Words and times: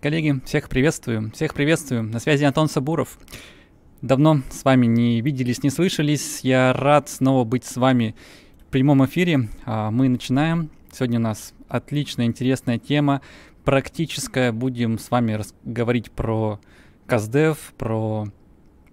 Коллеги, 0.00 0.40
всех 0.46 0.70
приветствую, 0.70 1.30
всех 1.34 1.52
приветствую. 1.52 2.04
На 2.04 2.20
связи 2.20 2.44
Антон 2.44 2.70
Сабуров. 2.70 3.18
Давно 4.00 4.40
с 4.48 4.64
вами 4.64 4.86
не 4.86 5.20
виделись, 5.20 5.62
не 5.62 5.68
слышались. 5.68 6.40
Я 6.40 6.72
рад 6.72 7.10
снова 7.10 7.44
быть 7.44 7.66
с 7.66 7.76
вами 7.76 8.16
в 8.62 8.70
прямом 8.70 9.04
эфире. 9.04 9.50
А, 9.66 9.90
мы 9.90 10.08
начинаем. 10.08 10.70
Сегодня 10.90 11.18
у 11.18 11.22
нас 11.22 11.52
отличная, 11.68 12.24
интересная 12.24 12.78
тема, 12.78 13.20
практическая. 13.62 14.52
Будем 14.52 14.98
с 14.98 15.10
вами 15.10 15.38
говорить 15.64 16.10
про 16.10 16.60
КАЗДЕВ, 17.06 17.74
про 17.76 18.26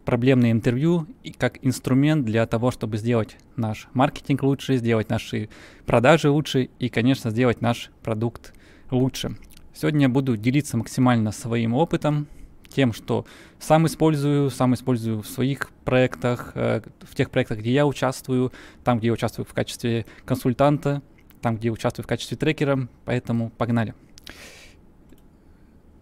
проблемное 0.03 0.51
интервью 0.51 1.07
и 1.23 1.31
как 1.31 1.57
инструмент 1.65 2.25
для 2.25 2.45
того, 2.47 2.69
чтобы 2.69 2.97
сделать 2.97 3.37
наш 3.55 3.87
маркетинг 3.93 4.43
лучше, 4.43 4.75
сделать 4.75 5.07
наши 5.07 5.47
продажи 5.85 6.29
лучше 6.29 6.67
и, 6.79 6.89
конечно, 6.89 7.31
сделать 7.31 7.61
наш 7.61 7.91
продукт 8.03 8.53
лучше. 8.91 9.37
Сегодня 9.79 10.03
я 10.03 10.09
буду 10.09 10.35
делиться 10.35 10.75
максимально 10.75 11.31
своим 11.31 11.75
опытом, 11.75 12.25
тем, 12.67 12.93
что 12.93 13.27
сам 13.59 13.85
использую, 13.85 14.49
сам 14.49 14.73
использую 14.73 15.21
в 15.21 15.27
своих 15.27 15.69
проектах, 15.85 16.53
э, 16.55 16.81
в 17.01 17.13
тех 17.13 17.29
проектах, 17.29 17.59
где 17.59 17.73
я 17.73 17.85
участвую, 17.85 18.51
там, 18.83 18.97
где 18.97 19.07
я 19.07 19.13
участвую 19.13 19.45
в 19.45 19.53
качестве 19.53 20.07
консультанта, 20.25 21.03
там, 21.43 21.57
где 21.57 21.67
я 21.67 21.73
участвую 21.73 22.05
в 22.05 22.07
качестве 22.07 22.37
трекера, 22.37 22.87
поэтому 23.05 23.51
погнали. 23.51 23.93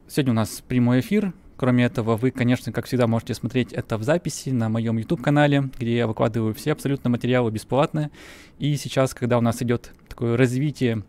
Сегодня 0.07 0.31
у 0.31 0.35
нас 0.35 0.63
прямой 0.65 1.01
эфир, 1.01 1.33
Кроме 1.57 1.85
этого, 1.85 2.17
вы, 2.17 2.31
конечно, 2.31 2.73
как 2.73 2.85
всегда, 2.85 3.07
можете 3.07 3.33
смотреть 3.33 3.71
это 3.71 3.97
в 3.97 4.03
записи 4.03 4.49
на 4.49 4.67
моем 4.67 4.97
YouTube-канале, 4.97 5.69
где 5.79 5.95
я 5.95 6.05
выкладываю 6.05 6.53
все 6.53 6.73
абсолютно 6.73 7.09
материалы 7.09 7.49
бесплатно. 7.49 8.11
И 8.59 8.75
сейчас, 8.75 9.13
когда 9.13 9.37
у 9.37 9.41
нас 9.41 9.61
идет 9.61 9.93
такое 10.09 10.35
развитие 10.35 11.03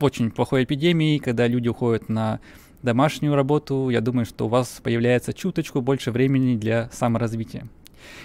очень 0.00 0.30
плохой 0.30 0.64
эпидемии, 0.64 1.18
когда 1.18 1.46
люди 1.46 1.68
уходят 1.68 2.08
на 2.08 2.40
домашнюю 2.82 3.34
работу, 3.34 3.88
я 3.90 4.00
думаю, 4.00 4.24
что 4.24 4.46
у 4.46 4.48
вас 4.48 4.80
появляется 4.82 5.32
чуточку 5.32 5.80
больше 5.80 6.10
времени 6.10 6.56
для 6.56 6.88
саморазвития. 6.92 7.68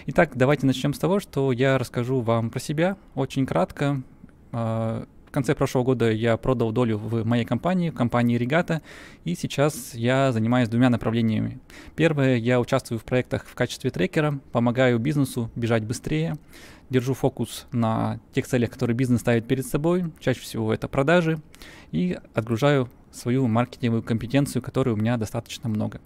Итак, 0.07 0.31
давайте 0.35 0.65
начнем 0.65 0.93
с 0.93 0.99
того, 0.99 1.19
что 1.19 1.51
я 1.51 1.77
расскажу 1.77 2.21
вам 2.21 2.49
про 2.49 2.59
себя 2.59 2.97
очень 3.15 3.45
кратко. 3.45 4.01
А, 4.51 5.05
конце 5.33 5.55
прошлого 5.55 5.83
года 5.83 6.11
я 6.11 6.37
продал 6.37 6.71
долю 6.71 6.97
в 6.97 7.25
моей 7.25 7.43
компании, 7.43 7.89
в 7.89 7.95
компании 7.95 8.37
Регата, 8.37 8.81
и 9.25 9.35
сейчас 9.35 9.93
я 9.95 10.31
занимаюсь 10.31 10.69
двумя 10.69 10.89
направлениями. 10.89 11.59
Первое, 11.95 12.37
я 12.37 12.61
участвую 12.61 12.99
в 12.99 13.03
проектах 13.03 13.45
в 13.45 13.55
качестве 13.55 13.89
трекера, 13.89 14.39
помогаю 14.51 14.99
бизнесу 14.99 15.51
бежать 15.55 15.83
быстрее, 15.83 16.37
держу 16.89 17.13
фокус 17.13 17.65
на 17.71 18.19
тех 18.33 18.47
целях, 18.47 18.69
которые 18.69 18.95
бизнес 18.95 19.21
ставит 19.21 19.47
перед 19.47 19.65
собой, 19.65 20.05
чаще 20.19 20.39
всего 20.39 20.73
это 20.73 20.87
продажи, 20.87 21.41
и 21.91 22.17
отгружаю 22.33 22.89
свою 23.11 23.47
маркетинговую 23.47 24.03
компетенцию, 24.03 24.61
которой 24.61 24.89
у 24.89 24.95
меня 24.95 25.17
достаточно 25.17 25.67
много 25.67 25.99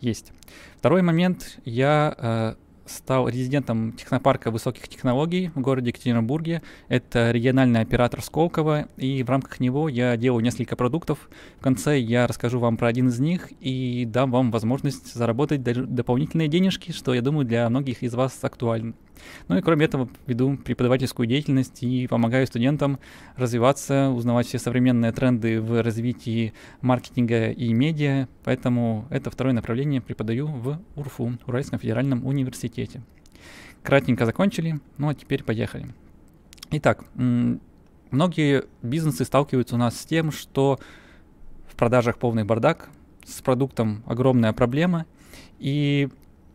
есть. 0.00 0.32
Второй 0.78 1.02
момент, 1.02 1.58
я 1.64 2.14
э, 2.16 2.54
стал 2.86 3.28
резидентом 3.28 3.92
технопарка 3.92 4.50
высоких 4.50 4.88
технологий 4.88 5.50
в 5.54 5.60
городе 5.60 5.88
Екатеринбурге. 5.88 6.62
Это 6.88 7.30
региональный 7.30 7.80
оператор 7.80 8.22
Сколково, 8.22 8.88
и 8.96 9.22
в 9.22 9.30
рамках 9.30 9.60
него 9.60 9.88
я 9.88 10.16
делаю 10.16 10.42
несколько 10.42 10.76
продуктов. 10.76 11.28
В 11.58 11.62
конце 11.62 11.98
я 11.98 12.26
расскажу 12.26 12.58
вам 12.58 12.76
про 12.76 12.88
один 12.88 13.08
из 13.08 13.18
них 13.18 13.52
и 13.60 14.04
дам 14.06 14.30
вам 14.30 14.50
возможность 14.50 15.14
заработать 15.14 15.62
дополнительные 15.62 16.48
денежки, 16.48 16.92
что, 16.92 17.14
я 17.14 17.22
думаю, 17.22 17.46
для 17.46 17.68
многих 17.68 18.02
из 18.02 18.14
вас 18.14 18.38
актуально. 18.42 18.94
Ну 19.48 19.56
и 19.56 19.62
кроме 19.62 19.86
этого 19.86 20.08
веду 20.26 20.58
преподавательскую 20.58 21.26
деятельность 21.26 21.82
и 21.82 22.06
помогаю 22.06 22.46
студентам 22.46 22.98
развиваться, 23.36 24.10
узнавать 24.10 24.46
все 24.46 24.58
современные 24.58 25.10
тренды 25.12 25.60
в 25.60 25.82
развитии 25.82 26.52
маркетинга 26.82 27.50
и 27.50 27.72
медиа. 27.72 28.28
Поэтому 28.44 29.06
это 29.10 29.30
второе 29.30 29.54
направление 29.54 30.00
преподаю 30.00 30.46
в 30.46 30.78
УРФУ, 30.96 31.38
Уральском 31.46 31.78
федеральном 31.78 32.26
университете. 32.26 32.75
Кратенько 33.82 34.26
закончили, 34.26 34.80
ну 34.98 35.08
а 35.08 35.14
теперь 35.14 35.44
поехали. 35.44 35.86
Итак, 36.70 37.04
многие 37.14 38.64
бизнесы 38.82 39.24
сталкиваются 39.24 39.76
у 39.76 39.78
нас 39.78 40.00
с 40.00 40.04
тем, 40.04 40.32
что 40.32 40.78
в 41.68 41.76
продажах 41.76 42.18
полный 42.18 42.44
бардак, 42.44 42.90
с 43.24 43.40
продуктом 43.42 44.02
огромная 44.06 44.52
проблема, 44.52 45.06
и 45.58 46.08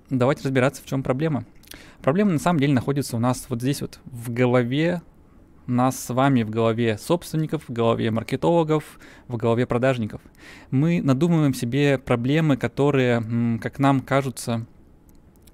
давайте 0.10 0.44
разбираться, 0.44 0.82
в 0.82 0.86
чем 0.86 1.04
проблема. 1.04 1.46
Проблема 2.02 2.32
на 2.32 2.40
самом 2.40 2.60
деле 2.60 2.74
находится 2.74 3.16
у 3.16 3.20
нас 3.20 3.46
вот 3.50 3.62
здесь 3.62 3.82
вот 3.82 4.00
в 4.06 4.32
голове 4.34 5.02
нас 5.68 6.00
с 6.00 6.14
вами 6.14 6.44
в 6.44 6.50
голове 6.50 6.98
собственников, 6.98 7.70
в 7.70 7.72
голове 7.72 8.12
маркетологов, 8.12 9.00
в 9.28 9.38
голове 9.38 9.66
продажников. 9.66 10.22
Мы 10.72 11.02
надумываем 11.02 11.54
себе 11.54 11.98
проблемы, 11.98 12.58
которые, 12.58 13.60
как 13.62 13.80
нам 13.80 14.02
кажутся, 14.02 14.66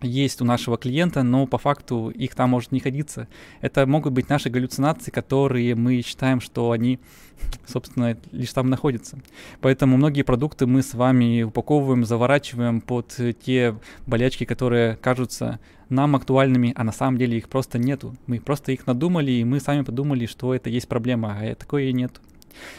есть 0.02 0.42
у 0.42 0.46
нашего 0.46 0.78
клиента, 0.78 1.24
но 1.24 1.48
по 1.48 1.58
факту 1.58 2.10
их 2.10 2.36
там 2.36 2.52
может 2.52 2.72
не 2.72 2.80
ходиться. 2.80 3.28
Это 3.62 3.86
могут 3.86 4.14
быть 4.14 4.30
наши 4.30 4.50
галлюцинации, 4.50 5.12
которые 5.12 5.76
мы 5.76 6.02
считаем, 6.02 6.40
что 6.42 6.72
они, 6.72 7.00
собственно, 7.66 8.18
лишь 8.32 8.54
там 8.54 8.70
находятся. 8.70 9.20
Поэтому 9.62 9.98
многие 9.98 10.22
продукты 10.22 10.68
мы 10.68 10.82
с 10.82 10.94
вами 10.94 11.44
упаковываем, 11.44 12.06
заворачиваем 12.06 12.82
под 12.82 13.16
те 13.44 13.76
болячки, 14.06 14.46
которые 14.46 14.96
кажутся 14.98 15.60
нам 15.90 16.16
актуальными, 16.16 16.74
а 16.76 16.84
на 16.84 16.92
самом 16.92 17.18
деле 17.18 17.38
их 17.38 17.50
просто 17.50 17.80
нету. 17.80 18.16
Мы 18.28 18.40
просто 18.40 18.72
их 18.72 18.86
надумали, 18.88 19.32
и 19.32 19.44
мы 19.44 19.60
сами 19.60 19.84
подумали, 19.84 20.26
что 20.26 20.54
это 20.54 20.70
есть 20.70 20.88
проблема, 20.88 21.38
а 21.40 21.56
такое 21.56 21.86
и 21.86 21.94
нет. 21.94 22.20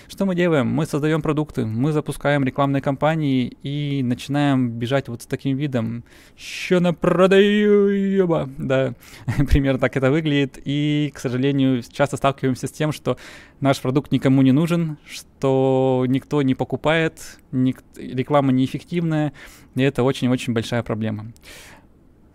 Что 0.08 0.26
мы 0.26 0.34
делаем? 0.34 0.66
Мы 0.66 0.86
создаем 0.86 1.22
продукты, 1.22 1.66
мы 1.66 1.92
запускаем 1.92 2.44
рекламные 2.44 2.80
кампании 2.82 3.56
и 3.62 4.02
начинаем 4.02 4.70
бежать 4.70 5.08
вот 5.08 5.22
с 5.22 5.26
таким 5.26 5.56
видом. 5.56 6.04
Что 6.36 6.80
на 6.80 6.94
продаю, 6.94 7.88
Да, 8.58 8.94
примерно 9.48 9.78
так 9.78 9.96
это 9.96 10.10
выглядит. 10.10 10.58
И, 10.64 11.12
к 11.14 11.18
сожалению, 11.18 11.82
часто 11.82 12.16
сталкиваемся 12.16 12.66
с 12.66 12.72
тем, 12.72 12.92
что 12.92 13.16
наш 13.60 13.80
продукт 13.80 14.12
никому 14.12 14.42
не 14.42 14.52
нужен, 14.52 14.98
что 15.06 16.04
никто 16.08 16.42
не 16.42 16.54
покупает, 16.54 17.38
ник- 17.52 17.82
реклама 17.96 18.52
неэффективная, 18.52 19.32
и 19.74 19.82
это 19.82 20.02
очень-очень 20.02 20.52
большая 20.52 20.82
проблема. 20.82 21.32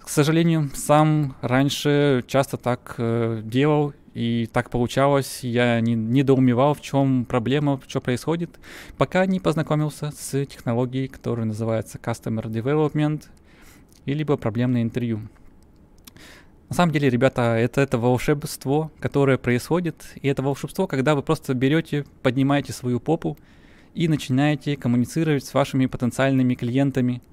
К 0.03 0.09
сожалению, 0.09 0.69
сам 0.75 1.37
раньше 1.41 2.25
часто 2.27 2.57
так 2.57 2.95
э, 2.97 3.41
делал, 3.41 3.93
и 4.13 4.49
так 4.51 4.69
получалось, 4.69 5.39
я 5.43 5.79
не, 5.79 5.95
недоумевал, 5.95 6.73
в 6.73 6.81
чем 6.81 7.23
проблема, 7.23 7.79
что 7.87 8.01
происходит, 8.01 8.49
пока 8.97 9.25
не 9.25 9.39
познакомился 9.39 10.11
с 10.11 10.45
технологией, 10.45 11.07
которая 11.07 11.45
называется 11.45 11.99
Customer 11.99 12.43
Development, 12.43 13.23
и 14.03 14.13
либо 14.13 14.35
проблемное 14.35 14.83
интервью. 14.83 15.21
На 16.67 16.75
самом 16.75 16.91
деле, 16.91 17.09
ребята, 17.09 17.55
это, 17.55 17.79
это 17.79 17.97
волшебство, 17.97 18.91
которое 18.99 19.37
происходит, 19.37 20.03
и 20.21 20.27
это 20.27 20.43
волшебство, 20.43 20.85
когда 20.85 21.15
вы 21.15 21.23
просто 21.23 21.53
берете, 21.53 22.05
поднимаете 22.21 22.73
свою 22.73 22.99
попу 22.99 23.37
и 23.93 24.09
начинаете 24.09 24.75
коммуницировать 24.75 25.45
с 25.45 25.53
вашими 25.53 25.85
потенциальными 25.85 26.55
клиентами– 26.55 27.21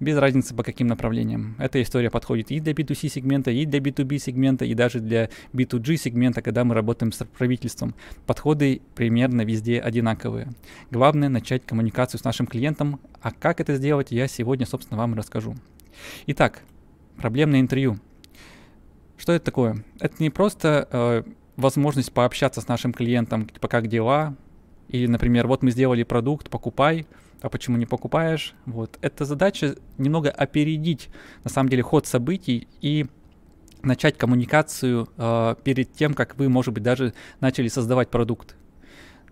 без 0.00 0.16
разницы 0.16 0.54
по 0.54 0.62
каким 0.62 0.86
направлениям. 0.86 1.56
Эта 1.58 1.82
история 1.82 2.10
подходит 2.10 2.50
и 2.50 2.60
для 2.60 2.72
B2C 2.72 3.08
сегмента, 3.08 3.50
и 3.50 3.64
для 3.64 3.80
B2B 3.80 4.18
сегмента, 4.18 4.64
и 4.64 4.74
даже 4.74 5.00
для 5.00 5.28
B2G 5.52 5.96
сегмента, 5.96 6.42
когда 6.42 6.64
мы 6.64 6.74
работаем 6.74 7.12
с 7.12 7.24
правительством. 7.24 7.94
Подходы 8.26 8.80
примерно 8.94 9.42
везде 9.42 9.80
одинаковые. 9.80 10.48
Главное 10.90 11.28
начать 11.28 11.64
коммуникацию 11.66 12.20
с 12.20 12.24
нашим 12.24 12.46
клиентом, 12.46 13.00
а 13.20 13.32
как 13.32 13.60
это 13.60 13.74
сделать, 13.76 14.10
я 14.10 14.28
сегодня, 14.28 14.66
собственно, 14.66 14.98
вам 14.98 15.14
расскажу. 15.14 15.54
Итак, 16.26 16.62
проблемное 17.16 17.60
интервью. 17.60 17.98
Что 19.16 19.32
это 19.32 19.44
такое? 19.44 19.84
Это 19.98 20.14
не 20.20 20.30
просто 20.30 20.88
э, 20.90 21.22
возможность 21.56 22.12
пообщаться 22.12 22.60
с 22.60 22.68
нашим 22.68 22.92
клиентом, 22.92 23.48
типа 23.48 23.66
как 23.66 23.88
дела, 23.88 24.36
или, 24.88 25.06
например, 25.06 25.46
вот 25.48 25.62
мы 25.62 25.70
сделали 25.70 26.02
продукт, 26.02 26.48
покупай, 26.48 27.06
а 27.40 27.48
почему 27.48 27.76
не 27.76 27.86
покупаешь? 27.86 28.54
Вот. 28.66 28.98
Эта 29.00 29.24
задача 29.24 29.76
немного 29.96 30.30
опередить, 30.30 31.08
на 31.44 31.50
самом 31.50 31.68
деле, 31.68 31.82
ход 31.82 32.06
событий 32.06 32.68
и 32.80 33.06
начать 33.82 34.18
коммуникацию 34.18 35.08
э, 35.16 35.54
перед 35.62 35.92
тем, 35.92 36.14
как 36.14 36.36
вы, 36.36 36.48
может 36.48 36.74
быть, 36.74 36.82
даже 36.82 37.14
начали 37.40 37.68
создавать 37.68 38.10
продукт. 38.10 38.56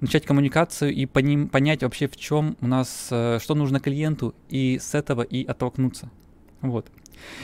Начать 0.00 0.26
коммуникацию 0.26 0.92
и 0.92 1.06
поним, 1.06 1.48
понять 1.48 1.82
вообще, 1.82 2.06
в 2.06 2.16
чем 2.16 2.56
у 2.60 2.66
нас, 2.66 3.08
э, 3.10 3.38
что 3.40 3.54
нужно 3.54 3.80
клиенту, 3.80 4.34
и 4.48 4.78
с 4.78 4.94
этого 4.94 5.22
и 5.22 5.44
оттолкнуться. 5.44 6.10
Вот. 6.60 6.90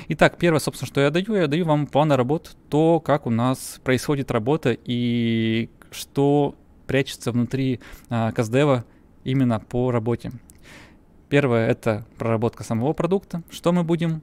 Итак, 0.08 0.36
первое, 0.38 0.60
собственно, 0.60 0.86
что 0.86 1.00
я 1.00 1.10
даю, 1.10 1.34
я 1.34 1.46
даю 1.46 1.64
вам 1.64 1.86
план 1.86 2.12
работ, 2.12 2.56
то, 2.68 3.00
как 3.00 3.26
у 3.26 3.30
нас 3.30 3.80
происходит 3.82 4.30
работа 4.30 4.76
и 4.84 5.70
что 5.90 6.54
прячется 6.86 7.32
внутри 7.32 7.80
э, 8.10 8.32
Каздева 8.32 8.84
именно 9.24 9.60
по 9.60 9.90
работе. 9.90 10.32
Первое— 11.32 11.66
это 11.70 12.04
проработка 12.18 12.62
самого 12.62 12.92
продукта, 12.92 13.42
что 13.48 13.72
мы 13.72 13.84
будем 13.84 14.20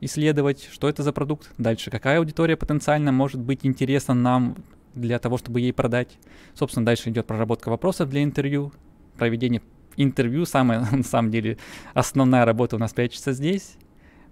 исследовать, 0.00 0.66
что 0.72 0.88
это 0.88 1.02
за 1.02 1.12
продукт, 1.12 1.50
дальше 1.58 1.90
какая 1.90 2.20
аудитория 2.20 2.56
потенциально 2.56 3.12
может 3.12 3.38
быть 3.38 3.66
интересна 3.66 4.14
нам 4.14 4.56
для 4.94 5.18
того, 5.18 5.36
чтобы 5.36 5.60
ей 5.60 5.74
продать. 5.74 6.08
Собственно, 6.54 6.86
дальше 6.86 7.10
идет 7.10 7.26
проработка 7.26 7.68
вопросов 7.68 8.08
для 8.08 8.22
интервью, 8.22 8.72
проведение 9.18 9.60
интервью, 9.98 10.46
самая, 10.46 10.88
на 10.90 11.02
самом 11.02 11.30
деле, 11.30 11.58
основная 11.92 12.46
работа 12.46 12.76
у 12.76 12.78
нас 12.78 12.94
прячется 12.94 13.34
здесь. 13.34 13.74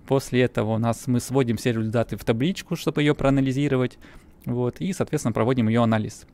После 0.07 0.41
этого 0.41 0.77
у 0.77 0.79
нас 0.79 1.07
мы 1.09 1.21
сводим 1.21 1.59
все 1.59 1.73
результаты 1.73 2.17
в 2.17 2.25
табличку, 2.25 2.77
чтобы 2.77 3.03
ее 3.03 3.15
проанализировать. 3.15 3.99
Вот, 4.47 4.81
и, 4.81 4.93
соответственно, 4.93 5.33
проводим 5.33 5.67
ее 5.67 5.83
анализ. 5.83 6.25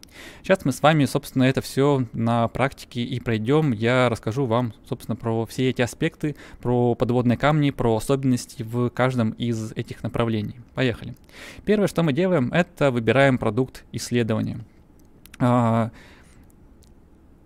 Сейчас 0.43 0.67
мы 0.67 0.73
с 0.73 0.83
вами, 0.83 1.07
собственно, 1.07 1.45
это 1.45 1.63
все 1.63 2.07
на 2.13 2.47
практике 2.49 3.03
и 3.03 3.19
пройдем. 3.21 3.73
Я 3.73 4.11
расскажу 4.11 4.45
вам, 4.45 4.75
собственно, 4.87 5.17
про 5.17 5.47
все 5.47 5.71
эти 5.71 5.81
аспекты, 5.81 6.37
про 6.61 6.95
подводные 6.95 7.39
камни, 7.39 7.71
про 7.71 7.97
особенности 7.97 8.63
в 8.63 8.91
каждом 8.91 9.31
из 9.31 9.73
этих 9.73 10.03
направлений. 10.03 10.57
Поехали. 10.75 11.15
Первое, 11.65 11.89
что 11.89 12.03
мы 12.03 12.13
делаем, 12.13 12.53
это 12.53 12.91
выбираем 12.91 13.39
продукт 13.39 13.85
исследования. 13.93 14.61
А, 15.39 15.91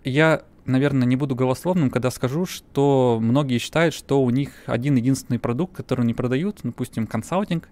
я 0.03 0.43
наверное, 0.65 1.07
не 1.07 1.15
буду 1.15 1.37
голословным, 1.37 1.91
когда 1.91 2.11
скажу, 2.11 2.45
что 2.45 3.19
многие 3.23 3.59
считают, 3.59 3.95
что 3.95 4.21
у 4.21 4.31
них 4.31 4.51
один 4.67 4.97
единственный 4.97 5.39
продукт, 5.39 5.77
который 5.77 6.03
они 6.03 6.13
продают, 6.13 6.59
допустим, 6.65 7.07
консалтинг, 7.07 7.69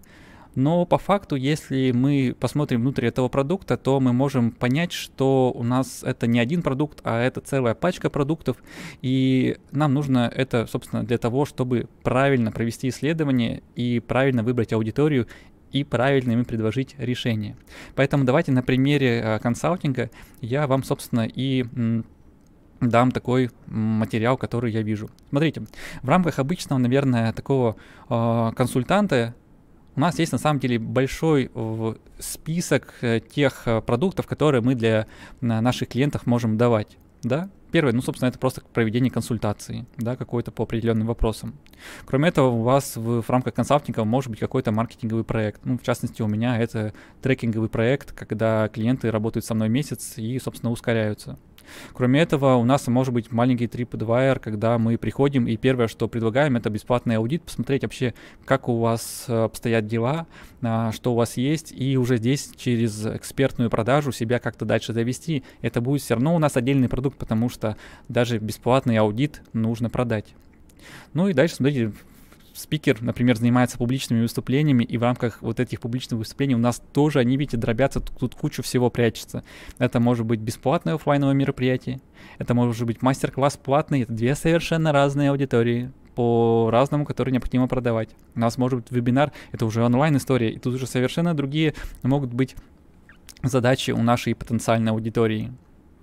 но 0.55 0.85
по 0.87 0.99
факту, 0.99 1.37
если 1.37 1.93
мы 1.93 2.35
посмотрим 2.39 2.81
внутрь 2.81 3.07
этого 3.07 3.29
продукта, 3.29 3.77
то 3.77 4.01
мы 4.01 4.13
можем 4.13 4.51
понять, 4.51 4.93
что 4.93 5.53
у 5.55 5.63
нас 5.63 6.03
это 6.03 6.27
не 6.27 6.39
один 6.39 6.63
продукт, 6.63 7.01
а 7.05 7.21
это 7.21 7.41
целая 7.41 7.75
пачка 7.75 8.11
продуктов, 8.11 8.57
и 9.03 9.57
нам 9.73 9.95
нужно 9.95 10.31
это, 10.35 10.67
собственно, 10.67 11.05
для 11.05 11.19
того, 11.19 11.45
чтобы 11.45 11.89
правильно 12.03 12.53
провести 12.53 12.89
исследование 12.89 13.63
и 13.75 14.01
правильно 14.01 14.43
выбрать 14.43 14.73
аудиторию 14.73 15.27
и 15.73 15.83
правильно 15.83 16.33
им 16.33 16.45
предложить 16.45 16.95
решение. 16.99 17.57
Поэтому 17.97 18.25
давайте 18.25 18.53
на 18.53 18.63
примере 18.63 19.21
э, 19.21 19.39
консалтинга 19.41 20.11
я 20.41 20.69
вам, 20.69 20.85
собственно, 20.85 21.27
и 21.27 21.65
дам 22.81 23.11
такой 23.11 23.51
материал, 23.67 24.37
который 24.37 24.71
я 24.71 24.83
вижу. 24.83 25.11
Смотрите, 25.31 25.63
в 26.03 26.09
рамках 26.09 26.39
обычного, 26.39 26.79
наверное, 26.79 27.33
такого 27.33 27.77
э, 28.09 28.53
консультанта 28.55 29.35
у 29.97 30.01
нас 30.01 30.19
есть 30.19 30.33
на 30.33 30.39
самом 30.39 30.61
деле 30.61 30.79
большой 30.79 31.51
список 32.19 32.95
э, 33.01 33.21
тех 33.21 33.63
э, 33.67 33.81
продуктов, 33.81 34.27
которые 34.27 34.61
мы 34.61 34.75
для 34.75 35.07
наших 35.41 35.89
клиентов 35.89 36.27
можем 36.27 36.57
давать. 36.57 36.97
Да? 37.23 37.49
Первое, 37.75 37.93
ну, 37.93 38.03
собственно, 38.03 38.29
это 38.29 38.39
просто 38.39 38.63
проведение 38.73 39.11
консультации, 39.11 39.85
да, 39.97 40.15
какой-то 40.15 40.53
по 40.53 40.63
определенным 40.63 41.09
вопросам. 41.09 41.55
Кроме 42.05 42.29
этого, 42.29 42.51
у 42.51 42.63
вас 42.63 42.97
в, 42.97 43.21
в 43.21 43.29
рамках 43.29 43.55
консалтинга 43.55 44.05
может 44.05 44.31
быть 44.31 44.39
какой-то 44.39 44.71
маркетинговый 44.71 45.25
проект. 45.25 45.61
Ну, 45.65 45.77
в 45.77 45.83
частности, 45.83 46.23
у 46.23 46.29
меня 46.29 46.57
это 46.57 46.93
трекинговый 47.21 47.69
проект, 47.69 48.13
когда 48.13 48.69
клиенты 48.69 49.11
работают 49.11 49.45
со 49.45 49.55
мной 49.55 49.69
месяц 49.69 50.19
и, 50.19 50.39
собственно, 50.39 50.71
ускоряются. 50.71 51.37
Кроме 51.93 52.21
этого, 52.21 52.55
у 52.57 52.65
нас 52.65 52.87
может 52.89 53.13
быть 53.15 53.33
маленький 53.33 53.67
TripAdvisor, 53.67 54.41
когда 54.41 54.79
мы 54.79 54.99
приходим 54.99 55.47
и 55.47 55.57
первое, 55.57 55.89
что 55.89 56.09
предлагаем, 56.09 56.57
это 56.57 56.71
бесплатный 56.71 57.17
аудит, 57.17 57.43
посмотреть 57.43 57.83
вообще, 57.83 58.15
как 58.45 58.69
у 58.69 58.79
вас 58.79 59.25
э, 59.29 59.45
обстоят 59.45 59.87
дела, 59.87 60.27
а, 60.63 60.93
что 60.93 61.13
у 61.13 61.17
вас 61.17 61.37
есть, 61.37 61.73
и 61.73 61.97
уже 61.97 62.17
здесь 62.17 62.51
через 62.57 63.07
экспертную 63.07 63.71
продажу 63.71 64.13
себя 64.13 64.39
как-то 64.39 64.65
дальше 64.65 64.93
завести. 64.93 65.45
Это 65.63 65.81
будет 65.81 66.03
все 66.03 66.15
равно 66.15 66.35
у 66.35 66.39
нас 66.39 66.57
отдельный 66.57 66.89
продукт, 66.89 67.19
потому 67.19 67.49
что 67.49 67.77
даже 68.09 68.39
бесплатный 68.39 68.99
аудит 68.99 69.43
нужно 69.53 69.91
продать. 69.91 70.35
Ну 71.13 71.29
и 71.29 71.33
дальше, 71.33 71.57
смотрите, 71.57 71.93
спикер, 72.55 73.03
например, 73.03 73.37
занимается 73.37 73.77
публичными 73.79 74.23
выступлениями, 74.23 74.85
и 74.85 74.97
в 74.97 75.03
рамках 75.03 75.43
вот 75.43 75.61
этих 75.61 75.81
публичных 75.81 76.19
выступлений 76.19 76.55
у 76.55 76.59
нас 76.59 76.81
тоже, 76.93 77.19
они, 77.19 77.37
видите, 77.37 77.57
дробятся, 77.57 78.01
тут, 78.01 78.17
тут 78.19 78.35
кучу 78.35 78.63
всего 78.63 78.91
прячется. 78.91 79.45
Это 79.79 80.01
может 80.01 80.25
быть 80.25 80.41
бесплатное 80.41 80.95
офлайновое 80.95 81.35
мероприятие, 81.35 82.01
это 82.39 82.55
может 82.55 82.87
быть 82.87 83.03
мастер-класс 83.03 83.57
платный, 83.57 84.03
это 84.03 84.13
две 84.13 84.35
совершенно 84.35 84.93
разные 84.93 85.31
аудитории 85.31 85.93
по-разному, 86.15 87.05
которые 87.05 87.33
необходимо 87.33 87.67
продавать. 87.67 88.11
У 88.37 88.41
нас 88.41 88.57
может 88.57 88.81
быть 88.81 88.93
вебинар, 88.93 89.33
это 89.51 89.67
уже 89.67 89.83
онлайн-история, 89.83 90.51
и 90.51 90.59
тут 90.59 90.75
уже 90.75 90.87
совершенно 90.87 91.35
другие 91.35 91.75
могут 92.03 92.33
быть 92.33 92.55
задачи 93.43 93.91
у 93.91 94.03
нашей 94.03 94.35
потенциальной 94.35 94.93
аудитории. 94.93 95.53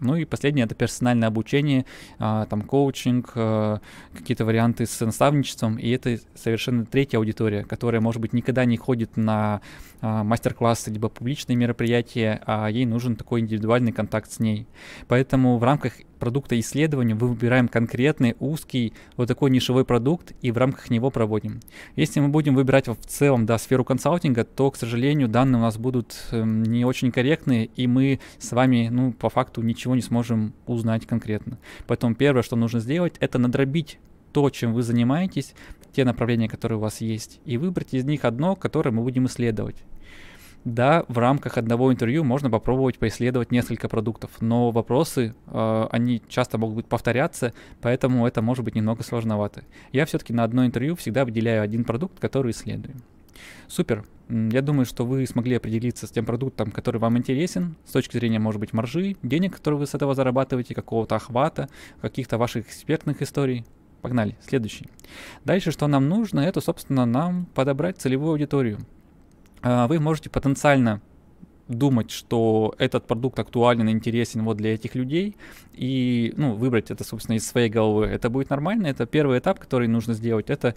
Ну 0.01 0.15
и 0.15 0.25
последнее 0.25 0.65
это 0.65 0.75
персональное 0.75 1.27
обучение, 1.27 1.85
а, 2.17 2.45
там 2.47 2.63
коучинг, 2.63 3.31
а, 3.35 3.79
какие-то 4.13 4.45
варианты 4.45 4.85
с 4.85 4.99
наставничеством. 4.99 5.77
И 5.77 5.89
это 5.91 6.19
совершенно 6.35 6.85
третья 6.85 7.19
аудитория, 7.19 7.63
которая, 7.63 8.01
может 8.01 8.19
быть, 8.19 8.33
никогда 8.33 8.65
не 8.65 8.77
ходит 8.77 9.15
на 9.15 9.61
а, 10.01 10.23
мастер-классы 10.23 10.89
либо 10.89 11.07
публичные 11.07 11.55
мероприятия, 11.55 12.41
а 12.45 12.67
ей 12.67 12.85
нужен 12.85 13.15
такой 13.15 13.41
индивидуальный 13.41 13.91
контакт 13.91 14.31
с 14.31 14.39
ней. 14.39 14.67
Поэтому 15.07 15.57
в 15.57 15.63
рамках 15.63 15.93
продукта 16.21 16.57
исследования 16.59 17.15
мы 17.15 17.27
выбираем 17.27 17.67
конкретный 17.67 18.35
узкий 18.39 18.93
вот 19.17 19.27
такой 19.27 19.49
нишевой 19.49 19.83
продукт 19.83 20.33
и 20.41 20.51
в 20.51 20.57
рамках 20.57 20.91
него 20.91 21.09
проводим. 21.09 21.59
Если 21.95 22.19
мы 22.19 22.29
будем 22.29 22.53
выбирать 22.53 22.87
в 22.87 22.95
целом 23.07 23.47
да, 23.47 23.57
сферу 23.57 23.83
консалтинга, 23.83 24.45
то, 24.45 24.69
к 24.69 24.77
сожалению, 24.77 25.27
данные 25.27 25.59
у 25.59 25.63
нас 25.63 25.77
будут 25.77 26.15
э, 26.31 26.43
не 26.43 26.85
очень 26.85 27.11
корректные, 27.11 27.65
и 27.65 27.87
мы 27.87 28.19
с 28.37 28.51
вами, 28.51 28.89
ну, 28.91 29.11
по 29.13 29.29
факту 29.29 29.63
ничего 29.63 29.95
не 29.95 30.03
сможем 30.03 30.53
узнать 30.67 31.07
конкретно. 31.07 31.57
Поэтому 31.87 32.13
первое, 32.13 32.43
что 32.43 32.55
нужно 32.55 32.79
сделать, 32.79 33.15
это 33.19 33.39
надробить 33.39 33.97
то, 34.31 34.47
чем 34.51 34.73
вы 34.73 34.83
занимаетесь, 34.83 35.55
те 35.91 36.05
направления, 36.05 36.47
которые 36.47 36.77
у 36.77 36.81
вас 36.81 37.01
есть, 37.01 37.41
и 37.45 37.57
выбрать 37.57 37.95
из 37.95 38.05
них 38.05 38.25
одно, 38.25 38.55
которое 38.55 38.91
мы 38.91 39.01
будем 39.01 39.25
исследовать. 39.25 39.83
Да, 40.63 41.05
в 41.07 41.17
рамках 41.17 41.57
одного 41.57 41.91
интервью 41.91 42.23
можно 42.23 42.49
попробовать 42.51 42.99
поисследовать 42.99 43.51
несколько 43.51 43.89
продуктов, 43.89 44.29
но 44.41 44.69
вопросы, 44.69 45.33
э, 45.47 45.87
они 45.91 46.21
часто 46.27 46.59
могут 46.59 46.85
повторяться, 46.87 47.53
поэтому 47.81 48.27
это 48.27 48.43
может 48.43 48.63
быть 48.63 48.75
немного 48.75 49.03
сложновато. 49.03 49.63
Я 49.91 50.05
все-таки 50.05 50.33
на 50.33 50.43
одно 50.43 50.65
интервью 50.65 50.95
всегда 50.95 51.25
выделяю 51.25 51.63
один 51.63 51.83
продукт, 51.83 52.19
который 52.19 52.51
исследую. 52.51 52.95
Супер. 53.67 54.05
Я 54.29 54.61
думаю, 54.61 54.85
что 54.85 55.03
вы 55.03 55.25
смогли 55.25 55.55
определиться 55.55 56.05
с 56.05 56.11
тем 56.11 56.25
продуктом, 56.25 56.71
который 56.71 56.99
вам 56.99 57.17
интересен, 57.17 57.75
с 57.85 57.91
точки 57.91 58.17
зрения, 58.17 58.39
может 58.39 58.61
быть, 58.61 58.71
маржи, 58.71 59.17
денег, 59.23 59.55
которые 59.55 59.79
вы 59.79 59.87
с 59.87 59.95
этого 59.95 60.13
зарабатываете, 60.13 60.75
какого-то 60.75 61.15
охвата, 61.15 61.69
каких-то 62.01 62.37
ваших 62.37 62.67
экспертных 62.67 63.21
историй. 63.21 63.65
Погнали, 64.01 64.37
следующий. 64.41 64.87
Дальше, 65.43 65.71
что 65.71 65.87
нам 65.87 66.07
нужно, 66.07 66.39
это, 66.39 66.61
собственно, 66.61 67.05
нам 67.05 67.45
подобрать 67.53 67.97
целевую 67.97 68.31
аудиторию. 68.31 68.79
А, 69.61 69.87
вы 69.87 69.99
можете 69.99 70.29
потенциально 70.29 71.01
думать, 71.67 72.11
что 72.11 72.75
этот 72.77 73.07
продукт 73.07 73.39
актуален 73.39 73.87
и 73.87 73.91
интересен 73.91 74.43
вот 74.43 74.57
для 74.57 74.73
этих 74.73 74.95
людей, 74.95 75.37
и 75.73 76.33
ну, 76.35 76.53
выбрать 76.53 76.91
это, 76.91 77.03
собственно, 77.03 77.35
из 77.37 77.47
своей 77.47 77.69
головы. 77.69 78.07
Это 78.07 78.29
будет 78.29 78.49
нормально, 78.49 78.87
это 78.87 79.05
первый 79.05 79.39
этап, 79.39 79.59
который 79.59 79.87
нужно 79.87 80.13
сделать, 80.13 80.49
это 80.49 80.75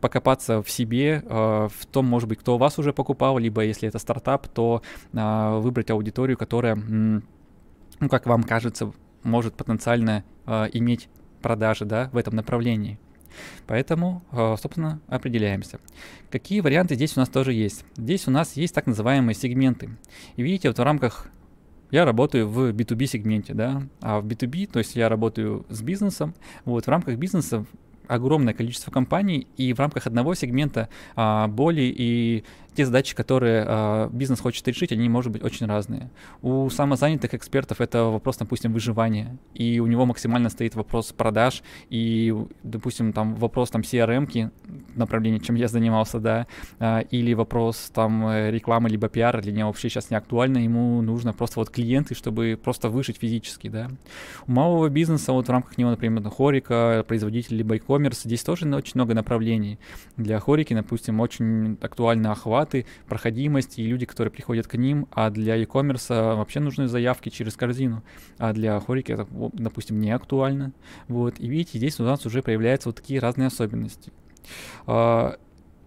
покопаться 0.00 0.62
в 0.62 0.70
себе, 0.70 1.22
э, 1.24 1.68
в 1.72 1.86
том, 1.86 2.06
может 2.06 2.28
быть, 2.28 2.38
кто 2.38 2.58
вас 2.58 2.78
уже 2.78 2.92
покупал, 2.92 3.38
либо 3.38 3.64
если 3.64 3.88
это 3.88 3.98
стартап, 3.98 4.46
то 4.48 4.82
э, 5.12 5.58
выбрать 5.58 5.90
аудиторию, 5.90 6.36
которая, 6.36 6.76
ну, 6.76 7.22
как 8.08 8.26
вам 8.26 8.44
кажется, 8.44 8.92
может 9.22 9.54
потенциально 9.54 10.22
иметь 10.72 11.08
продажи 11.42 11.84
да, 11.84 12.08
в 12.12 12.16
этом 12.16 12.36
направлении. 12.36 13.00
Поэтому, 13.66 14.22
э, 14.32 14.56
собственно, 14.60 15.00
определяемся. 15.08 15.78
Какие 16.30 16.60
варианты 16.60 16.94
здесь 16.94 17.16
у 17.16 17.20
нас 17.20 17.28
тоже 17.28 17.52
есть? 17.52 17.84
Здесь 17.96 18.26
у 18.26 18.30
нас 18.30 18.56
есть 18.56 18.74
так 18.74 18.86
называемые 18.86 19.34
сегменты. 19.34 19.90
И 20.36 20.42
видите, 20.42 20.68
вот 20.68 20.78
в 20.78 20.82
рамках 20.82 21.28
я 21.90 22.04
работаю 22.04 22.48
в 22.48 22.72
B2B 22.72 23.06
сегменте, 23.06 23.54
да, 23.54 23.82
а 24.00 24.20
в 24.20 24.26
B2B, 24.26 24.68
то 24.70 24.78
есть 24.78 24.96
я 24.96 25.08
работаю 25.08 25.64
с 25.68 25.82
бизнесом, 25.82 26.34
вот 26.64 26.86
в 26.86 26.88
рамках 26.88 27.16
бизнеса 27.16 27.64
огромное 28.08 28.54
количество 28.54 28.90
компаний, 28.90 29.46
и 29.56 29.72
в 29.72 29.78
рамках 29.78 30.06
одного 30.06 30.34
сегмента 30.34 30.88
а, 31.14 31.48
боли 31.48 31.92
и 31.96 32.44
те 32.76 32.84
задачи, 32.84 33.14
которые 33.14 33.64
э, 33.66 34.08
бизнес 34.12 34.40
хочет 34.40 34.66
решить, 34.68 34.92
они, 34.92 35.08
может 35.08 35.32
быть, 35.32 35.42
очень 35.42 35.66
разные. 35.66 36.10
У 36.42 36.68
самозанятых 36.70 37.34
экспертов 37.34 37.80
это 37.80 38.04
вопрос, 38.04 38.36
допустим, 38.36 38.72
выживания, 38.72 39.36
и 39.54 39.80
у 39.80 39.86
него 39.86 40.06
максимально 40.06 40.50
стоит 40.50 40.74
вопрос 40.74 41.12
продаж, 41.12 41.62
и, 41.90 42.34
допустим, 42.62 43.12
там 43.12 43.34
вопрос 43.34 43.70
там 43.70 43.80
CRM-ки, 43.80 44.50
направление, 44.94 45.40
чем 45.40 45.56
я 45.56 45.68
занимался, 45.68 46.20
да, 46.20 46.46
э, 46.78 47.02
или 47.10 47.34
вопрос 47.34 47.90
там 47.94 48.30
рекламы 48.50 48.88
либо 48.88 49.08
пиара 49.08 49.40
для 49.40 49.52
него 49.52 49.68
вообще 49.68 49.88
сейчас 49.88 50.10
не 50.10 50.16
актуально, 50.16 50.58
ему 50.58 51.02
нужно 51.02 51.32
просто 51.32 51.60
вот 51.60 51.70
клиенты, 51.70 52.14
чтобы 52.14 52.58
просто 52.62 52.88
выжить 52.88 53.16
физически, 53.18 53.68
да. 53.68 53.88
У 54.46 54.52
малого 54.52 54.88
бизнеса 54.88 55.32
вот 55.32 55.48
в 55.48 55.50
рамках 55.50 55.78
него, 55.78 55.90
например, 55.90 56.22
хорика, 56.30 57.04
производитель 57.08 57.56
либо 57.56 57.76
e-commerce, 57.76 58.20
здесь 58.24 58.42
тоже 58.42 58.66
очень 58.74 58.92
много 58.94 59.14
направлений. 59.14 59.78
Для 60.16 60.38
хорики, 60.40 60.74
допустим, 60.74 61.20
очень 61.20 61.78
актуальный 61.80 62.30
охват, 62.30 62.65
охваты, 62.66 62.86
проходимость 63.06 63.78
и 63.78 63.86
люди, 63.86 64.06
которые 64.06 64.30
приходят 64.30 64.66
к 64.66 64.74
ним, 64.76 65.06
а 65.12 65.30
для 65.30 65.56
e-commerce 65.56 66.36
вообще 66.36 66.60
нужны 66.60 66.88
заявки 66.88 67.28
через 67.28 67.54
корзину, 67.54 68.02
а 68.38 68.52
для 68.52 68.78
хорики 68.80 69.12
это, 69.12 69.26
допустим, 69.52 70.00
не 70.00 70.10
актуально. 70.10 70.72
Вот, 71.08 71.38
и 71.38 71.48
видите, 71.48 71.78
здесь 71.78 72.00
у 72.00 72.04
нас 72.04 72.26
уже 72.26 72.42
появляются 72.42 72.88
вот 72.88 72.96
такие 72.96 73.20
разные 73.20 73.46
особенности. 73.46 74.12
А, 74.86 75.36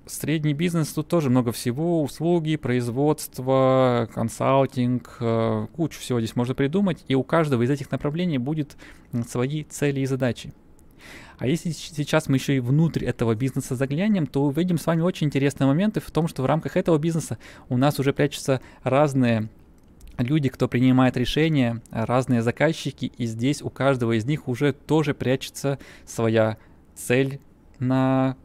средний 0.06 0.54
бизнес, 0.54 0.94
тут 0.94 1.08
тоже 1.08 1.30
много 1.30 1.52
всего, 1.52 2.02
услуги, 2.02 2.56
производство, 2.56 4.10
консалтинг, 4.14 5.18
а, 5.20 5.68
кучу 5.68 6.00
всего 6.00 6.20
здесь 6.20 6.36
можно 6.36 6.56
придумать, 6.56 7.04
и 7.08 7.16
у 7.16 7.24
каждого 7.24 7.64
из 7.64 7.70
этих 7.70 7.92
направлений 7.92 8.38
будет 8.38 8.78
свои 9.28 9.64
цели 9.64 10.02
и 10.02 10.06
задачи. 10.06 10.54
А 11.40 11.48
если 11.48 11.72
сейчас 11.72 12.28
мы 12.28 12.36
еще 12.36 12.58
и 12.58 12.60
внутрь 12.60 13.06
этого 13.06 13.34
бизнеса 13.34 13.76
заглянем, 13.76 14.28
то 14.28 14.44
увидим 14.44 14.78
с 14.78 14.86
вами 14.86 15.02
очень 15.02 15.28
интересные 15.28 15.68
моменты 15.68 16.02
в 16.02 16.12
том, 16.12 16.28
что 16.28 16.44
в 16.44 16.46
рамках 16.46 16.76
этого 16.76 16.98
бизнеса 16.98 17.38
у 17.70 17.78
нас 17.78 17.98
уже 17.98 18.12
прячутся 18.12 18.60
разные 18.84 19.50
люди, 20.18 20.50
кто 20.50 20.68
принимает 20.68 21.16
решения, 21.16 21.82
разные 21.92 22.42
заказчики, 22.42 23.14
и 23.18 23.26
здесь 23.26 23.62
у 23.62 23.70
каждого 23.70 24.18
из 24.18 24.26
них 24.26 24.50
уже 24.50 24.74
тоже 24.74 25.14
прячется 25.14 25.80
своя 26.06 26.58
цель 26.94 27.40
на 27.80 28.36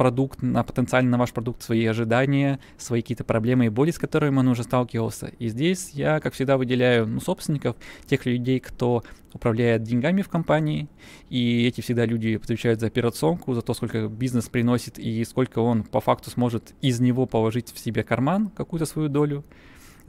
продукт, 0.00 0.40
на 0.40 0.62
потенциально 0.64 1.10
на 1.10 1.18
ваш 1.18 1.30
продукт, 1.34 1.62
свои 1.62 1.84
ожидания, 1.84 2.58
свои 2.78 3.02
какие-то 3.02 3.22
проблемы 3.22 3.66
и 3.66 3.68
боли, 3.68 3.90
с 3.90 3.98
которыми 3.98 4.38
он 4.38 4.48
уже 4.48 4.62
сталкивался. 4.62 5.26
И 5.38 5.48
здесь 5.48 5.90
я, 5.90 6.20
как 6.20 6.32
всегда, 6.32 6.56
выделяю 6.56 7.06
ну, 7.06 7.20
собственников, 7.20 7.76
тех 8.06 8.24
людей, 8.24 8.60
кто 8.60 9.02
управляет 9.34 9.82
деньгами 9.82 10.22
в 10.22 10.30
компании, 10.30 10.88
и 11.28 11.66
эти 11.66 11.82
всегда 11.82 12.06
люди 12.06 12.40
отвечают 12.42 12.80
за 12.80 12.86
операционку, 12.86 13.52
за 13.52 13.60
то, 13.60 13.74
сколько 13.74 14.08
бизнес 14.08 14.48
приносит 14.48 14.98
и 14.98 15.22
сколько 15.24 15.58
он 15.58 15.82
по 15.82 16.00
факту 16.00 16.30
сможет 16.30 16.72
из 16.80 16.98
него 17.00 17.26
положить 17.26 17.70
в 17.70 17.78
себе 17.78 18.02
карман, 18.02 18.48
какую-то 18.56 18.86
свою 18.86 19.10
долю. 19.10 19.44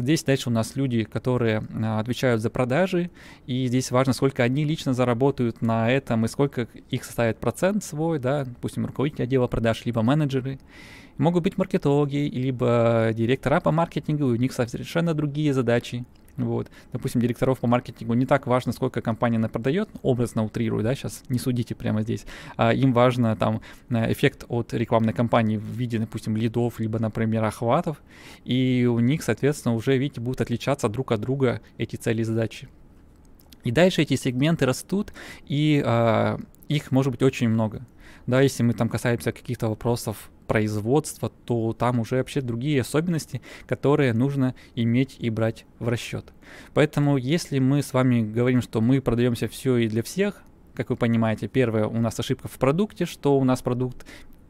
Здесь 0.02 0.24
дальше 0.24 0.50
у 0.50 0.52
нас 0.52 0.76
люди, 0.76 1.04
которые 1.04 1.64
а, 1.74 2.00
отвечают 2.00 2.42
за 2.42 2.50
продажи, 2.50 3.12
и 3.46 3.68
здесь 3.68 3.92
важно, 3.92 4.14
сколько 4.14 4.44
они 4.44 4.64
лично 4.66 4.94
заработают 4.94 5.62
на 5.62 5.92
этом 5.92 6.26
и 6.26 6.28
сколько 6.28 6.68
их 6.90 7.04
составит 7.04 7.38
процент 7.38 7.84
свой, 7.84 8.20
да, 8.20 8.46
допустим, 8.46 8.86
руководитель 8.86 9.24
отдела 9.24 9.48
продаж, 9.48 9.86
либо 9.86 10.02
менеджеры. 10.02 10.60
Могут 11.18 11.44
быть 11.44 11.58
маркетологи, 11.58 12.18
либо 12.18 13.12
директора 13.14 13.60
по 13.60 13.72
маркетингу, 13.72 14.26
у 14.26 14.36
них 14.36 14.54
совершенно 14.54 15.14
другие 15.14 15.54
задачи. 15.54 16.06
Вот. 16.46 16.70
Допустим, 16.92 17.22
директоров 17.22 17.60
по 17.60 17.68
маркетингу 17.68 18.14
не 18.14 18.26
так 18.26 18.48
важно, 18.48 18.72
сколько 18.72 19.02
компания 19.02 19.38
она 19.38 19.50
продает, 19.50 19.90
образно 20.02 20.44
утрирую, 20.44 20.84
да, 20.84 20.96
сейчас 20.96 21.24
не 21.30 21.40
судите 21.40 21.76
прямо 21.76 22.02
здесь. 22.02 22.26
А 22.58 22.74
им 22.74 22.94
важно 22.94 23.36
там 23.36 23.62
э, 23.90 24.12
эффект 24.12 24.46
от 24.48 24.74
рекламной 24.74 25.14
кампании 25.14 25.58
в 25.58 25.64
виде, 25.64 26.00
допустим, 26.00 26.36
лидов, 26.36 26.80
либо, 26.80 27.00
например, 27.00 27.44
охватов. 27.44 28.02
И 28.46 28.88
у 28.90 29.00
них, 29.00 29.24
соответственно, 29.24 29.76
уже, 29.76 29.98
видите, 29.98 30.22
будут 30.22 30.42
отличаться 30.42 30.90
друг 30.90 31.12
от 31.12 31.22
друга 31.22 31.62
эти 31.78 31.96
цели 31.96 32.22
и 32.22 32.26
задачи. 32.26 32.68
И 33.64 33.72
дальше 33.72 34.02
эти 34.02 34.16
сегменты 34.16 34.66
растут, 34.66 35.14
и 35.46 35.82
а, 35.86 36.40
их 36.68 36.92
может 36.92 37.12
быть 37.12 37.22
очень 37.22 37.50
много. 37.50 37.86
Да, 38.28 38.42
если 38.42 38.64
мы 38.64 38.74
там 38.74 38.90
касаемся 38.90 39.32
каких-то 39.32 39.68
вопросов 39.68 40.30
производства, 40.48 41.32
то 41.46 41.74
там 41.74 42.00
уже 42.00 42.18
вообще 42.18 42.42
другие 42.42 42.82
особенности, 42.82 43.42
которые 43.68 44.14
нужно 44.14 44.56
иметь 44.76 45.16
и 45.20 45.30
брать 45.30 45.66
в 45.80 45.88
расчет. 45.88 46.26
Поэтому 46.74 47.18
если 47.18 47.60
мы 47.60 47.82
с 47.82 47.94
вами 47.94 48.22
говорим, 48.22 48.62
что 48.62 48.82
мы 48.82 49.02
продаемся 49.02 49.48
все 49.48 49.78
и 49.78 49.88
для 49.88 50.04
всех, 50.04 50.44
как 50.74 50.90
вы 50.90 50.96
понимаете, 50.96 51.48
первое, 51.48 51.86
у 51.86 52.00
нас 52.00 52.20
ошибка 52.20 52.48
в 52.48 52.58
продукте, 52.58 53.06
что 53.06 53.38
у 53.38 53.44
нас 53.44 53.62
продукт 53.62 54.06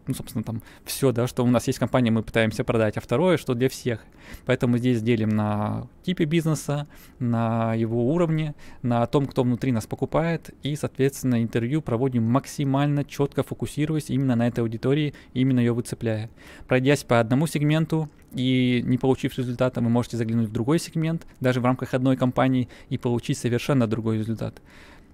ну, 0.07 0.13
собственно, 0.13 0.43
там 0.43 0.61
все, 0.85 1.11
да, 1.11 1.27
что 1.27 1.43
у 1.43 1.47
нас 1.47 1.67
есть 1.67 1.79
компания, 1.79 2.11
мы 2.11 2.23
пытаемся 2.23 2.63
продать, 2.63 2.97
а 2.97 3.01
второе, 3.01 3.37
что 3.37 3.53
для 3.53 3.69
всех. 3.69 4.01
Поэтому 4.45 4.77
здесь 4.77 5.01
делим 5.01 5.29
на 5.29 5.87
типе 6.03 6.25
бизнеса, 6.25 6.87
на 7.19 7.73
его 7.73 8.13
уровне, 8.13 8.55
на 8.81 9.05
том, 9.07 9.25
кто 9.25 9.43
внутри 9.43 9.71
нас 9.71 9.85
покупает, 9.85 10.51
и, 10.63 10.75
соответственно, 10.75 11.41
интервью 11.41 11.81
проводим 11.81 12.23
максимально 12.23 13.03
четко 13.03 13.43
фокусируясь 13.43 14.09
именно 14.09 14.35
на 14.35 14.47
этой 14.47 14.61
аудитории, 14.61 15.13
именно 15.33 15.59
ее 15.59 15.73
выцепляя. 15.73 16.29
Пройдясь 16.67 17.03
по 17.03 17.19
одному 17.19 17.47
сегменту, 17.47 18.09
и 18.33 18.81
не 18.85 18.97
получив 18.97 19.37
результата, 19.37 19.81
вы 19.81 19.89
можете 19.89 20.17
заглянуть 20.17 20.49
в 20.49 20.53
другой 20.53 20.79
сегмент, 20.79 21.27
даже 21.39 21.59
в 21.59 21.65
рамках 21.65 21.93
одной 21.93 22.15
компании, 22.15 22.69
и 22.89 22.97
получить 22.97 23.37
совершенно 23.37 23.87
другой 23.87 24.19
результат. 24.19 24.61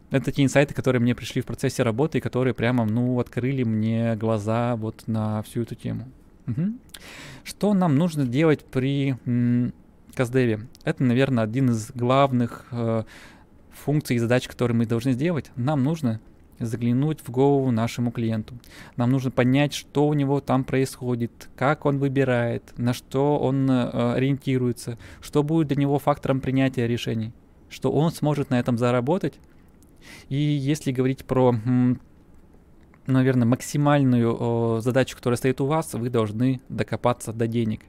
Это 0.10 0.26
такие 0.26 0.46
инсайты, 0.46 0.74
которые 0.74 1.02
мне 1.02 1.16
пришли 1.16 1.42
в 1.42 1.46
процессе 1.46 1.84
работы, 1.84 2.18
и 2.18 2.22
которые 2.22 2.54
прямо, 2.54 2.86
ну, 2.86 3.20
открыли 3.20 3.64
мне 3.64 4.16
глаза 4.16 4.76
вот 4.76 5.04
на 5.08 5.42
всю 5.44 5.64
эту 5.64 5.76
тему. 5.76 6.06
Угу. 6.48 6.74
Что 7.44 7.74
нам 7.74 7.98
нужно 7.98 8.26
делать 8.26 8.64
при 8.64 9.18
м, 9.26 9.74
Каздеве? 10.16 10.62
Это, 10.86 11.04
наверное, 11.04 11.44
один 11.44 11.72
из 11.72 11.92
главных 11.92 12.66
э, 12.72 13.04
функций 13.72 14.16
и 14.16 14.20
задач, 14.20 14.48
которые 14.48 14.78
мы 14.78 14.86
должны 14.86 15.12
сделать. 15.12 15.52
Нам 15.58 15.84
нужно 15.84 16.22
заглянуть 16.60 17.20
в 17.22 17.30
голову 17.30 17.70
нашему 17.72 18.12
клиенту. 18.12 18.56
Нам 18.96 19.12
нужно 19.12 19.30
понять, 19.30 19.74
что 19.74 20.08
у 20.08 20.14
него 20.14 20.40
там 20.40 20.64
происходит, 20.64 21.50
как 21.56 21.86
он 21.86 22.00
выбирает, 22.00 22.64
на 22.78 22.94
что 22.94 23.38
он 23.38 23.70
э, 23.70 24.14
ориентируется, 24.14 24.98
что 25.22 25.44
будет 25.44 25.68
для 25.68 25.78
него 25.78 26.00
фактором 26.00 26.40
принятия 26.40 26.88
решений, 26.88 27.34
что 27.70 27.92
он 27.92 28.12
сможет 28.12 28.50
на 28.50 28.60
этом 28.60 28.78
заработать 28.78 29.36
и 30.30 30.36
если 30.36 30.92
говорить 30.92 31.26
про, 31.26 31.56
наверное, 33.06 33.48
максимальную 33.48 34.82
задачу, 34.82 35.16
которая 35.16 35.38
стоит 35.38 35.62
у 35.62 35.66
вас, 35.66 35.94
вы 35.94 36.10
должны 36.10 36.62
докопаться 36.70 37.34
до 37.34 37.48
денег. 37.48 37.82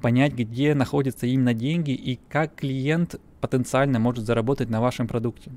Понять, 0.00 0.34
где 0.34 0.74
находятся 0.74 1.26
именно 1.26 1.54
деньги 1.54 1.92
и 1.92 2.20
как 2.28 2.54
клиент 2.54 3.20
потенциально 3.40 3.98
может 3.98 4.24
заработать 4.24 4.70
на 4.70 4.80
вашем 4.80 5.08
продукте. 5.08 5.50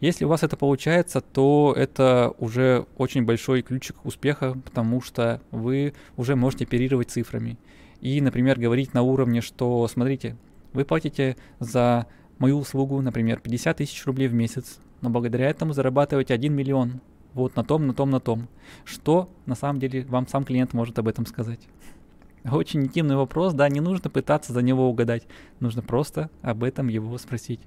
Если 0.00 0.24
у 0.24 0.28
вас 0.28 0.44
это 0.44 0.56
получается, 0.56 1.20
то 1.20 1.74
это 1.76 2.32
уже 2.38 2.86
очень 2.96 3.24
большой 3.24 3.62
ключик 3.62 4.04
успеха, 4.04 4.56
потому 4.64 5.00
что 5.00 5.40
вы 5.50 5.94
уже 6.16 6.36
можете 6.36 6.64
оперировать 6.64 7.10
цифрами. 7.10 7.58
И, 8.00 8.20
например, 8.20 8.60
говорить 8.60 8.94
на 8.94 9.02
уровне, 9.02 9.40
что, 9.40 9.88
смотрите, 9.88 10.36
вы 10.72 10.84
платите 10.84 11.36
за 11.58 12.06
мою 12.38 12.58
услугу, 12.58 13.00
например, 13.00 13.40
50 13.40 13.78
тысяч 13.78 14.04
рублей 14.06 14.28
в 14.28 14.34
месяц, 14.34 14.78
но 15.04 15.10
благодаря 15.10 15.50
этому 15.50 15.74
зарабатываете 15.74 16.32
1 16.32 16.52
миллион. 16.52 17.00
Вот 17.34 17.56
на 17.56 17.62
том, 17.62 17.86
на 17.86 17.92
том, 17.92 18.10
на 18.10 18.20
том. 18.20 18.48
Что 18.84 19.28
на 19.44 19.54
самом 19.54 19.78
деле 19.78 20.04
вам 20.06 20.26
сам 20.26 20.44
клиент 20.44 20.72
может 20.72 20.98
об 20.98 21.08
этом 21.08 21.26
сказать? 21.26 21.60
Очень 22.50 22.84
интимный 22.84 23.16
вопрос, 23.16 23.52
да, 23.52 23.68
не 23.68 23.80
нужно 23.80 24.08
пытаться 24.08 24.54
за 24.54 24.62
него 24.62 24.88
угадать, 24.88 25.26
нужно 25.60 25.82
просто 25.82 26.30
об 26.40 26.64
этом 26.64 26.88
его 26.88 27.16
спросить. 27.18 27.60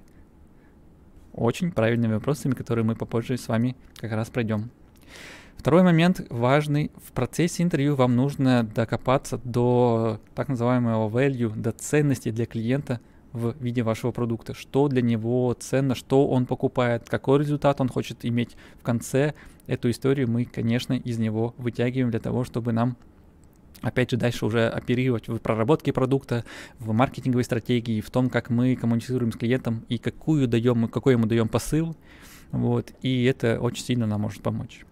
Очень 1.32 1.70
правильными 1.70 2.14
вопросами, 2.14 2.54
которые 2.54 2.84
мы 2.84 2.96
попозже 2.96 3.36
с 3.36 3.46
вами 3.46 3.76
как 3.96 4.10
раз 4.12 4.30
пройдем. 4.30 4.70
Второй 5.56 5.84
момент 5.84 6.26
важный. 6.30 6.90
В 7.04 7.12
процессе 7.12 7.62
интервью 7.62 7.94
вам 7.94 8.16
нужно 8.16 8.64
докопаться 8.64 9.40
до 9.44 10.20
так 10.34 10.48
называемого 10.48 11.08
value, 11.08 11.54
до 11.54 11.70
ценности 11.70 12.32
для 12.32 12.46
клиента– 12.46 13.00
в 13.38 13.54
виде 13.60 13.82
вашего 13.82 14.10
продукта, 14.10 14.54
что 14.54 14.88
для 14.88 15.02
него 15.02 15.54
ценно, 15.58 15.94
что 15.94 16.28
он 16.28 16.46
покупает, 16.46 17.08
какой 17.08 17.38
результат 17.38 17.80
он 17.80 17.88
хочет 17.88 18.24
иметь 18.24 18.56
в 18.78 18.82
конце. 18.82 19.34
Эту 19.66 19.90
историю 19.90 20.28
мы, 20.30 20.44
конечно, 20.44 20.92
из 20.92 21.18
него 21.18 21.54
вытягиваем 21.56 22.10
для 22.10 22.20
того, 22.20 22.44
чтобы 22.44 22.72
нам 22.72 22.96
опять 23.80 24.10
же, 24.10 24.16
дальше 24.16 24.44
уже 24.44 24.68
оперировать 24.68 25.28
в 25.28 25.38
проработке 25.38 25.92
продукта, 25.92 26.44
в 26.78 26.92
маркетинговой 26.92 27.44
стратегии, 27.44 28.00
в 28.00 28.10
том, 28.10 28.28
как 28.28 28.50
мы 28.50 28.74
коммуницируем 28.76 29.32
с 29.32 29.36
клиентом 29.36 29.84
и 29.88 29.98
какую 29.98 30.48
даем, 30.48 30.88
какой 30.88 31.14
ему 31.14 31.26
даем 31.26 31.48
посыл. 31.48 31.96
Вот, 32.50 32.92
и 33.02 33.24
это 33.24 33.60
очень 33.60 33.84
сильно 33.84 34.06
нам 34.06 34.22
может 34.22 34.42
помочь. 34.42 34.84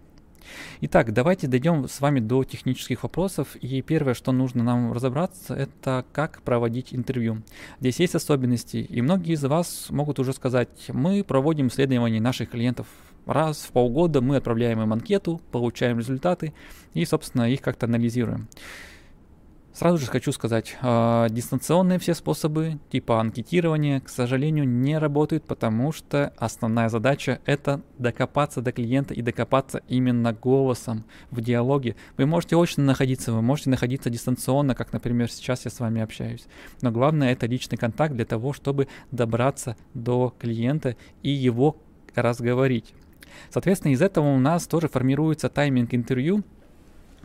Итак, 0.81 1.13
давайте 1.13 1.47
дойдем 1.47 1.87
с 1.87 2.01
вами 2.01 2.19
до 2.19 2.43
технических 2.43 3.03
вопросов. 3.03 3.55
И 3.57 3.81
первое, 3.81 4.13
что 4.13 4.31
нужно 4.31 4.63
нам 4.63 4.93
разобраться, 4.93 5.53
это 5.55 6.05
как 6.11 6.41
проводить 6.41 6.93
интервью. 6.93 7.41
Здесь 7.79 7.99
есть 7.99 8.15
особенности, 8.15 8.77
и 8.77 9.01
многие 9.01 9.33
из 9.33 9.43
вас 9.43 9.87
могут 9.89 10.19
уже 10.19 10.33
сказать, 10.33 10.69
мы 10.89 11.23
проводим 11.23 11.67
исследования 11.67 12.21
наших 12.21 12.49
клиентов 12.51 12.87
раз 13.25 13.57
в 13.59 13.71
полгода, 13.71 14.21
мы 14.21 14.37
отправляем 14.37 14.81
им 14.81 14.93
анкету, 14.93 15.41
получаем 15.51 15.99
результаты 15.99 16.53
и, 16.93 17.05
собственно, 17.05 17.49
их 17.51 17.61
как-то 17.61 17.85
анализируем. 17.85 18.47
Сразу 19.77 19.99
же 19.99 20.07
хочу 20.07 20.31
сказать, 20.31 20.75
э, 20.81 21.27
дистанционные 21.29 21.99
все 21.99 22.15
способы 22.15 22.79
типа 22.89 23.21
анкетирования, 23.21 23.99
к 23.99 24.09
сожалению, 24.09 24.67
не 24.67 24.97
работают, 24.97 25.43
потому 25.43 25.91
что 25.91 26.33
основная 26.37 26.89
задача 26.89 27.41
это 27.45 27.83
докопаться 27.99 28.63
до 28.63 28.71
клиента 28.71 29.13
и 29.13 29.21
докопаться 29.21 29.83
именно 29.87 30.33
голосом 30.33 31.05
в 31.29 31.41
диалоге. 31.41 31.95
Вы 32.17 32.25
можете 32.25 32.55
очно 32.55 32.85
находиться, 32.85 33.31
вы 33.31 33.43
можете 33.43 33.69
находиться 33.69 34.09
дистанционно, 34.09 34.73
как, 34.73 34.93
например, 34.93 35.29
сейчас 35.29 35.65
я 35.65 35.69
с 35.69 35.79
вами 35.79 36.01
общаюсь. 36.01 36.47
Но 36.81 36.89
главное 36.89 37.31
это 37.31 37.45
личный 37.45 37.77
контакт 37.77 38.15
для 38.15 38.25
того, 38.25 38.53
чтобы 38.53 38.87
добраться 39.11 39.77
до 39.93 40.33
клиента 40.39 40.95
и 41.21 41.29
его 41.29 41.77
разговорить. 42.15 42.95
Соответственно, 43.51 43.91
из 43.91 44.01
этого 44.01 44.25
у 44.33 44.39
нас 44.39 44.65
тоже 44.65 44.87
формируется 44.87 45.49
тайминг 45.49 45.93
интервью, 45.93 46.43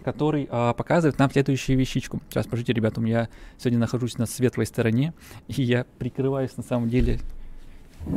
который 0.02 0.48
а, 0.50 0.74
показывает 0.74 1.18
нам 1.18 1.30
следующую 1.30 1.78
вещичку. 1.78 2.20
Сейчас, 2.28 2.46
подождите, 2.46 2.72
ребята, 2.72 3.00
у 3.00 3.02
меня 3.02 3.28
сегодня 3.58 3.78
нахожусь 3.78 4.18
на 4.18 4.26
светлой 4.26 4.66
стороне, 4.66 5.14
и 5.48 5.62
я 5.62 5.86
прикрываюсь 5.98 6.56
на 6.56 6.62
самом 6.62 6.88
деле 6.88 7.20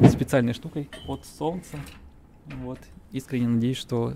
специальной 0.10 0.54
штукой 0.54 0.89
от 1.08 1.25
солнца. 1.25 1.77
Вот. 2.46 2.80
Искренне 3.12 3.48
надеюсь, 3.48 3.77
что 3.77 4.13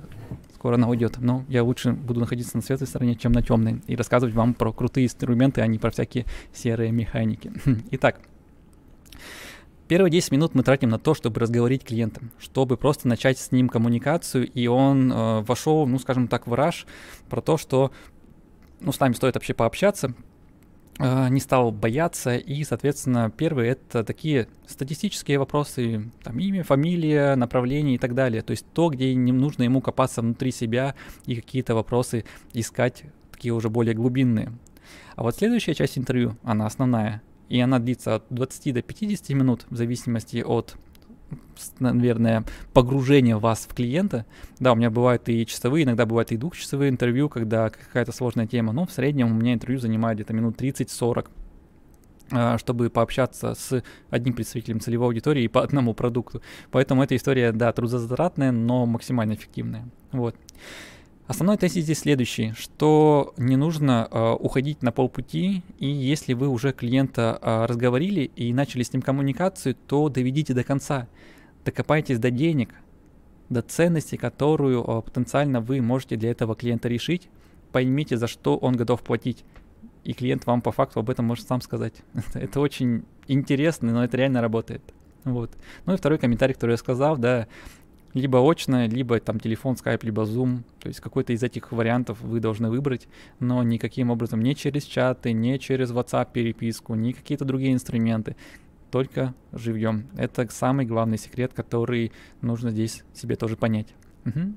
скоро 0.56 0.76
она 0.76 0.90
уйдет. 0.90 1.18
Но 1.20 1.46
я 1.48 1.64
лучше 1.64 1.94
буду 1.94 2.20
находиться 2.20 2.58
на 2.58 2.62
светлой 2.62 2.88
стороне, 2.88 3.16
чем 3.16 3.32
на 3.32 3.42
темной, 3.42 3.82
и 3.88 3.96
рассказывать 3.96 4.36
вам 4.36 4.54
про 4.54 4.74
крутые 4.74 5.06
инструменты, 5.06 5.62
а 5.62 5.68
не 5.68 5.80
про 5.80 5.90
всякие 5.90 6.26
серые 6.54 6.92
механики. 6.92 7.52
Итак, 7.92 8.20
Первые 9.90 10.12
10 10.12 10.32
минут 10.34 10.54
мы 10.54 10.62
тратим 10.62 10.90
на 10.90 11.00
то, 11.00 11.16
чтобы 11.16 11.40
разговорить 11.40 11.84
клиента, 11.84 12.22
чтобы 12.38 12.78
просто 12.78 13.08
начать 13.08 13.40
с 13.40 13.52
ним 13.52 13.68
коммуникацию, 13.68 14.48
и 14.48 14.68
он 14.68 15.12
э, 15.12 15.42
вошел, 15.42 15.88
ну, 15.88 15.98
скажем 15.98 16.28
так, 16.28 16.46
в 16.46 16.54
раж 16.54 16.86
про 17.28 17.42
то, 17.42 17.58
что 17.58 17.92
ну, 18.82 18.92
с 18.92 19.00
нами 19.00 19.14
стоит 19.14 19.34
вообще 19.34 19.56
пообщаться, 19.56 20.14
э, 21.00 21.30
не 21.30 21.40
стал 21.40 21.72
бояться, 21.72 22.36
и, 22.36 22.64
соответственно, 22.64 23.32
первые 23.36 23.72
это 23.72 24.04
такие 24.04 24.48
статистические 24.68 25.40
вопросы, 25.40 26.12
там, 26.22 26.38
имя, 26.38 26.64
фамилия, 26.64 27.34
направление 27.34 27.96
и 27.96 27.98
так 27.98 28.14
далее, 28.14 28.44
то 28.44 28.52
есть 28.52 28.68
то, 28.76 28.90
где 28.90 29.16
не 29.16 29.32
нужно 29.32 29.64
ему 29.64 29.82
копаться 29.82 30.22
внутри 30.22 30.52
себя 30.52 30.94
и 31.26 31.36
какие-то 31.36 31.74
вопросы 31.74 32.26
искать, 32.54 33.06
такие 33.32 33.56
уже 33.56 33.72
более 33.72 33.96
глубинные. 33.96 34.54
А 35.16 35.24
вот 35.24 35.36
следующая 35.36 35.74
часть 35.74 35.98
интервью, 35.98 36.38
она 36.44 36.68
основная, 36.68 37.24
и 37.50 37.60
она 37.60 37.80
длится 37.80 38.16
от 38.16 38.26
20 38.30 38.74
до 38.74 38.82
50 38.82 39.30
минут 39.30 39.66
в 39.70 39.76
зависимости 39.76 40.44
от 40.46 40.76
наверное, 41.80 42.44
погружения 42.74 43.38
вас 43.38 43.68
в 43.70 43.76
клиента. 43.76 44.26
Да, 44.60 44.74
у 44.74 44.76
меня 44.76 44.90
бывают 44.90 45.30
и 45.30 45.46
часовые, 45.46 45.84
иногда 45.84 46.06
бывают 46.06 46.32
и 46.32 46.38
двухчасовые 46.38 46.90
интервью, 46.90 47.30
когда 47.30 47.70
какая-то 47.70 48.12
сложная 48.12 48.48
тема, 48.48 48.74
но 48.74 48.86
в 48.86 48.92
среднем 48.92 49.28
у 49.28 49.34
меня 49.34 49.54
интервью 49.54 49.80
занимает 49.80 50.18
где-то 50.18 50.34
минут 50.34 50.60
30-40 50.60 51.28
а, 52.32 52.58
чтобы 52.60 52.90
пообщаться 52.90 53.56
с 53.56 53.84
одним 54.10 54.34
представителем 54.34 54.80
целевой 54.80 55.08
аудитории 55.08 55.44
и 55.44 55.48
по 55.48 55.64
одному 55.64 55.94
продукту. 55.94 56.42
Поэтому 56.72 57.04
эта 57.04 57.16
история, 57.16 57.52
да, 57.52 57.72
трудозатратная, 57.74 58.52
но 58.52 58.86
максимально 58.86 59.34
эффективная. 59.34 59.90
Вот. 60.12 60.36
Основной 61.30 61.58
тезис 61.58 61.84
здесь 61.84 62.00
следующий, 62.00 62.54
что 62.54 63.36
не 63.38 63.56
нужно 63.56 64.08
э, 64.10 64.32
уходить 64.40 64.82
на 64.82 64.92
полпути, 64.92 65.62
и 65.78 65.88
если 65.88 66.34
вы 66.34 66.48
уже 66.48 66.72
клиента 66.74 67.38
э, 67.40 67.66
разговорили 67.68 68.32
и 68.36 68.52
начали 68.52 68.82
с 68.82 68.92
ним 68.92 69.04
коммуникацию, 69.04 69.76
то 69.76 70.10
доведите 70.10 70.56
до 70.56 70.64
конца, 70.64 71.08
докопайтесь 71.64 72.18
до 72.18 72.32
денег, 72.32 72.74
до 73.48 73.62
ценности, 73.62 74.16
которую 74.16 74.84
э, 74.84 75.02
потенциально 75.04 75.62
вы 75.62 75.82
можете 75.82 76.16
для 76.16 76.32
этого 76.32 76.56
клиента 76.56 76.88
решить, 76.90 77.30
поймите, 77.72 78.18
за 78.18 78.26
что 78.26 78.58
он 78.58 78.76
готов 78.76 79.04
платить, 79.04 79.46
и 80.04 80.14
клиент 80.14 80.48
вам 80.48 80.64
по 80.64 80.72
факту 80.72 81.00
об 81.00 81.12
этом 81.12 81.26
может 81.26 81.48
сам 81.48 81.62
сказать. 81.62 81.94
это 82.34 82.60
очень 82.60 83.06
интересно, 83.28 83.92
но 83.92 84.04
это 84.04 84.18
реально 84.18 84.42
работает. 84.42 84.82
Вот. 85.26 85.52
Ну 85.86 85.94
и 85.94 85.98
второй 85.98 86.18
комментарий, 86.18 86.56
который 86.56 86.72
я 86.72 86.78
сказал, 86.78 87.18
да, 87.18 87.48
либо 88.14 88.38
очно, 88.38 88.88
либо 88.88 89.20
там 89.20 89.40
телефон, 89.40 89.78
скайп, 89.78 90.04
либо 90.04 90.24
Zoom. 90.24 90.64
То 90.80 90.88
есть 90.88 91.00
какой-то 91.00 91.34
из 91.34 91.44
этих 91.44 91.72
вариантов 91.72 92.22
вы 92.22 92.40
должны 92.40 92.70
выбрать, 92.70 93.08
но 93.40 93.62
никаким 93.64 94.10
образом 94.10 94.42
не 94.42 94.56
через 94.56 94.84
чаты, 94.84 95.32
не 95.32 95.60
через 95.60 95.92
WhatsApp 95.92 96.30
переписку, 96.34 96.96
ни 96.96 97.12
какие-то 97.12 97.46
другие 97.46 97.74
инструменты. 97.74 98.36
Только 98.92 99.36
живьем. 99.52 100.08
Это 100.18 100.48
самый 100.52 100.86
главный 100.86 101.18
секрет, 101.18 101.54
который 101.54 102.12
нужно 102.42 102.72
здесь 102.72 103.04
себе 103.14 103.36
тоже 103.36 103.56
понять. 103.56 103.94
Угу. 104.26 104.54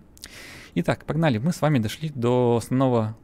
Итак, 0.77 1.05
погнали. 1.05 1.37
Мы 1.39 1.53
с 1.53 1.61
вами 1.61 1.79
дошли 1.79 2.11
до 2.15 2.57
основного, 2.57 3.17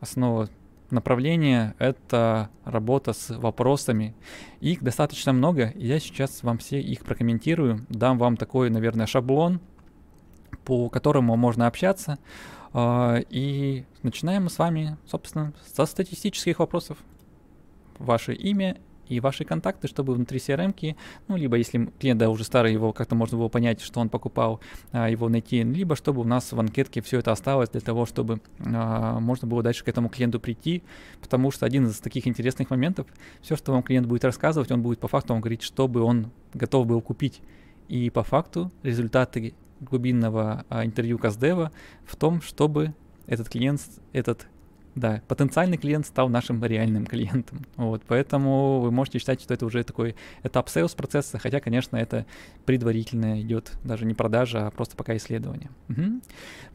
основного 0.00 0.48
направление— 0.90 1.74
это 1.78 2.50
работа 2.64 3.12
с 3.12 3.36
вопросами. 3.36 4.14
Их 4.60 4.82
достаточно 4.82 5.32
много, 5.32 5.68
и 5.68 5.86
я 5.86 5.98
сейчас 6.00 6.42
вам 6.42 6.58
все 6.58 6.80
их 6.80 7.04
прокомментирую, 7.04 7.86
дам 7.88 8.18
вам 8.18 8.36
такой, 8.36 8.70
наверное, 8.70 9.06
шаблон, 9.06 9.60
по 10.64 10.88
которому 10.88 11.36
можно 11.36 11.66
общаться. 11.66 12.18
А, 12.72 13.16
и 13.30 13.84
начинаем 14.02 14.44
мы 14.44 14.50
с 14.50 14.58
вами, 14.58 14.96
собственно, 15.06 15.52
со 15.74 15.86
статистических 15.86 16.58
вопросов. 16.58 16.98
Ваше 17.98 18.34
имя 18.34 18.76
и 19.08 19.20
ваши 19.20 19.44
контакты, 19.44 19.88
чтобы 19.88 20.14
внутри 20.14 20.38
CRM, 20.38 20.96
ну, 21.28 21.36
либо 21.36 21.56
если 21.56 21.90
клиент 21.98 22.20
да, 22.20 22.30
уже 22.30 22.44
старый, 22.44 22.72
его 22.72 22.92
как-то 22.92 23.14
можно 23.14 23.38
было 23.38 23.48
понять, 23.48 23.80
что 23.80 24.00
он 24.00 24.08
покупал, 24.08 24.60
а, 24.92 25.08
его 25.08 25.28
найти, 25.28 25.62
либо 25.62 25.96
чтобы 25.96 26.20
у 26.20 26.24
нас 26.24 26.52
в 26.52 26.60
анкетке 26.60 27.00
все 27.00 27.18
это 27.18 27.32
осталось 27.32 27.70
для 27.70 27.80
того, 27.80 28.06
чтобы 28.06 28.40
а, 28.60 29.18
можно 29.20 29.48
было 29.48 29.62
дальше 29.62 29.84
к 29.84 29.88
этому 29.88 30.08
клиенту 30.08 30.40
прийти, 30.40 30.82
потому 31.20 31.50
что 31.50 31.66
один 31.66 31.86
из 31.86 31.98
таких 32.00 32.26
интересных 32.26 32.70
моментов, 32.70 33.06
все, 33.40 33.56
что 33.56 33.72
вам 33.72 33.82
клиент 33.82 34.06
будет 34.06 34.24
рассказывать, 34.24 34.70
он 34.70 34.82
будет 34.82 34.98
по 34.98 35.08
факту 35.08 35.32
вам 35.32 35.40
говорить, 35.40 35.62
что 35.62 35.88
бы 35.88 36.00
он 36.00 36.30
готов 36.54 36.86
был 36.86 37.00
купить. 37.00 37.40
И 37.88 38.10
по 38.10 38.22
факту 38.22 38.70
результаты 38.82 39.54
глубинного 39.80 40.64
а, 40.68 40.84
интервью 40.84 41.18
Каздева 41.18 41.72
в 42.04 42.16
том, 42.16 42.42
чтобы 42.42 42.94
этот 43.26 43.48
клиент, 43.48 43.80
этот 44.12 44.46
да, 44.94 45.22
потенциальный 45.28 45.76
клиент 45.76 46.06
стал 46.06 46.28
нашим 46.28 46.64
реальным 46.64 47.06
клиентом. 47.06 47.66
Вот, 47.76 48.02
поэтому 48.06 48.80
вы 48.80 48.90
можете 48.90 49.18
считать, 49.18 49.40
что 49.40 49.54
это 49.54 49.66
уже 49.66 49.84
такой 49.84 50.16
этап 50.42 50.68
sales 50.68 50.96
процесса, 50.96 51.38
хотя, 51.38 51.60
конечно, 51.60 51.96
это 51.96 52.26
предварительно 52.66 53.40
идет 53.40 53.72
даже 53.84 54.04
не 54.04 54.14
продажа, 54.14 54.66
а 54.66 54.70
просто 54.70 54.96
пока 54.96 55.16
исследование. 55.16 55.70
Угу. 55.88 56.20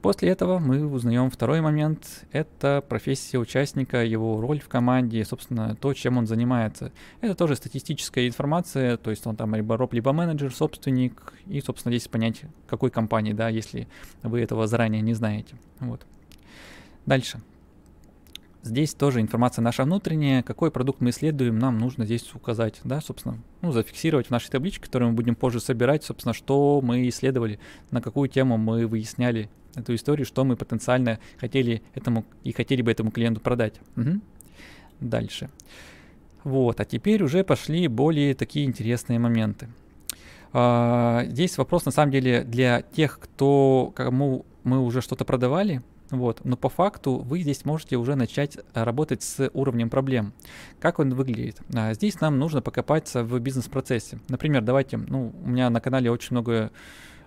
После 0.02 0.30
этого 0.30 0.60
мы 0.60 0.86
узнаем 0.86 1.30
второй 1.30 1.62
момент. 1.62 2.26
Это 2.32 2.84
профессия 2.88 3.38
участника, 3.38 4.04
его 4.04 4.40
роль 4.42 4.60
в 4.60 4.68
команде, 4.68 5.24
собственно, 5.26 5.76
то, 5.76 5.94
чем 5.94 6.18
он 6.18 6.28
занимается. 6.28 6.92
Это 7.22 7.36
тоже 7.36 7.56
статистическая 7.56 8.28
информация, 8.28 8.98
то 8.98 9.10
есть 9.10 9.26
он 9.28 9.36
там 9.36 9.56
либо 9.56 9.78
роб, 9.78 9.94
либо 9.94 10.14
менеджер, 10.14 10.54
собственник, 10.54 11.34
и, 11.46 11.62
собственно, 11.62 11.94
здесь 11.96 12.08
понять, 12.08 12.42
какой 12.68 12.90
компании, 12.90 13.34
да, 13.34 13.50
если 13.50 13.88
вы 14.22 14.42
этого 14.42 14.68
заранее 14.68 15.02
не 15.02 15.14
знаете. 15.14 15.56
Вот. 15.80 16.06
Дальше. 17.06 17.42
Здесь 18.64 18.94
тоже 18.94 19.20
информация 19.20 19.62
наша 19.62 19.84
внутренняя, 19.84 20.42
какой 20.42 20.72
продукт 20.72 21.02
мы 21.02 21.10
исследуем, 21.10 21.60
нам 21.60 21.78
нужно 21.78 22.06
здесь 22.06 22.34
указать, 22.34 22.80
да, 22.86 23.02
собственно, 23.02 23.38
ну, 23.62 23.74
зафиксировать 23.74 24.28
в 24.28 24.30
нашей 24.32 24.50
табличке, 24.50 24.86
которую 24.86 25.10
мы 25.10 25.16
будем 25.16 25.36
позже 25.36 25.60
собирать, 25.60 26.06
собственно, 26.06 26.34
что 26.34 26.80
мы 26.82 27.10
исследовали, 27.10 27.60
на 27.92 28.02
какую 28.02 28.30
тему 28.30 28.58
мы 28.58 28.88
выясняли 28.88 29.50
эту 29.76 29.94
историю, 29.94 30.26
что 30.26 30.46
мы 30.46 30.56
потенциально 30.56 31.20
хотели 31.38 31.82
этому 31.94 32.24
и 32.46 32.54
хотели 32.54 32.82
бы 32.82 32.90
этому 32.90 33.12
клиенту 33.12 33.42
продать. 33.42 33.74
Угу. 33.98 34.22
Дальше. 35.02 35.50
Вот, 36.46 36.80
а 36.80 36.86
теперь 36.86 37.22
уже 37.22 37.44
пошли 37.44 37.90
более 37.90 38.34
такие 38.34 38.66
интересные 38.66 39.20
моменты. 39.20 39.68
А, 40.54 41.26
здесь 41.26 41.58
вопрос 41.58 41.84
на 41.84 41.92
самом 41.92 42.12
деле 42.12 42.46
для 42.46 42.82
тех, 42.82 43.20
кто 43.20 43.92
кому 43.94 44.46
мы 44.64 44.80
уже 44.80 45.02
что-то 45.02 45.26
продавали, 45.26 45.82
вот. 46.18 46.44
Но 46.44 46.58
по 46.58 46.70
факту 46.70 47.18
вы 47.18 47.42
здесь 47.42 47.66
можете 47.66 47.98
уже 47.98 48.16
начать 48.16 48.58
э, 48.58 48.84
работать 48.84 49.24
с 49.24 49.50
уровнем 49.54 49.90
проблем. 49.90 50.34
Как 50.80 51.00
он 51.00 51.14
выглядит? 51.14 51.62
А, 51.74 51.94
здесь 51.94 52.20
нам 52.22 52.40
нужно 52.40 52.62
покопаться 52.62 53.24
в 53.24 53.40
бизнес-процессе. 53.40 54.20
Например, 54.30 54.62
давайте, 54.62 54.98
ну, 54.98 55.34
у 55.44 55.50
меня 55.50 55.70
на 55.70 55.82
канале 55.82 56.12
очень 56.12 56.30
много 56.32 56.72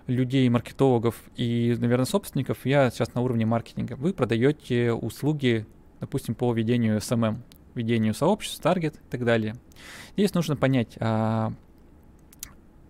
людей, 0.07 0.47
маркетологов 0.49 1.15
и, 1.35 1.75
наверное, 1.79 2.05
собственников. 2.05 2.65
Я 2.65 2.89
сейчас 2.89 3.13
на 3.13 3.21
уровне 3.21 3.45
маркетинга. 3.45 3.95
Вы 3.95 4.13
продаете 4.13 4.93
услуги, 4.93 5.65
допустим, 5.99 6.33
по 6.33 6.53
ведению 6.53 6.97
SMM, 6.97 7.37
ведению 7.75 8.13
сообществ, 8.13 8.61
таргет 8.61 8.95
и 8.95 9.09
так 9.09 9.25
далее. 9.25 9.55
Здесь 10.15 10.33
нужно 10.33 10.55
понять, 10.55 10.97
а, 10.99 11.53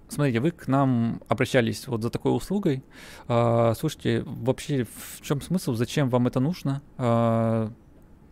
Смотрите, 0.10 0.40
вы 0.40 0.52
к 0.52 0.68
нам 0.68 1.22
обращались 1.28 1.88
вот 1.88 2.02
за 2.02 2.10
такой 2.10 2.36
услугой. 2.36 2.84
А, 3.28 3.74
слушайте, 3.76 4.24
вообще 4.26 4.86
в 4.86 5.22
чем 5.22 5.42
смысл, 5.42 5.74
зачем 5.74 6.10
вам 6.10 6.28
это 6.28 6.40
нужно? 6.40 6.82
А, 6.98 7.72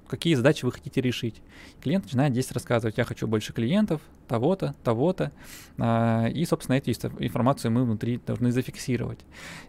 какие 0.08 0.36
задачи 0.36 0.64
вы 0.64 0.72
хотите 0.72 1.02
решить? 1.02 1.42
Клиент 1.82 2.06
начинает 2.06 2.32
здесь 2.32 2.52
рассказывать, 2.52 2.98
я 2.98 3.04
хочу 3.04 3.28
больше 3.28 3.52
клиентов, 3.52 4.02
того-то, 4.28 4.74
того-то. 4.84 5.34
А, 5.78 6.28
и, 6.28 6.46
собственно, 6.46 6.78
эту 6.78 6.92
информацию 6.92 7.72
мы 7.72 7.84
внутри 7.84 8.22
должны 8.26 8.52
зафиксировать. 8.54 9.20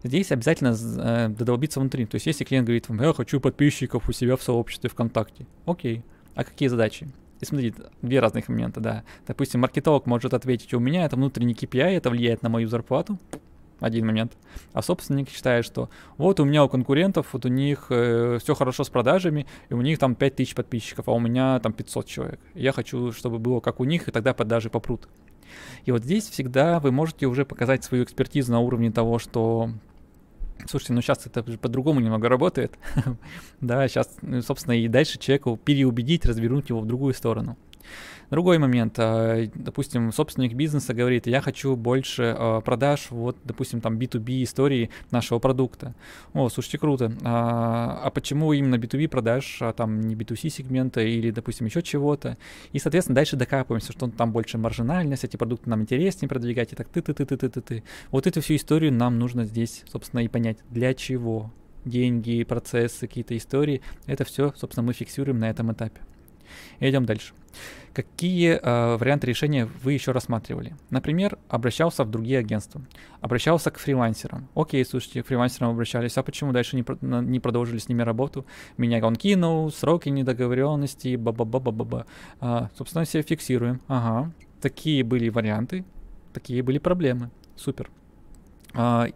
Здесь 0.05 0.31
обязательно 0.31 1.29
додолбиться 1.29 1.81
внутри. 1.81 2.07
То 2.07 2.14
есть, 2.14 2.27
если 2.27 2.45
клиент 2.45 2.66
говорит 2.66 2.88
вам, 2.88 3.03
я 3.03 3.12
хочу 3.12 3.40
подписчиков 3.40 4.09
у 4.09 4.12
себя 4.12 4.37
в 4.37 4.42
сообществе 4.42 4.88
ВКонтакте. 4.90 5.47
Окей, 5.64 6.05
а 6.37 6.45
какие 6.45 6.69
задачи? 6.69 7.09
И 7.40 7.44
смотрите, 7.44 7.83
две 8.03 8.20
разных 8.20 8.49
момента, 8.49 8.81
да. 8.81 9.05
Допустим, 9.27 9.61
маркетолог 9.61 10.07
может 10.07 10.35
ответить, 10.35 10.72
у 10.75 10.81
меня 10.81 11.05
это 11.05 11.16
внутренний 11.16 11.55
KPI, 11.55 11.96
это 11.96 12.11
влияет 12.11 12.42
на 12.42 12.49
мою 12.49 12.68
зарплату. 12.68 13.18
Один 13.79 14.07
момент. 14.07 14.33
А 14.72 14.81
собственник 14.81 15.29
считает, 15.29 15.66
что 15.66 15.90
вот 16.16 16.40
у 16.40 16.44
меня 16.44 16.64
у 16.64 16.68
конкурентов, 16.68 17.35
вот 17.35 17.44
у 17.44 17.49
них 17.49 17.87
э, 17.90 18.38
все 18.40 18.55
хорошо 18.55 18.85
с 18.85 18.88
продажами, 18.88 19.46
и 19.68 19.75
у 19.75 19.83
них 19.83 19.99
там 19.99 20.14
5000 20.14 20.55
подписчиков, 20.55 21.09
а 21.09 21.12
у 21.12 21.18
меня 21.20 21.61
там 21.61 21.75
500 21.75 22.07
человек. 22.07 22.40
Я 22.55 22.72
хочу, 22.72 23.12
чтобы 23.12 23.38
было 23.38 23.61
как 23.61 23.81
у 23.81 23.85
них, 23.85 24.09
и 24.09 24.12
тогда 24.12 24.33
продажи 24.33 24.70
попрут. 24.70 25.09
И 25.85 25.92
вот 25.92 26.05
здесь 26.05 26.29
всегда 26.29 26.81
вы 26.81 26.90
можете 26.90 27.27
уже 27.27 27.44
показать 27.44 27.85
свою 27.85 28.05
экспертизу 28.05 28.51
на 28.51 28.61
уровне 28.61 28.90
того, 28.90 29.18
что 29.18 29.70
Слушайте, 30.69 30.92
ну 30.95 31.03
сейчас 31.03 31.27
это 31.27 31.42
по-другому 31.42 32.01
немного 32.01 32.29
работает. 32.29 32.79
да, 33.61 33.87
сейчас, 33.88 34.16
ну, 34.23 34.42
собственно, 34.42 34.75
и 34.75 34.88
дальше 34.88 35.19
человеку 35.19 35.59
переубедить, 35.62 36.25
развернуть 36.25 36.71
его 36.71 36.81
в 36.81 36.87
другую 36.87 37.14
сторону. 37.14 37.57
Другой 38.31 38.59
момент, 38.59 38.94
а, 38.99 39.46
допустим, 39.55 40.12
собственник 40.12 40.55
бизнеса 40.55 40.94
говорит, 40.94 41.27
я 41.27 41.40
хочу 41.40 41.77
больше 41.77 42.35
а, 42.37 42.61
продаж, 42.61 43.07
вот, 43.11 43.37
допустим, 43.44 43.81
там 43.81 43.99
B2B 43.99 44.42
истории 44.42 44.90
нашего 45.11 45.38
продукта. 45.38 45.94
О, 46.33 46.49
слушайте, 46.49 46.79
круто. 46.79 47.12
А, 47.22 48.01
а 48.03 48.11
почему 48.11 48.53
именно 48.53 48.77
B2B 48.77 49.09
продаж, 49.09 49.59
а 49.61 49.72
там 49.72 50.01
не 50.01 50.16
B2C 50.16 50.51
сегмента 50.51 51.01
или, 51.01 51.31
допустим, 51.31 51.66
еще 51.66 51.83
чего-то? 51.83 52.37
И, 52.72 52.79
соответственно, 52.79 53.14
дальше 53.14 53.37
докапываемся, 53.37 53.92
что 53.92 54.09
там 54.09 54.33
больше 54.33 54.59
маржинальность, 54.59 55.25
эти 55.25 55.37
продукты 55.37 55.70
нам 55.70 55.83
интереснее 55.83 56.29
продвигать, 56.29 56.72
и 56.72 56.77
так 56.77 56.88
ты-ты-ты-ты-ты-ты. 56.88 57.85
Вот 58.11 58.27
эту 58.27 58.40
всю 58.40 58.57
историю 58.57 58.92
нам 58.92 59.18
нужно 59.18 59.44
здесь, 59.44 59.85
собственно, 59.90 60.20
и 60.20 60.29
понять, 60.29 60.59
для 60.70 60.94
чего 60.94 61.53
деньги, 61.85 62.42
процессы, 62.42 63.07
какие-то 63.07 63.37
истории. 63.37 63.81
Это 64.07 64.25
все, 64.25 64.53
собственно, 64.57 64.85
мы 64.85 64.92
фиксируем 64.92 65.38
на 65.38 65.49
этом 65.49 65.72
этапе. 65.72 66.01
Идем 66.81 67.05
дальше. 67.05 67.35
Какие 67.97 68.61
э, 68.63 68.97
варианты 68.99 69.27
решения 69.27 69.67
вы 69.83 69.95
еще 69.95 70.13
рассматривали? 70.13 70.75
Например, 70.91 71.39
обращался 71.49 72.05
в 72.05 72.11
другие 72.11 72.41
агентства, 72.41 72.83
обращался 73.23 73.71
к 73.71 73.79
фрилансерам. 73.79 74.49
Окей, 74.55 74.85
слушайте, 74.85 75.23
к 75.23 75.27
фрилансерам 75.27 75.71
обращались, 75.71 76.19
а 76.19 76.23
почему 76.23 76.53
дальше 76.53 76.77
не, 76.77 76.85
не 77.01 77.41
продолжили 77.41 77.79
с 77.79 77.89
ними 77.89 78.03
работу? 78.03 78.45
Меня 78.77 79.03
он 79.07 79.17
кинул, 79.17 79.73
сроки 79.73 80.11
недоговоренности, 80.11 81.17
ба-ба-ба-ба-ба. 81.17 82.05
А, 82.39 82.69
собственно, 82.77 83.07
все 83.07 83.23
фиксируем. 83.23 83.81
Ага, 83.89 84.31
такие 84.61 85.03
были 85.03 85.31
варианты, 85.31 85.87
такие 86.35 86.63
были 86.63 86.77
проблемы. 86.77 87.31
Супер. 87.57 87.89
А, 88.75 89.07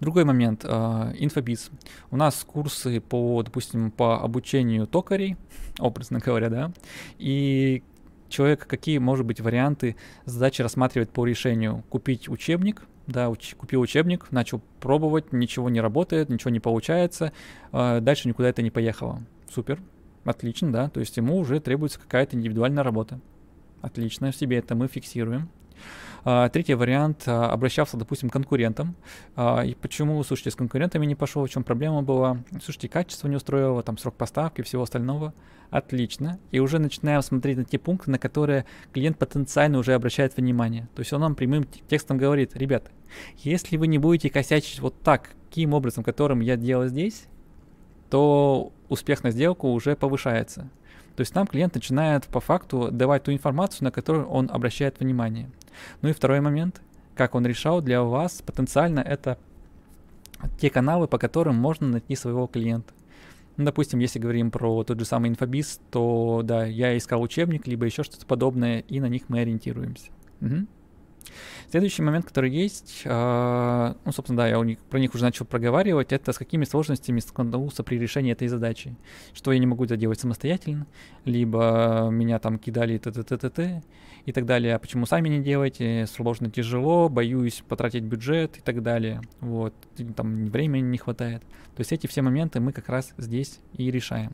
другой 0.00 0.24
момент, 0.24 0.64
а, 0.64 1.12
инфобиз. 1.18 1.70
У 2.10 2.16
нас 2.16 2.44
курсы 2.44 3.00
по, 3.00 3.42
допустим, 3.42 3.90
по 3.90 4.20
обучению 4.22 4.86
токарей, 4.86 5.36
образно 5.78 6.18
говоря, 6.18 6.50
да, 6.50 6.72
и 7.18 7.82
человек 8.28 8.66
какие, 8.66 8.98
может 8.98 9.26
быть, 9.26 9.40
варианты 9.40 9.96
задачи 10.24 10.62
рассматривает 10.62 11.10
по 11.10 11.24
решению. 11.24 11.84
Купить 11.88 12.28
учебник, 12.28 12.82
да, 13.06 13.26
уч- 13.26 13.54
купил 13.56 13.80
учебник, 13.80 14.30
начал 14.30 14.60
пробовать, 14.80 15.32
ничего 15.32 15.70
не 15.70 15.80
работает, 15.80 16.28
ничего 16.28 16.50
не 16.50 16.60
получается, 16.60 17.32
э, 17.72 18.00
дальше 18.00 18.28
никуда 18.28 18.48
это 18.48 18.62
не 18.62 18.70
поехало. 18.70 19.22
Супер, 19.48 19.80
отлично, 20.24 20.72
да, 20.72 20.88
то 20.88 21.00
есть 21.00 21.16
ему 21.16 21.36
уже 21.36 21.60
требуется 21.60 22.00
какая-то 22.00 22.36
индивидуальная 22.36 22.82
работа. 22.82 23.20
Отлично, 23.80 24.32
в 24.32 24.36
себе 24.36 24.58
это 24.58 24.74
мы 24.74 24.88
фиксируем. 24.88 25.48
А, 26.28 26.48
третий 26.48 26.74
вариант, 26.74 27.22
а, 27.26 27.52
обращался, 27.52 27.96
допустим, 27.96 28.30
к 28.30 28.32
конкурентам. 28.32 28.96
А, 29.36 29.60
и 29.64 29.76
почему, 29.76 30.20
слушайте, 30.24 30.50
с 30.50 30.56
конкурентами 30.56 31.06
не 31.06 31.14
пошел, 31.14 31.46
в 31.46 31.48
чем 31.48 31.62
проблема 31.62 32.02
была? 32.02 32.38
Слушайте, 32.64 32.88
качество 32.88 33.28
не 33.28 33.36
устроило, 33.36 33.84
там 33.84 33.96
срок 33.96 34.16
поставки 34.16 34.62
всего 34.62 34.82
остального. 34.82 35.34
Отлично. 35.70 36.40
И 36.50 36.58
уже 36.58 36.80
начинаем 36.80 37.22
смотреть 37.22 37.58
на 37.58 37.64
те 37.64 37.78
пункты, 37.78 38.10
на 38.10 38.18
которые 38.18 38.66
клиент 38.92 39.18
потенциально 39.18 39.78
уже 39.78 39.94
обращает 39.94 40.36
внимание. 40.36 40.88
То 40.96 41.00
есть 41.00 41.12
он 41.12 41.20
нам 41.20 41.36
прямым 41.36 41.62
текстом 41.62 42.18
говорит, 42.18 42.56
ребята, 42.56 42.90
если 43.36 43.76
вы 43.76 43.86
не 43.86 43.98
будете 43.98 44.28
косячить 44.28 44.80
вот 44.80 45.00
так, 45.02 45.30
каким 45.48 45.74
образом, 45.74 46.02
которым 46.02 46.40
я 46.40 46.56
делал 46.56 46.88
здесь, 46.88 47.26
то 48.10 48.72
успех 48.88 49.22
на 49.22 49.30
сделку 49.30 49.68
уже 49.68 49.94
повышается. 49.94 50.68
То 51.14 51.20
есть 51.20 51.36
нам 51.36 51.46
клиент 51.46 51.76
начинает 51.76 52.26
по 52.26 52.40
факту 52.40 52.90
давать 52.90 53.22
ту 53.22 53.32
информацию, 53.32 53.84
на 53.84 53.92
которую 53.92 54.26
он 54.26 54.50
обращает 54.52 54.98
внимание. 54.98 55.48
Ну 56.02 56.08
и 56.08 56.12
второй 56.12 56.40
момент, 56.40 56.80
как 57.14 57.34
он 57.34 57.46
решал 57.46 57.80
для 57.80 58.02
вас, 58.02 58.42
потенциально 58.42 59.00
это 59.00 59.38
те 60.60 60.70
каналы, 60.70 61.08
по 61.08 61.18
которым 61.18 61.56
можно 61.56 61.86
найти 61.86 62.14
своего 62.14 62.46
клиента. 62.46 62.92
Ну, 63.56 63.64
допустим, 63.64 64.00
если 64.00 64.18
говорим 64.18 64.50
про 64.50 64.84
тот 64.84 64.98
же 64.98 65.06
самый 65.06 65.30
инфобиз, 65.30 65.80
то 65.90 66.42
да, 66.44 66.66
я 66.66 66.96
искал 66.96 67.22
учебник, 67.22 67.66
либо 67.66 67.86
еще 67.86 68.02
что-то 68.02 68.26
подобное, 68.26 68.80
и 68.80 69.00
на 69.00 69.06
них 69.06 69.28
мы 69.28 69.40
ориентируемся. 69.40 70.10
Угу. 70.42 70.66
Следующий 71.70 72.02
момент, 72.02 72.26
который 72.26 72.50
есть, 72.50 73.02
э, 73.04 73.94
ну, 74.04 74.12
собственно, 74.12 74.38
да, 74.38 74.48
я 74.48 74.62
них, 74.62 74.78
про 74.78 74.98
них 74.98 75.14
уже 75.14 75.24
начал 75.24 75.44
проговаривать, 75.44 76.12
это 76.12 76.32
с 76.32 76.38
какими 76.38 76.64
сложностями 76.64 77.20
столкнулся 77.20 77.82
при 77.82 77.98
решении 77.98 78.32
этой 78.32 78.48
задачи. 78.48 78.96
Что 79.32 79.52
я 79.52 79.58
не 79.58 79.66
могу 79.66 79.84
это 79.84 79.96
делать 79.96 80.20
самостоятельно, 80.20 80.86
либо 81.24 82.08
меня 82.10 82.38
там 82.38 82.58
кидали 82.58 82.98
т 82.98 83.10
т 83.10 83.22
т 83.22 83.36
т 83.36 83.50
т 83.50 83.82
и 84.24 84.32
так 84.32 84.46
далее. 84.46 84.74
А 84.74 84.78
почему 84.78 85.06
сами 85.06 85.28
не 85.28 85.40
делаете? 85.40 86.06
Сложно, 86.06 86.50
тяжело, 86.50 87.08
боюсь 87.08 87.62
потратить 87.68 88.04
бюджет 88.04 88.58
и 88.58 88.60
так 88.60 88.82
далее. 88.82 89.20
Вот, 89.40 89.74
там 90.16 90.46
времени 90.46 90.82
не 90.88 90.98
хватает. 90.98 91.42
То 91.76 91.80
есть 91.80 91.92
эти 91.92 92.06
все 92.06 92.22
моменты 92.22 92.60
мы 92.60 92.72
как 92.72 92.88
раз 92.88 93.12
здесь 93.18 93.60
и 93.72 93.90
решаем. 93.90 94.32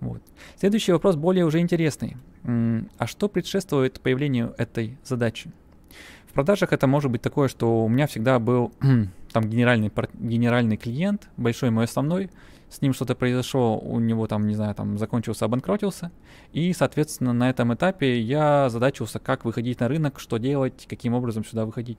Вот. 0.00 0.22
Следующий 0.56 0.92
вопрос 0.92 1.16
более 1.16 1.44
уже 1.44 1.60
интересный. 1.60 2.16
А 2.44 3.06
что 3.06 3.28
предшествует 3.28 4.00
появлению 4.00 4.54
этой 4.56 4.98
задачи? 5.04 5.52
Продажах 6.38 6.72
это 6.72 6.86
может 6.86 7.10
быть 7.10 7.20
такое, 7.20 7.48
что 7.48 7.84
у 7.84 7.88
меня 7.88 8.06
всегда 8.06 8.38
был 8.38 8.70
там 9.32 9.50
генеральный, 9.50 9.90
генеральный 10.14 10.76
клиент, 10.76 11.28
большой 11.36 11.70
мой 11.70 11.86
основной, 11.86 12.30
с 12.70 12.80
ним 12.80 12.94
что-то 12.94 13.16
произошло, 13.16 13.76
у 13.76 13.98
него 13.98 14.28
там, 14.28 14.46
не 14.46 14.54
знаю, 14.54 14.72
там 14.76 14.98
закончился, 14.98 15.46
обанкротился, 15.46 16.12
и, 16.52 16.72
соответственно, 16.72 17.32
на 17.32 17.50
этом 17.50 17.74
этапе 17.74 18.20
я 18.20 18.68
задачился, 18.68 19.18
как 19.18 19.44
выходить 19.44 19.80
на 19.80 19.88
рынок, 19.88 20.20
что 20.20 20.36
делать, 20.36 20.86
каким 20.88 21.12
образом 21.12 21.44
сюда 21.44 21.64
выходить. 21.64 21.98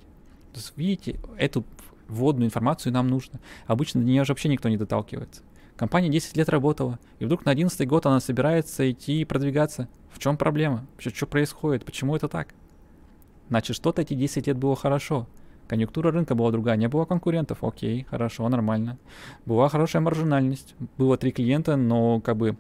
То 0.54 0.60
есть, 0.60 0.72
видите, 0.78 1.20
эту 1.38 1.66
вводную 2.08 2.48
информацию 2.48 2.94
нам 2.94 3.10
нужно. 3.10 3.42
Обычно 3.68 4.00
до 4.00 4.08
нее 4.08 4.24
же 4.24 4.32
вообще 4.32 4.48
никто 4.48 4.70
не 4.70 4.78
доталкивается. 4.78 5.42
Компания 5.76 6.08
10 6.08 6.38
лет 6.38 6.48
работала, 6.48 6.98
и 7.20 7.26
вдруг 7.26 7.44
на 7.44 7.52
11 7.52 7.86
год 7.90 8.06
она 8.06 8.22
собирается 8.22 8.90
идти 8.90 9.26
продвигаться. 9.26 9.90
В 10.14 10.20
чем 10.20 10.38
проблема? 10.38 10.88
Вообще, 10.94 11.10
что 11.10 11.28
происходит? 11.28 11.84
Почему 11.84 12.16
это 12.16 12.30
так? 12.30 12.54
Значит, 13.50 13.76
что-то 13.76 14.02
эти 14.02 14.14
10 14.14 14.48
лет 14.48 14.58
было 14.58 14.76
хорошо. 14.76 15.28
Конъюнктура 15.68 16.12
рынка 16.12 16.34
была 16.34 16.52
другая, 16.52 16.78
не 16.78 16.88
было 16.88 17.06
конкурентов, 17.06 17.64
окей, 17.64 18.06
хорошо, 18.10 18.50
нормально. 18.50 18.98
Была 19.46 19.70
хорошая 19.70 20.02
маржинальность, 20.02 20.74
было 20.98 21.16
три 21.18 21.32
клиента, 21.32 21.76
но 21.76 22.22
как 22.22 22.38
бы 22.38 22.58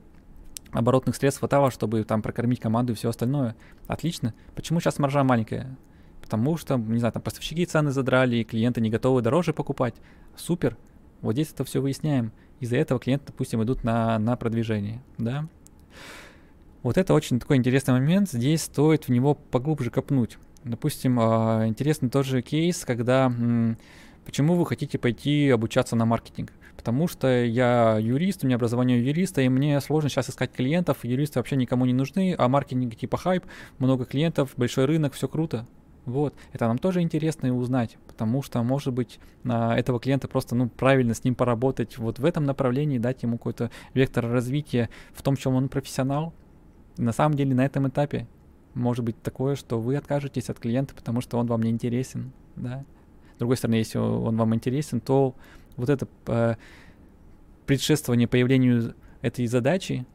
оборотных 0.71 1.15
средств 1.15 1.39
хватало, 1.39 1.71
чтобы 1.71 2.03
там 2.03 2.21
прокормить 2.21 2.59
команду 2.59 2.93
и 2.93 2.95
все 2.95 3.09
остальное. 3.09 3.55
Отлично. 3.87 4.33
Почему 4.55 4.79
сейчас 4.79 4.99
маржа 4.99 5.23
маленькая? 5.23 5.75
Потому 6.21 6.57
что, 6.57 6.77
не 6.77 6.99
знаю, 6.99 7.11
там 7.11 7.23
поставщики 7.23 7.65
цены 7.65 7.89
задрали, 7.89 8.43
клиенты 8.43 8.81
не 8.81 8.91
готовы 8.91 9.23
дороже 9.23 9.53
покупать. 9.53 9.95
Супер. 10.35 10.77
Вот 11.21 11.33
здесь 11.33 11.51
это 11.51 11.63
все 11.63 11.81
выясняем. 11.81 12.31
Из-за 12.59 12.77
этого 12.77 12.99
клиенты, 12.99 13.27
допустим, 13.27 13.63
идут 13.63 13.83
на, 13.83 14.19
на 14.19 14.35
продвижение, 14.35 15.01
да. 15.17 15.47
Вот 16.83 16.97
это 16.97 17.13
очень 17.13 17.39
такой 17.39 17.57
интересный 17.57 17.93
момент. 17.93 18.29
Здесь 18.29 18.63
стоит 18.63 19.07
в 19.07 19.09
него 19.09 19.33
поглубже 19.33 19.89
копнуть. 19.89 20.37
Допустим, 20.63 21.19
а, 21.19 21.63
интересный 21.67 22.09
тоже 22.09 22.41
кейс, 22.41 22.83
когда 22.85 23.31
почему 24.25 24.55
вы 24.55 24.65
хотите 24.65 24.97
пойти 24.97 25.49
обучаться 25.49 25.95
на 25.95 26.05
маркетинг? 26.05 26.51
Потому 26.75 27.07
что 27.07 27.43
я 27.43 27.97
юрист, 27.99 28.43
у 28.43 28.47
меня 28.47 28.55
образование 28.55 29.05
юриста, 29.05 29.41
и 29.41 29.49
мне 29.49 29.79
сложно 29.81 30.09
сейчас 30.09 30.29
искать 30.29 30.51
клиентов, 30.51 31.03
юристы 31.03 31.39
вообще 31.39 31.55
никому 31.55 31.85
не 31.85 31.93
нужны, 31.93 32.35
а 32.37 32.47
маркетинг 32.47 32.95
типа 32.95 33.17
хайп, 33.17 33.45
много 33.79 34.05
клиентов, 34.05 34.53
большой 34.55 34.85
рынок, 34.85 35.13
все 35.13 35.27
круто. 35.27 35.67
Вот, 36.05 36.33
это 36.53 36.67
нам 36.67 36.77
тоже 36.77 37.01
интересно 37.01 37.55
узнать, 37.55 37.97
потому 38.07 38.41
что, 38.41 38.63
может 38.63 38.93
быть, 38.93 39.19
на 39.43 39.77
этого 39.77 39.99
клиента 39.99 40.27
просто, 40.27 40.55
ну, 40.55 40.69
правильно 40.69 41.13
с 41.13 41.23
ним 41.23 41.35
поработать 41.35 41.97
вот 41.97 42.19
в 42.19 42.25
этом 42.25 42.45
направлении, 42.45 42.97
дать 42.97 43.23
ему 43.23 43.37
какой-то 43.37 43.69
вектор 43.93 44.25
развития 44.27 44.89
в 45.13 45.21
том, 45.21 45.35
чем 45.35 45.55
он 45.55 45.69
профессионал. 45.69 46.33
На 46.97 47.11
самом 47.11 47.35
деле 47.35 47.53
на 47.53 47.65
этом 47.65 47.87
этапе 47.87 48.27
может 48.73 49.03
быть 49.03 49.21
такое, 49.21 49.55
что 49.55 49.79
вы 49.79 49.95
откажетесь 49.95 50.49
от 50.49 50.59
клиента, 50.59 50.93
потому 50.95 51.21
что 51.21 51.37
он 51.37 51.47
вам 51.47 51.61
не 51.63 51.69
интересен, 51.69 52.31
да. 52.55 52.85
С 53.35 53.39
другой 53.39 53.57
стороны, 53.57 53.75
если 53.75 53.97
он 53.97 54.35
вам 54.35 54.53
интересен, 54.53 54.99
то 54.99 55.35
вот 55.77 55.89
это 55.89 56.07
э, 56.27 56.55
предшествование 57.65 58.27
появлению 58.27 58.95
этой 59.21 59.47
задачи, 59.47 60.05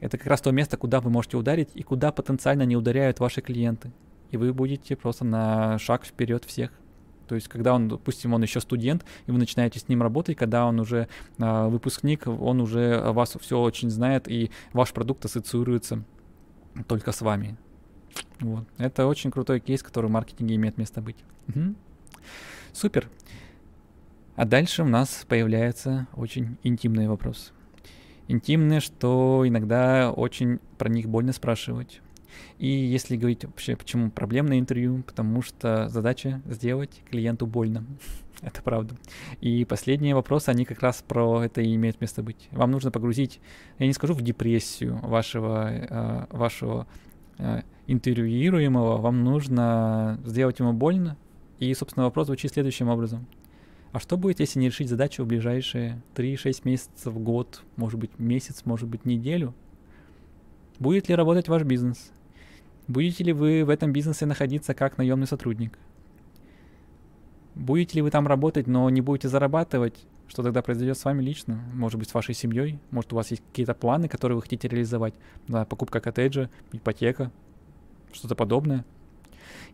это 0.00 0.18
как 0.18 0.26
раз 0.26 0.40
то 0.40 0.50
место, 0.50 0.76
куда 0.76 1.00
вы 1.00 1.10
можете 1.10 1.36
ударить 1.36 1.70
и 1.74 1.82
куда 1.82 2.12
потенциально 2.12 2.64
не 2.64 2.76
ударяют 2.76 3.20
ваши 3.20 3.40
клиенты. 3.40 3.92
И 4.30 4.36
вы 4.36 4.52
будете 4.52 4.96
просто 4.96 5.24
на 5.24 5.78
шаг 5.78 6.04
вперед 6.04 6.44
всех. 6.44 6.72
То 7.28 7.36
есть, 7.36 7.48
когда 7.48 7.74
он, 7.74 7.88
допустим, 7.88 8.34
он 8.34 8.42
еще 8.42 8.60
студент, 8.60 9.04
и 9.26 9.30
вы 9.30 9.38
начинаете 9.38 9.78
с 9.78 9.88
ним 9.88 10.02
работать, 10.02 10.36
когда 10.36 10.66
он 10.66 10.80
уже 10.80 11.08
э, 11.38 11.68
выпускник, 11.68 12.26
он 12.26 12.60
уже 12.60 13.00
вас 13.12 13.36
все 13.40 13.58
очень 13.58 13.90
знает, 13.90 14.28
и 14.28 14.50
ваш 14.72 14.92
продукт 14.92 15.24
ассоциируется 15.24 16.04
только 16.86 17.12
с 17.12 17.20
вами. 17.22 17.56
Вот. 18.40 18.64
Это 18.78 19.06
очень 19.06 19.30
крутой 19.30 19.60
кейс, 19.60 19.82
который 19.82 20.06
в 20.06 20.12
маркетинге 20.12 20.56
имеет 20.56 20.78
место 20.78 21.00
быть. 21.00 21.16
Угу. 21.48 21.74
Супер. 22.72 23.08
А 24.36 24.44
дальше 24.44 24.82
у 24.82 24.86
нас 24.86 25.24
появляется 25.28 26.08
очень 26.14 26.56
интимный 26.62 27.08
вопрос. 27.08 27.52
Интимные, 28.26 28.80
что 28.80 29.44
иногда 29.46 30.10
очень 30.10 30.58
про 30.78 30.88
них 30.88 31.08
больно 31.08 31.32
спрашивать. 31.32 32.00
И 32.58 32.66
если 32.66 33.16
говорить 33.16 33.44
вообще, 33.44 33.76
почему 33.76 34.10
проблемное 34.10 34.58
интервью, 34.58 35.02
потому 35.02 35.42
что 35.42 35.88
задача 35.88 36.42
сделать 36.46 37.02
клиенту 37.10 37.46
больно. 37.46 37.84
это 38.42 38.62
правда. 38.62 38.96
И 39.40 39.64
последние 39.64 40.14
вопросы, 40.14 40.48
они 40.50 40.64
как 40.64 40.80
раз 40.80 41.04
про 41.06 41.44
это 41.44 41.60
и 41.60 41.74
имеют 41.74 42.00
место 42.00 42.22
быть. 42.22 42.48
Вам 42.50 42.70
нужно 42.70 42.90
погрузить, 42.90 43.40
я 43.78 43.86
не 43.86 43.92
скажу 43.92 44.14
в 44.14 44.22
депрессию 44.22 44.98
вашего, 45.02 45.70
э, 45.70 46.26
вашего 46.30 46.86
интервьюируемого, 47.86 48.98
вам 48.98 49.24
нужно 49.24 50.20
сделать 50.24 50.58
ему 50.58 50.72
больно. 50.72 51.16
И, 51.58 51.72
собственно, 51.74 52.04
вопрос 52.04 52.26
звучит 52.26 52.52
следующим 52.52 52.88
образом. 52.88 53.26
А 53.92 54.00
что 54.00 54.16
будет, 54.16 54.40
если 54.40 54.58
не 54.58 54.66
решить 54.66 54.88
задачу 54.88 55.22
в 55.22 55.28
ближайшие 55.28 56.02
3-6 56.16 56.62
месяцев, 56.64 57.14
год, 57.16 57.62
может 57.76 58.00
быть 58.00 58.18
месяц, 58.18 58.62
может 58.64 58.88
быть 58.88 59.04
неделю? 59.04 59.54
Будет 60.80 61.08
ли 61.08 61.14
работать 61.14 61.48
ваш 61.48 61.62
бизнес? 61.62 62.10
Будете 62.88 63.22
ли 63.22 63.32
вы 63.32 63.64
в 63.64 63.70
этом 63.70 63.92
бизнесе 63.92 64.26
находиться 64.26 64.74
как 64.74 64.98
наемный 64.98 65.28
сотрудник? 65.28 65.78
Будете 67.54 67.96
ли 67.96 68.02
вы 68.02 68.10
там 68.10 68.26
работать, 68.26 68.66
но 68.66 68.90
не 68.90 69.00
будете 69.00 69.28
зарабатывать? 69.28 70.04
Что 70.26 70.42
тогда 70.42 70.62
произойдет 70.62 70.96
с 70.98 71.04
вами 71.04 71.22
лично? 71.22 71.60
Может 71.74 71.98
быть, 71.98 72.08
с 72.08 72.14
вашей 72.14 72.34
семьей? 72.34 72.78
Может, 72.90 73.12
у 73.12 73.16
вас 73.16 73.30
есть 73.30 73.42
какие-то 73.50 73.74
планы, 73.74 74.08
которые 74.08 74.36
вы 74.36 74.42
хотите 74.42 74.68
реализовать? 74.68 75.14
Да, 75.48 75.64
покупка 75.64 76.00
коттеджа, 76.00 76.48
ипотека, 76.72 77.30
что-то 78.12 78.34
подобное. 78.34 78.84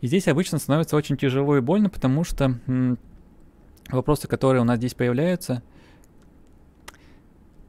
И 0.00 0.06
здесь 0.06 0.28
обычно 0.28 0.58
становится 0.58 0.96
очень 0.96 1.16
тяжело 1.16 1.56
и 1.56 1.60
больно, 1.60 1.88
потому 1.88 2.24
что 2.24 2.58
м- 2.66 2.98
вопросы, 3.88 4.26
которые 4.26 4.62
у 4.62 4.64
нас 4.64 4.78
здесь 4.78 4.94
появляются, 4.94 5.62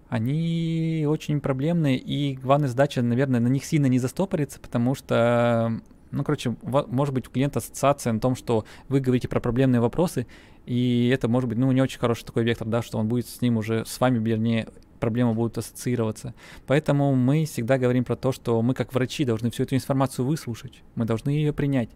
они 0.09 1.05
очень 1.07 1.39
проблемные, 1.39 1.97
и 1.97 2.35
главная 2.35 2.67
задача, 2.67 3.01
наверное, 3.01 3.39
на 3.39 3.47
них 3.47 3.63
сильно 3.63 3.85
не 3.85 3.99
застопориться, 3.99 4.59
потому 4.59 4.93
что 4.93 5.79
ну, 6.11 6.25
короче, 6.25 6.55
может 6.61 7.13
быть 7.13 7.27
у 7.27 7.31
клиента 7.31 7.59
ассоциация 7.59 8.11
на 8.11 8.19
том, 8.19 8.35
что 8.35 8.65
вы 8.89 8.99
говорите 8.99 9.29
про 9.29 9.39
проблемные 9.39 9.79
вопросы, 9.79 10.27
и 10.65 11.09
это 11.13 11.27
может 11.27 11.49
быть, 11.49 11.57
ну, 11.57 11.71
не 11.71 11.81
очень 11.81 11.99
хороший 11.99 12.25
такой 12.25 12.43
вектор, 12.43 12.67
да, 12.67 12.81
что 12.81 12.97
он 12.97 13.07
будет 13.07 13.27
с 13.27 13.41
ним 13.41 13.57
уже, 13.57 13.85
с 13.85 13.99
вами, 13.99 14.19
вернее, 14.19 14.67
проблемы 14.99 15.33
будут 15.33 15.57
ассоциироваться. 15.57 16.33
Поэтому 16.67 17.15
мы 17.15 17.45
всегда 17.45 17.77
говорим 17.77 18.03
про 18.03 18.15
то, 18.15 18.31
что 18.31 18.61
мы 18.61 18.73
как 18.73 18.93
врачи 18.93 19.25
должны 19.25 19.49
всю 19.49 19.63
эту 19.63 19.75
информацию 19.75 20.25
выслушать, 20.25 20.83
мы 20.95 21.05
должны 21.05 21.29
ее 21.31 21.53
принять 21.53 21.89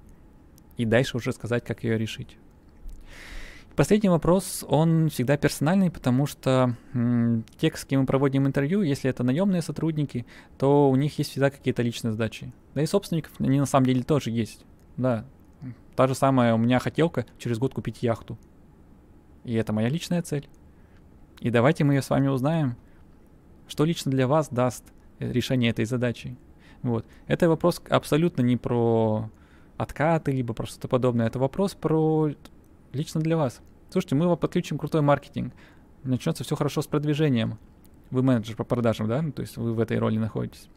и 0.78 0.86
дальше 0.86 1.18
уже 1.18 1.32
сказать, 1.32 1.64
как 1.64 1.84
ее 1.84 1.98
решить. 1.98 2.38
Последний 3.76 4.08
вопрос, 4.08 4.64
он 4.68 5.10
всегда 5.10 5.36
персональный, 5.36 5.92
потому 5.92 6.28
что 6.28 6.76
м, 6.94 7.44
те, 7.58 7.72
с 7.76 7.84
кем 7.84 8.02
мы 8.02 8.08
проводим 8.08 8.48
интервью, 8.48 8.82
если 8.82 9.10
это 9.10 9.24
наемные 9.24 9.62
сотрудники, 9.62 10.26
то 10.58 10.90
у 10.90 10.96
них 10.96 11.18
есть 11.18 11.32
всегда 11.32 11.50
какие-то 11.50 11.82
личные 11.82 12.14
задачи. 12.14 12.54
Да 12.74 12.82
и 12.82 12.86
собственников 12.86 13.34
они 13.40 13.60
на 13.60 13.66
самом 13.66 13.86
деле 13.86 14.04
тоже 14.04 14.32
есть. 14.32 14.66
Да, 14.96 15.26
та 15.98 16.08
же 16.08 16.16
самая 16.16 16.56
у 16.56 16.58
меня 16.58 16.80
хотелка 16.80 17.26
через 17.38 17.58
год 17.58 17.74
купить 17.74 18.02
яхту. 18.02 18.38
И 19.46 19.54
это 19.54 19.72
моя 19.72 19.90
личная 19.90 20.22
цель. 20.22 20.50
И 21.40 21.52
давайте 21.52 21.84
мы 21.84 21.94
ее 21.94 22.02
с 22.02 22.10
вами 22.10 22.28
узнаем, 22.28 22.76
что 23.68 23.86
лично 23.86 24.12
для 24.12 24.28
вас 24.28 24.50
даст 24.50 24.84
э, 25.20 25.32
решение 25.32 25.70
этой 25.70 25.86
задачи. 25.86 26.36
Вот. 26.82 27.06
Это 27.28 27.48
вопрос 27.48 27.82
абсолютно 27.90 28.42
не 28.42 28.58
про 28.58 29.30
откаты, 29.78 30.32
либо 30.32 30.54
про 30.54 30.66
что-то 30.66 30.88
подобное. 30.88 31.28
Это 31.28 31.40
вопрос 31.40 31.76
про 31.76 32.32
лично 32.92 33.22
для 33.22 33.38
вас. 33.38 33.62
Слушайте, 33.90 34.16
мы 34.16 34.28
вам 34.28 34.38
подключим 34.38 34.78
крутой 34.78 35.02
маркетинг. 35.02 35.54
Начнется 36.04 36.44
все 36.44 36.56
хорошо 36.56 36.82
с 36.82 36.88
продвижением. 36.88 37.60
Вы 38.10 38.24
менеджер 38.24 38.56
по 38.56 38.64
продажам, 38.64 39.08
да? 39.08 39.22
Ну, 39.22 39.32
то 39.32 39.42
есть 39.42 39.58
вы 39.58 39.74
в 39.74 39.80
этой 39.80 39.98
роли 40.00 40.18
находитесь. 40.18 40.70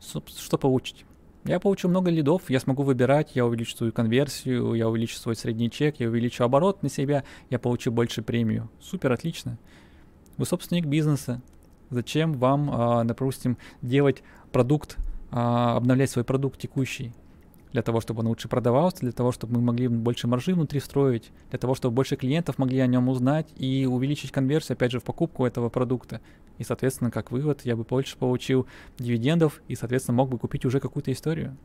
Что 0.00 0.58
получите? 0.58 1.04
Я 1.44 1.60
получу 1.60 1.90
много 1.90 2.10
лидов, 2.10 2.48
я 2.48 2.58
смогу 2.58 2.84
выбирать, 2.84 3.32
я 3.34 3.44
увеличу 3.44 3.76
свою 3.76 3.92
конверсию, 3.92 4.72
я 4.74 4.88
увеличу 4.88 5.16
свой 5.16 5.36
средний 5.36 5.70
чек, 5.70 6.00
я 6.00 6.08
увеличу 6.08 6.42
оборот 6.42 6.82
на 6.82 6.88
себя, 6.88 7.22
я 7.50 7.58
получу 7.58 7.92
больше 7.92 8.22
премию. 8.22 8.70
Супер, 8.80 9.12
отлично. 9.12 9.58
Вы 10.38 10.46
собственник 10.46 10.86
бизнеса. 10.86 11.42
Зачем 11.90 12.32
вам, 12.32 12.70
а, 12.72 13.04
допустим, 13.04 13.58
делать 13.82 14.22
продукт, 14.52 14.96
а, 15.30 15.76
обновлять 15.76 16.10
свой 16.10 16.24
продукт 16.24 16.58
текущий? 16.58 17.12
для 17.74 17.82
того, 17.82 18.00
чтобы 18.00 18.20
он 18.20 18.28
лучше 18.28 18.46
продавался, 18.46 19.00
для 19.00 19.10
того, 19.10 19.32
чтобы 19.32 19.54
мы 19.54 19.60
могли 19.60 19.88
больше 19.88 20.28
маржи 20.28 20.54
внутри 20.54 20.78
строить, 20.78 21.32
для 21.50 21.58
того, 21.58 21.74
чтобы 21.74 21.96
больше 21.96 22.14
клиентов 22.14 22.56
могли 22.56 22.78
о 22.78 22.86
нем 22.86 23.08
узнать 23.08 23.48
и 23.56 23.84
увеличить 23.84 24.30
конверсию, 24.30 24.74
опять 24.74 24.92
же, 24.92 25.00
в 25.00 25.02
покупку 25.02 25.44
этого 25.44 25.70
продукта. 25.70 26.20
И, 26.58 26.64
соответственно, 26.64 27.10
как 27.10 27.30
вывод, 27.30 27.62
я 27.64 27.76
бы 27.76 27.84
больше 27.84 28.16
получил 28.16 28.66
дивидендов 28.98 29.60
и, 29.68 29.74
соответственно, 29.74 30.16
мог 30.16 30.28
бы 30.28 30.38
купить 30.38 30.64
уже 30.64 30.80
какую-то 30.80 31.12
историю. 31.12 31.56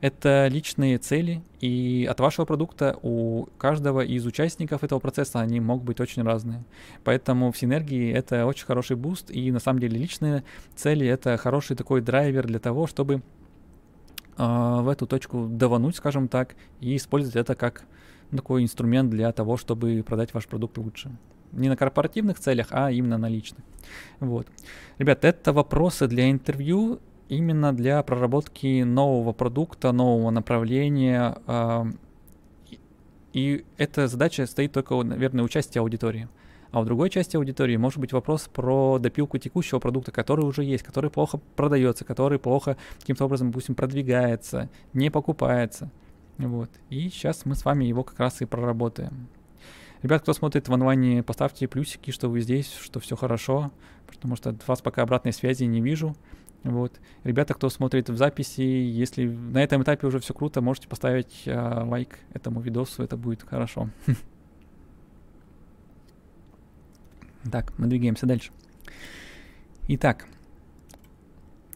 Это 0.00 0.46
личные 0.46 0.98
цели, 0.98 1.42
и 1.58 2.06
от 2.08 2.20
вашего 2.20 2.44
продукта 2.44 2.96
у 3.02 3.46
каждого 3.58 4.04
из 4.04 4.24
участников 4.26 4.84
этого 4.84 5.00
процесса 5.00 5.40
они 5.40 5.58
могут 5.58 5.84
быть 5.84 6.00
очень 6.00 6.22
разные. 6.22 6.64
Поэтому 7.02 7.50
в 7.50 7.58
синергии 7.58 8.12
это 8.12 8.46
очень 8.46 8.64
хороший 8.64 8.94
boost, 8.94 9.28
и 9.28 9.50
на 9.50 9.58
самом 9.58 9.80
деле 9.80 9.98
личные 9.98 10.44
цели 10.76 11.04
это 11.04 11.36
хороший 11.36 11.74
такой 11.74 12.00
драйвер 12.00 12.46
для 12.46 12.60
того, 12.60 12.86
чтобы 12.86 13.22
а, 14.36 14.82
в 14.82 14.88
эту 14.88 15.08
точку 15.08 15.48
давануть, 15.50 15.96
скажем 15.96 16.28
так, 16.28 16.54
и 16.80 16.94
использовать 16.94 17.34
это 17.34 17.56
как 17.56 17.82
такой 18.30 18.62
инструмент 18.62 19.10
для 19.10 19.32
того, 19.32 19.56
чтобы 19.56 20.04
продать 20.06 20.32
ваш 20.32 20.46
продукт 20.46 20.78
лучше. 20.78 21.10
Не 21.52 21.68
на 21.68 21.76
корпоративных 21.76 22.38
целях, 22.38 22.68
а 22.70 22.90
именно 22.90 23.18
на 23.18 23.28
личных. 23.28 23.64
Вот. 24.20 24.46
Ребят, 24.98 25.24
это 25.24 25.52
вопросы 25.52 26.06
для 26.06 26.30
интервью, 26.30 27.00
именно 27.28 27.72
для 27.72 28.02
проработки 28.02 28.82
нового 28.82 29.32
продукта, 29.32 29.92
нового 29.92 30.30
направления. 30.30 31.36
Э, 31.46 31.84
и 33.32 33.64
эта 33.76 34.08
задача 34.08 34.46
стоит 34.46 34.72
только, 34.72 35.00
наверное, 35.02 35.44
участие 35.44 35.80
аудитории. 35.80 36.28
А 36.70 36.80
у 36.80 36.84
другой 36.84 37.08
части 37.08 37.36
аудитории 37.36 37.76
может 37.76 37.98
быть 37.98 38.12
вопрос 38.12 38.48
про 38.52 38.98
допилку 38.98 39.38
текущего 39.38 39.78
продукта, 39.78 40.12
который 40.12 40.44
уже 40.44 40.64
есть, 40.64 40.84
который 40.84 41.10
плохо 41.10 41.40
продается, 41.56 42.04
который 42.04 42.38
плохо 42.38 42.76
каким-то 42.98 43.24
образом, 43.24 43.48
допустим, 43.48 43.74
продвигается, 43.74 44.68
не 44.92 45.10
покупается. 45.10 45.90
Вот. 46.36 46.70
И 46.90 47.08
сейчас 47.08 47.46
мы 47.46 47.54
с 47.54 47.64
вами 47.64 47.84
его 47.84 48.04
как 48.04 48.18
раз 48.18 48.42
и 48.42 48.44
проработаем. 48.44 49.28
Ребят, 50.02 50.22
кто 50.22 50.32
смотрит 50.32 50.68
в 50.68 50.72
онлайне, 50.72 51.22
поставьте 51.22 51.66
плюсики, 51.66 52.10
что 52.10 52.28
вы 52.28 52.40
здесь, 52.40 52.72
что 52.72 53.00
все 53.00 53.16
хорошо, 53.16 53.72
потому 54.06 54.36
что 54.36 54.50
от 54.50 54.66
вас 54.68 54.80
пока 54.80 55.02
обратной 55.02 55.32
связи 55.32 55.64
не 55.64 55.80
вижу. 55.80 56.16
Вот. 56.62 57.00
Ребята, 57.24 57.54
кто 57.54 57.68
смотрит 57.68 58.08
в 58.08 58.16
записи, 58.16 58.60
если 58.60 59.26
на 59.26 59.62
этом 59.62 59.82
этапе 59.82 60.06
уже 60.06 60.20
все 60.20 60.34
круто, 60.34 60.60
можете 60.60 60.88
поставить 60.88 61.42
э, 61.46 61.84
лайк 61.84 62.18
этому 62.32 62.60
видосу, 62.60 63.02
это 63.02 63.16
будет 63.16 63.42
хорошо. 63.42 63.90
Так, 67.50 67.72
мы 67.78 67.86
двигаемся 67.86 68.26
дальше. 68.26 68.50
Итак, 69.86 70.26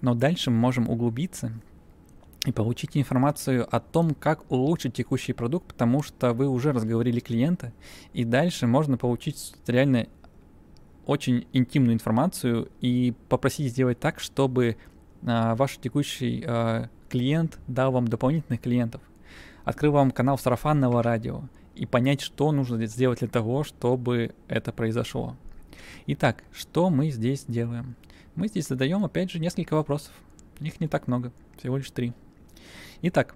но 0.02 0.14
дальше 0.14 0.50
мы 0.50 0.58
можем 0.58 0.90
углубиться 0.90 1.52
и 2.46 2.52
получить 2.52 2.96
информацию 2.96 3.66
о 3.74 3.78
том, 3.78 4.14
как 4.14 4.50
улучшить 4.50 4.94
текущий 4.94 5.32
продукт, 5.32 5.66
потому 5.68 6.02
что 6.02 6.32
вы 6.32 6.48
уже 6.48 6.72
разговорили 6.72 7.20
клиента, 7.20 7.72
и 8.12 8.24
дальше 8.24 8.66
можно 8.66 8.98
получить 8.98 9.54
реально 9.66 10.06
очень 11.06 11.46
интимную 11.52 11.94
информацию 11.94 12.68
и 12.80 13.14
попросить 13.28 13.70
сделать 13.70 13.98
так, 14.00 14.20
чтобы 14.20 14.76
а, 15.24 15.54
ваш 15.54 15.78
текущий 15.78 16.44
а, 16.46 16.88
клиент 17.08 17.58
дал 17.68 17.92
вам 17.92 18.08
дополнительных 18.08 18.60
клиентов, 18.60 19.02
открыл 19.64 19.92
вам 19.92 20.10
канал 20.10 20.38
сарафанного 20.38 21.02
радио 21.02 21.42
и 21.74 21.86
понять, 21.86 22.20
что 22.20 22.52
нужно 22.52 22.84
сделать 22.86 23.20
для 23.20 23.28
того, 23.28 23.64
чтобы 23.64 24.34
это 24.48 24.72
произошло. 24.72 25.36
Итак, 26.06 26.42
что 26.52 26.90
мы 26.90 27.10
здесь 27.10 27.44
делаем? 27.46 27.94
Мы 28.34 28.48
здесь 28.48 28.68
задаем, 28.68 29.04
опять 29.04 29.30
же, 29.30 29.38
несколько 29.38 29.74
вопросов. 29.74 30.12
Их 30.60 30.80
не 30.80 30.88
так 30.88 31.06
много, 31.06 31.32
всего 31.56 31.76
лишь 31.76 31.90
три. 31.90 32.12
Итак, 33.04 33.34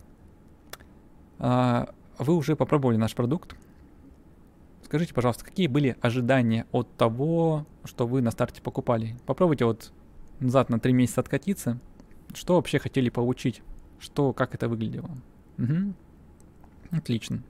а, 1.38 1.88
вы 2.18 2.36
уже 2.36 2.54
попробовали 2.54 2.96
наш 2.96 3.14
продукт. 3.14 3.56
Скажите, 4.84 5.12
пожалуйста, 5.12 5.44
какие 5.44 5.66
были 5.66 5.96
ожидания 6.00 6.66
от 6.70 6.88
того, 6.96 7.66
что 7.84 8.06
вы 8.06 8.22
на 8.22 8.30
старте 8.30 8.62
покупали? 8.62 9.16
Попробуйте 9.26 9.64
вот 9.64 9.92
назад 10.38 10.70
на 10.70 10.78
три 10.78 10.92
месяца 10.92 11.20
откатиться. 11.20 11.80
Что 12.32 12.54
вообще 12.54 12.78
хотели 12.78 13.10
получить? 13.10 13.62
Что, 13.98 14.32
как 14.32 14.54
это 14.54 14.68
выглядело? 14.68 15.10
Угу. 15.58 15.94
Отлично. 16.92 17.42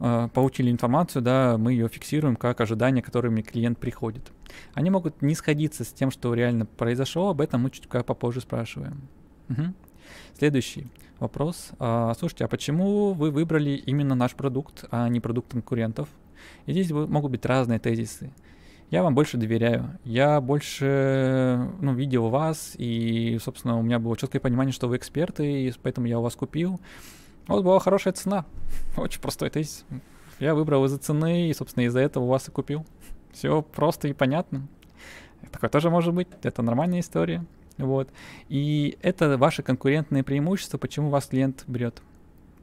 Э, 0.00 0.28
получили 0.34 0.70
информацию, 0.70 1.22
да, 1.22 1.56
мы 1.56 1.72
ее 1.72 1.88
фиксируем 1.88 2.36
как 2.36 2.60
ожидание, 2.60 3.02
которыми 3.02 3.40
клиент 3.40 3.78
приходит. 3.78 4.30
Они 4.74 4.90
могут 4.90 5.22
не 5.22 5.34
сходиться 5.34 5.84
с 5.84 5.88
тем, 5.88 6.10
что 6.10 6.34
реально 6.34 6.66
произошло, 6.66 7.30
об 7.30 7.40
этом 7.40 7.62
мы 7.62 7.70
чуть 7.70 7.88
попозже 7.88 8.42
спрашиваем. 8.42 9.00
Угу. 9.48 9.62
Следующий 10.38 10.86
вопрос. 11.18 11.70
А, 11.78 12.14
слушайте, 12.18 12.44
а 12.44 12.48
почему 12.48 13.12
вы 13.12 13.30
выбрали 13.30 13.70
именно 13.70 14.14
наш 14.14 14.34
продукт, 14.34 14.84
а 14.90 15.08
не 15.08 15.20
продукт 15.20 15.50
конкурентов? 15.50 16.08
И 16.66 16.72
здесь 16.72 16.90
могут 16.90 17.30
быть 17.30 17.44
разные 17.46 17.78
тезисы. 17.78 18.32
Я 18.90 19.02
вам 19.02 19.14
больше 19.14 19.36
доверяю. 19.36 19.98
Я 20.04 20.40
больше 20.40 21.70
ну, 21.80 21.92
видел 21.92 22.28
вас, 22.28 22.74
и, 22.78 23.36
собственно, 23.42 23.78
у 23.78 23.82
меня 23.82 23.98
было 23.98 24.16
четкое 24.16 24.40
понимание, 24.40 24.72
что 24.72 24.86
вы 24.86 24.96
эксперты, 24.96 25.64
и 25.64 25.72
поэтому 25.82 26.06
я 26.06 26.20
у 26.20 26.22
вас 26.22 26.36
купил. 26.36 26.80
Вот 27.48 27.64
была 27.64 27.80
хорошая 27.80 28.12
цена. 28.12 28.44
Очень 28.96 29.20
простой 29.20 29.50
тезис. 29.50 29.84
Я 30.38 30.54
выбрал 30.54 30.84
из-за 30.84 30.98
цены, 30.98 31.48
и, 31.48 31.54
собственно, 31.54 31.84
из-за 31.84 32.00
этого 32.00 32.24
у 32.24 32.28
вас 32.28 32.48
и 32.48 32.52
купил. 32.52 32.86
Все 33.32 33.62
просто 33.62 34.08
и 34.08 34.12
понятно. 34.12 34.68
Такое 35.50 35.68
тоже 35.68 35.90
может 35.90 36.14
быть. 36.14 36.28
Это 36.42 36.62
нормальная 36.62 37.00
история. 37.00 37.44
Вот. 37.78 38.10
И 38.48 38.96
это 39.02 39.36
ваши 39.36 39.62
конкурентные 39.62 40.22
преимущества, 40.22 40.78
почему 40.78 41.10
вас 41.10 41.26
клиент 41.26 41.64
берет. 41.66 42.02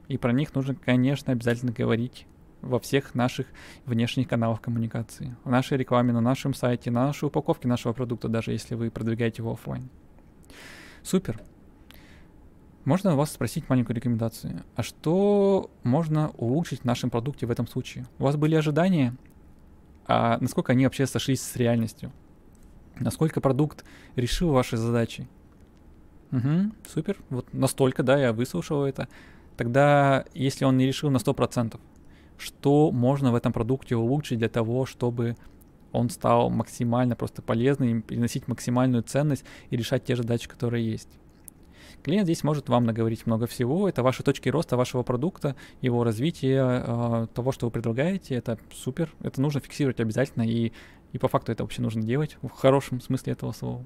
И 0.08 0.18
про 0.18 0.32
них 0.32 0.54
нужно, 0.56 0.76
конечно, 0.76 1.32
обязательно 1.32 1.72
говорить 1.72 2.26
во 2.62 2.80
всех 2.80 3.14
наших 3.14 3.48
внешних 3.86 4.28
каналах 4.28 4.62
коммуникации. 4.62 5.36
В 5.44 5.50
нашей 5.50 5.78
рекламе, 5.78 6.14
на 6.14 6.22
нашем 6.22 6.54
сайте, 6.54 6.92
на 6.92 7.08
нашей 7.08 7.26
упаковке 7.26 7.68
нашего 7.68 7.94
продукта, 7.94 8.30
даже 8.30 8.52
если 8.52 8.76
вы 8.76 8.90
продвигаете 8.90 9.42
его 9.42 9.52
офлайн. 9.54 9.90
Супер. 11.04 11.42
Можно 12.86 13.14
у 13.14 13.18
вас 13.18 13.32
спросить 13.32 13.70
маленькую 13.70 13.96
рекомендацию. 13.96 14.64
А 14.76 14.84
что 14.84 15.70
можно 15.84 16.32
улучшить 16.32 16.82
в 16.82 16.86
нашем 16.86 17.10
продукте 17.10 17.46
в 17.46 17.52
этом 17.52 17.68
случае? 17.68 18.06
У 18.20 18.24
вас 18.24 18.36
были 18.36 18.56
ожидания, 18.56 19.16
а 20.06 20.38
насколько 20.42 20.74
они 20.74 20.86
вообще 20.86 21.06
сошлись 21.06 21.42
с 21.42 21.56
реальностью? 21.56 22.12
Насколько 23.00 23.42
продукт 23.42 23.84
решил 24.16 24.52
ваши 24.52 24.78
задачи? 24.78 25.28
Угу, 26.32 26.72
супер. 26.88 27.18
Вот 27.30 27.54
настолько, 27.54 28.04
да, 28.04 28.18
я 28.18 28.34
выслушал 28.34 28.86
это. 28.86 29.08
Тогда, 29.58 30.26
если 30.34 30.66
он 30.66 30.78
не 30.78 30.86
решил 30.86 31.10
на 31.12 31.18
100%, 31.18 31.80
что 32.38 32.92
можно 32.92 33.32
в 33.32 33.36
этом 33.36 33.54
продукте 33.54 33.96
улучшить 33.96 34.40
для 34.40 34.50
того, 34.50 34.86
чтобы 34.86 35.38
он 35.92 36.10
стал 36.10 36.50
максимально 36.50 37.16
просто 37.16 37.42
полезным, 37.42 38.02
приносить 38.02 38.48
максимальную 38.48 39.04
ценность 39.04 39.46
и 39.70 39.78
решать 39.78 40.06
те 40.06 40.16
задачи, 40.16 40.50
которые 40.50 40.90
есть. 40.92 41.10
Клиент 42.04 42.26
здесь 42.26 42.44
может 42.44 42.68
вам 42.68 42.84
наговорить 42.84 43.26
много 43.26 43.48
всего. 43.48 43.88
Это 43.88 44.04
ваши 44.04 44.24
точки 44.24 44.50
роста 44.50 44.76
вашего 44.76 45.04
продукта, 45.04 45.56
его 45.82 46.04
развитие, 46.04 46.84
э, 46.86 47.28
того, 47.34 47.54
что 47.54 47.68
вы 47.68 47.72
предлагаете. 47.72 48.36
Это 48.36 48.60
супер. 48.74 49.14
Это 49.22 49.40
нужно 49.40 49.62
фиксировать 49.62 50.02
обязательно. 50.02 50.44
И, 50.44 50.74
и 51.14 51.18
по 51.18 51.30
факту 51.30 51.54
это 51.54 51.64
вообще 51.64 51.82
нужно 51.82 52.02
делать 52.02 52.38
в 52.42 52.50
хорошем 52.50 53.00
смысле 53.00 53.32
этого 53.34 53.54
слова. 53.54 53.86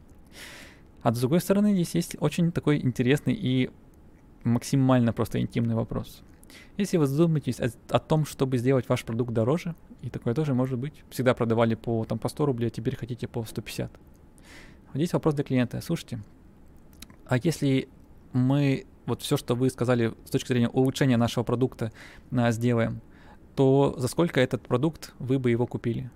А 1.04 1.14
с 1.14 1.20
другой 1.20 1.42
стороны, 1.42 1.74
здесь 1.74 1.94
есть 1.94 2.18
очень 2.20 2.52
такой 2.52 2.80
интересный 2.80 3.36
и 3.36 3.70
максимально 4.44 5.14
просто 5.14 5.40
интимный 5.40 5.76
вопрос. 5.76 6.24
Если 6.78 6.98
вы 6.98 7.06
задумаетесь 7.06 7.60
о, 7.60 7.70
о 7.90 8.00
том, 8.00 8.26
чтобы 8.26 8.58
сделать 8.58 8.90
ваш 8.90 9.06
продукт 9.06 9.32
дороже, 9.32 9.76
и 10.02 10.10
такое 10.10 10.34
тоже 10.34 10.56
может 10.56 10.80
быть, 10.80 11.04
всегда 11.12 11.36
продавали 11.36 11.76
по, 11.76 12.04
там, 12.06 12.18
по 12.18 12.30
100 12.30 12.46
рублей, 12.48 12.68
а 12.68 12.70
теперь 12.72 12.96
хотите 12.96 13.28
по 13.28 13.44
150. 13.44 13.92
Здесь 14.96 15.14
вопрос 15.14 15.36
для 15.36 15.44
клиента. 15.44 15.80
Слушайте, 15.82 16.20
а 17.28 17.38
если 17.38 17.90
мы 18.38 18.86
вот 19.06 19.22
все, 19.22 19.38
что 19.38 19.56
вы 19.56 19.70
сказали 19.70 20.14
с 20.26 20.30
точки 20.30 20.50
зрения 20.50 20.70
улучшения 20.70 21.18
нашего 21.18 21.44
продукта, 21.44 21.92
а, 22.32 22.52
сделаем, 22.52 23.02
то 23.56 23.96
за 23.98 24.08
сколько 24.08 24.40
этот 24.40 24.62
продукт 24.62 25.14
вы 25.20 25.40
бы 25.40 25.50
его 25.50 25.66
купили? 25.66 26.12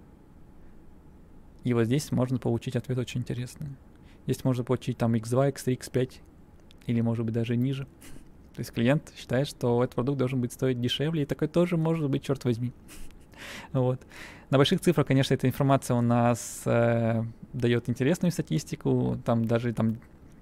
И 1.64 1.74
вот 1.74 1.86
здесь 1.86 2.12
можно 2.12 2.38
получить 2.38 2.76
ответ 2.76 2.98
очень 2.98 3.22
интересный. 3.22 3.70
Здесь 4.26 4.44
можно 4.44 4.64
получить 4.64 4.98
там 4.98 5.16
x2, 5.16 5.54
x3, 5.54 5.78
x5 5.78 6.12
или 6.88 7.02
может 7.02 7.26
быть 7.26 7.34
даже 7.34 7.56
ниже. 7.56 7.86
То 8.56 8.60
есть 8.60 8.72
клиент 8.72 9.14
считает, 9.18 9.48
что 9.48 9.84
этот 9.84 9.96
продукт 9.96 10.18
должен 10.18 10.42
быть 10.42 10.52
стоить 10.52 10.82
дешевле, 10.82 11.24
и 11.24 11.26
такой 11.26 11.48
тоже 11.48 11.78
может 11.78 12.10
быть, 12.10 12.24
черт 12.24 12.44
возьми. 12.44 12.74
вот. 13.72 14.02
На 14.50 14.58
больших 14.58 14.82
цифрах, 14.82 15.08
конечно, 15.08 15.34
эта 15.34 15.48
информация 15.48 15.96
у 15.96 16.02
нас 16.02 16.64
э, 16.66 17.24
дает 17.54 17.90
интересную 17.90 18.32
статистику. 18.32 19.18
Там 19.24 19.46
даже 19.46 19.74
там 19.74 19.98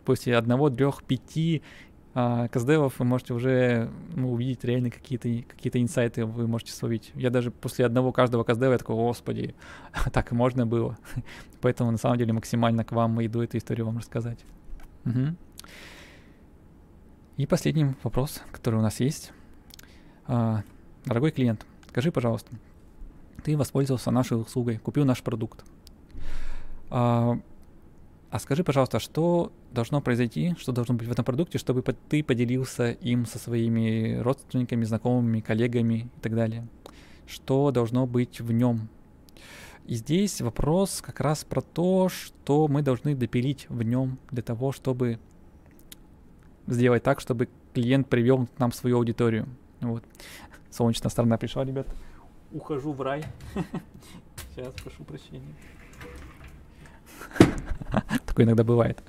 после 0.10 0.36
одного, 0.36 0.72
трех, 0.72 1.04
пяти 1.04 1.62
а, 2.15 2.48
вы 2.52 3.06
можете 3.06 3.36
уже 3.36 3.91
ну, 4.15 4.34
увидеть 4.34 4.63
реально 4.63 4.89
какие-то 4.89 5.30
какие 5.48 5.84
инсайты, 5.84 6.26
вы 6.26 6.48
можете 6.48 6.72
словить. 6.72 7.12
Я 7.13 7.30
даже 7.30 7.52
после 7.52 7.86
одного 7.86 8.12
каждого 8.12 8.43
каздева 8.43 8.72
я 8.72 8.80
такой, 8.80 8.95
господи, 8.95 9.54
так 10.12 10.32
можно 10.32 10.65
было. 10.65 10.98
Поэтому 11.62 11.91
на 11.91 12.00
самом 12.00 12.17
деле 12.17 12.34
максимально 12.34 12.84
к 12.84 12.91
вам 12.91 13.24
иду 13.24 13.43
эту 13.43 13.60
историю 13.60 13.86
вам 13.86 14.00
рассказать. 14.00 14.39
Угу. 15.06 15.36
И 17.38 17.45
последний 17.45 17.93
вопрос, 18.02 18.41
который 18.52 18.80
у 18.80 18.82
нас 18.82 19.00
есть. 19.00 19.32
А, 20.26 20.63
дорогой 21.06 21.30
клиент, 21.30 21.67
скажи, 21.88 22.12
пожалуйста, 22.12 22.50
ты 23.43 23.56
воспользовался 23.56 24.10
нашей 24.10 24.41
услугой, 24.41 24.80
купил 24.80 25.06
наш 25.06 25.22
продукт. 25.22 25.63
А, 26.89 27.39
а 28.32 28.39
скажи, 28.39 28.63
пожалуйста, 28.63 29.00
что 29.00 29.52
должно 29.72 30.02
произойти, 30.02 30.56
что 30.60 30.72
должно 30.72 30.94
быть 30.94 31.08
в 31.08 31.12
этом 31.12 31.26
продукте, 31.26 31.58
чтобы 31.58 31.82
ты 31.82 32.24
поделился 32.24 32.92
им 32.92 33.26
со 33.26 33.39
своими 33.39 34.20
родственниками, 34.20 34.84
знакомыми, 34.84 35.39
коллегами 35.39 36.10
и 36.15 36.20
так 36.22 36.36
далее? 36.36 36.68
Что 37.26 37.72
должно 37.72 38.06
быть 38.06 38.39
в 38.39 38.52
нем? 38.52 38.88
И 39.86 39.96
здесь 39.96 40.42
вопрос 40.42 41.02
как 41.02 41.20
раз 41.20 41.44
про 41.44 41.62
то, 41.62 42.10
что 42.10 42.68
мы 42.68 42.84
должны 42.84 43.15
допилить 43.15 43.65
в 43.70 43.82
нем 43.82 44.20
для 44.30 44.44
того, 44.44 44.72
чтобы 44.72 45.20
сделать 46.68 47.02
так, 47.02 47.20
чтобы 47.22 47.50
клиент 47.74 48.08
привел 48.08 48.46
к 48.46 48.60
нам 48.60 48.72
свою 48.72 48.98
аудиторию. 48.98 49.48
Вот. 49.82 50.04
Солнечная 50.70 51.10
сторона 51.10 51.39
пришла, 51.39 51.65
ребят. 51.65 51.88
Ухожу 52.52 52.94
в 52.94 53.02
рай. 53.02 53.24
Сейчас, 54.56 54.74
прошу 54.84 55.04
прощения. 55.04 55.56
Такое 58.25 58.45
иногда 58.45 58.63
бывает. 58.63 59.03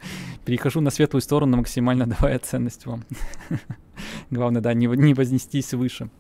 Перехожу 0.45 0.81
на 0.81 0.91
светлую 0.91 1.23
сторону, 1.23 1.57
максимально 1.57 2.07
давая 2.07 2.39
ценность 2.39 2.87
вам. 2.87 3.05
Главное, 4.31 4.61
да, 4.61 4.75
не, 4.75 4.87
не 4.87 5.15
вознестись 5.15 5.75
выше. 5.75 6.11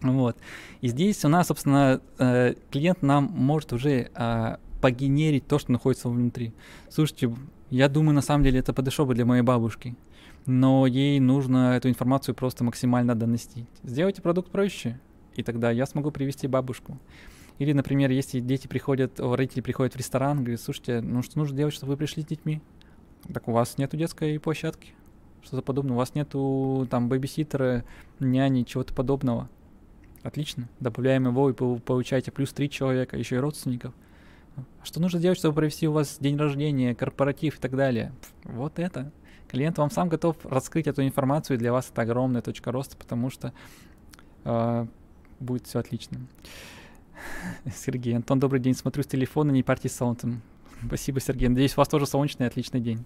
Вот. 0.00 0.36
И 0.80 0.88
здесь 0.88 1.24
у 1.24 1.28
нас, 1.28 1.46
собственно, 1.46 2.00
э, 2.18 2.54
клиент 2.70 3.02
нам 3.02 3.24
может 3.24 3.72
уже 3.72 4.10
э, 4.14 4.56
погенерить 4.80 5.46
то, 5.46 5.58
что 5.58 5.72
находится 5.72 6.08
внутри. 6.08 6.52
Слушайте, 6.88 7.34
я 7.70 7.88
думаю, 7.88 8.14
на 8.14 8.22
самом 8.22 8.44
деле 8.44 8.58
это 8.58 8.72
подошло 8.72 9.06
бы 9.06 9.14
для 9.14 9.24
моей 9.24 9.42
бабушки 9.42 9.96
но 10.46 10.86
ей 10.86 11.20
нужно 11.20 11.76
эту 11.76 11.88
информацию 11.88 12.34
просто 12.34 12.64
максимально 12.64 13.14
донести. 13.14 13.66
Сделайте 13.82 14.22
продукт 14.22 14.50
проще, 14.50 14.98
и 15.34 15.42
тогда 15.42 15.70
я 15.70 15.86
смогу 15.86 16.10
привести 16.10 16.46
бабушку. 16.46 16.98
Или, 17.62 17.74
например, 17.74 18.10
если 18.10 18.40
дети 18.40 18.66
приходят, 18.66 19.20
родители 19.20 19.60
приходят 19.60 19.94
в 19.94 19.96
ресторан, 19.96 20.38
говорят, 20.38 20.60
слушайте, 20.60 21.00
ну 21.00 21.22
что 21.22 21.38
нужно 21.38 21.56
делать, 21.56 21.72
чтобы 21.72 21.92
вы 21.92 21.96
пришли 21.96 22.24
с 22.24 22.26
детьми? 22.26 22.60
Так 23.32 23.46
у 23.46 23.52
вас 23.52 23.78
нету 23.78 23.96
детской 23.96 24.40
площадки, 24.40 24.88
что-то 25.44 25.62
подобное. 25.62 25.92
У 25.92 25.96
вас 25.96 26.16
нету 26.16 26.88
там 26.90 27.08
бэбиситера, 27.08 27.84
няни, 28.18 28.64
чего-то 28.64 28.92
подобного. 28.92 29.48
Отлично. 30.24 30.68
Добавляем 30.80 31.28
его 31.28 31.50
и 31.50 31.52
получаете 31.52 32.32
плюс 32.32 32.52
три 32.52 32.68
человека, 32.68 33.16
еще 33.16 33.36
и 33.36 33.38
родственников. 33.38 33.94
Что 34.82 35.00
нужно 35.00 35.20
делать, 35.20 35.38
чтобы 35.38 35.54
провести 35.54 35.86
у 35.86 35.92
вас 35.92 36.18
день 36.18 36.36
рождения, 36.36 36.96
корпоратив 36.96 37.58
и 37.58 37.60
так 37.60 37.76
далее? 37.76 38.10
Вот 38.42 38.80
это. 38.80 39.12
Клиент 39.46 39.78
вам 39.78 39.92
сам 39.92 40.08
готов 40.08 40.36
раскрыть 40.42 40.88
эту 40.88 41.06
информацию, 41.06 41.56
и 41.56 41.60
для 41.60 41.70
вас 41.70 41.90
это 41.92 42.02
огромная 42.02 42.42
точка 42.42 42.72
роста, 42.72 42.96
потому 42.96 43.30
что 43.30 43.52
э, 44.42 44.86
будет 45.38 45.68
все 45.68 45.78
отлично. 45.78 46.18
Сергей, 47.74 48.16
Антон, 48.16 48.40
добрый 48.40 48.60
день. 48.60 48.74
Смотрю 48.74 49.02
с 49.02 49.06
телефона, 49.06 49.50
не 49.50 49.62
парьте 49.62 49.88
с 49.88 49.96
солнцем. 49.96 50.42
Спасибо, 50.86 51.20
Сергей. 51.20 51.48
Надеюсь, 51.48 51.74
у 51.74 51.80
вас 51.80 51.88
тоже 51.88 52.06
солнечный 52.06 52.46
отличный 52.46 52.80
день. 52.80 53.04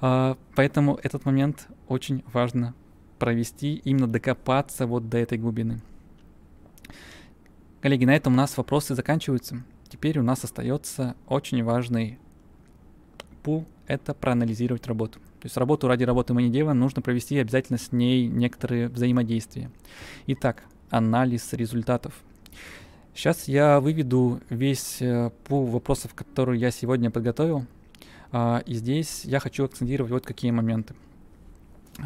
Uh, 0.00 0.36
поэтому 0.56 0.98
этот 1.02 1.24
момент 1.24 1.68
очень 1.86 2.24
важно 2.32 2.74
провести, 3.18 3.76
именно 3.84 4.08
докопаться 4.08 4.86
вот 4.86 5.08
до 5.08 5.18
этой 5.18 5.38
глубины. 5.38 5.80
Коллеги, 7.80 8.04
на 8.04 8.14
этом 8.14 8.32
у 8.32 8.36
нас 8.36 8.56
вопросы 8.56 8.94
заканчиваются. 8.94 9.62
Теперь 9.88 10.18
у 10.18 10.22
нас 10.22 10.42
остается 10.42 11.14
очень 11.28 11.62
важный 11.62 12.18
пул— 13.42 13.66
это 13.86 14.14
проанализировать 14.14 14.86
работу. 14.86 15.18
То 15.40 15.46
есть 15.46 15.56
работу 15.56 15.88
ради 15.88 16.04
работы 16.04 16.32
мы 16.34 16.42
не 16.42 16.50
делаем, 16.50 16.78
нужно 16.78 17.02
провести 17.02 17.38
обязательно 17.38 17.78
с 17.78 17.92
ней 17.92 18.26
некоторые 18.26 18.88
взаимодействия. 18.88 19.70
Итак, 20.26 20.64
анализ 20.90 21.52
результатов. 21.52 22.14
Сейчас 23.14 23.46
я 23.46 23.78
выведу 23.80 24.40
весь 24.48 25.02
э, 25.02 25.30
пул 25.44 25.66
вопросов, 25.66 26.14
которые 26.14 26.60
я 26.60 26.70
сегодня 26.70 27.10
подготовил. 27.10 27.66
А, 28.32 28.62
и 28.64 28.74
здесь 28.74 29.24
я 29.24 29.38
хочу 29.38 29.64
акцентировать 29.64 30.10
вот 30.10 30.24
какие 30.24 30.50
моменты. 30.50 30.94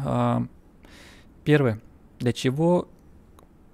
А, 0.03 0.45
первое. 1.45 1.79
Для 2.19 2.33
чего 2.33 2.89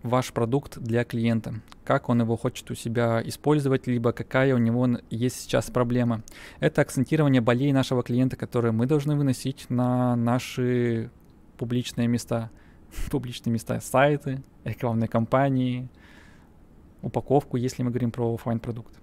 ваш 0.03 0.31
продукт 0.33 0.77
для 0.77 1.03
клиента, 1.05 1.55
как 1.85 2.09
он 2.09 2.21
его 2.21 2.37
хочет 2.37 2.69
у 2.69 2.75
себя 2.75 3.21
использовать, 3.25 3.87
либо 3.87 4.11
какая 4.11 4.53
у 4.53 4.59
него 4.59 4.87
есть 5.09 5.41
сейчас 5.41 5.71
проблема. 5.71 6.21
Это 6.59 6.81
акцентирование 6.81 7.41
болей 7.41 7.71
нашего 7.71 8.03
клиента, 8.03 8.35
которые 8.35 8.73
мы 8.73 8.85
должны 8.85 9.15
выносить 9.15 9.69
на 9.69 10.15
наши 10.15 11.09
публичные 11.57 12.07
места. 12.07 12.51
Публичные 13.09 13.53
места, 13.53 13.79
сайты, 13.79 14.43
рекламные 14.65 15.07
кампании, 15.07 15.89
упаковку, 17.03 17.57
если 17.57 17.83
мы 17.83 17.91
говорим 17.91 18.11
про 18.11 18.33
офлайн 18.33 18.59
продукт. 18.59 18.99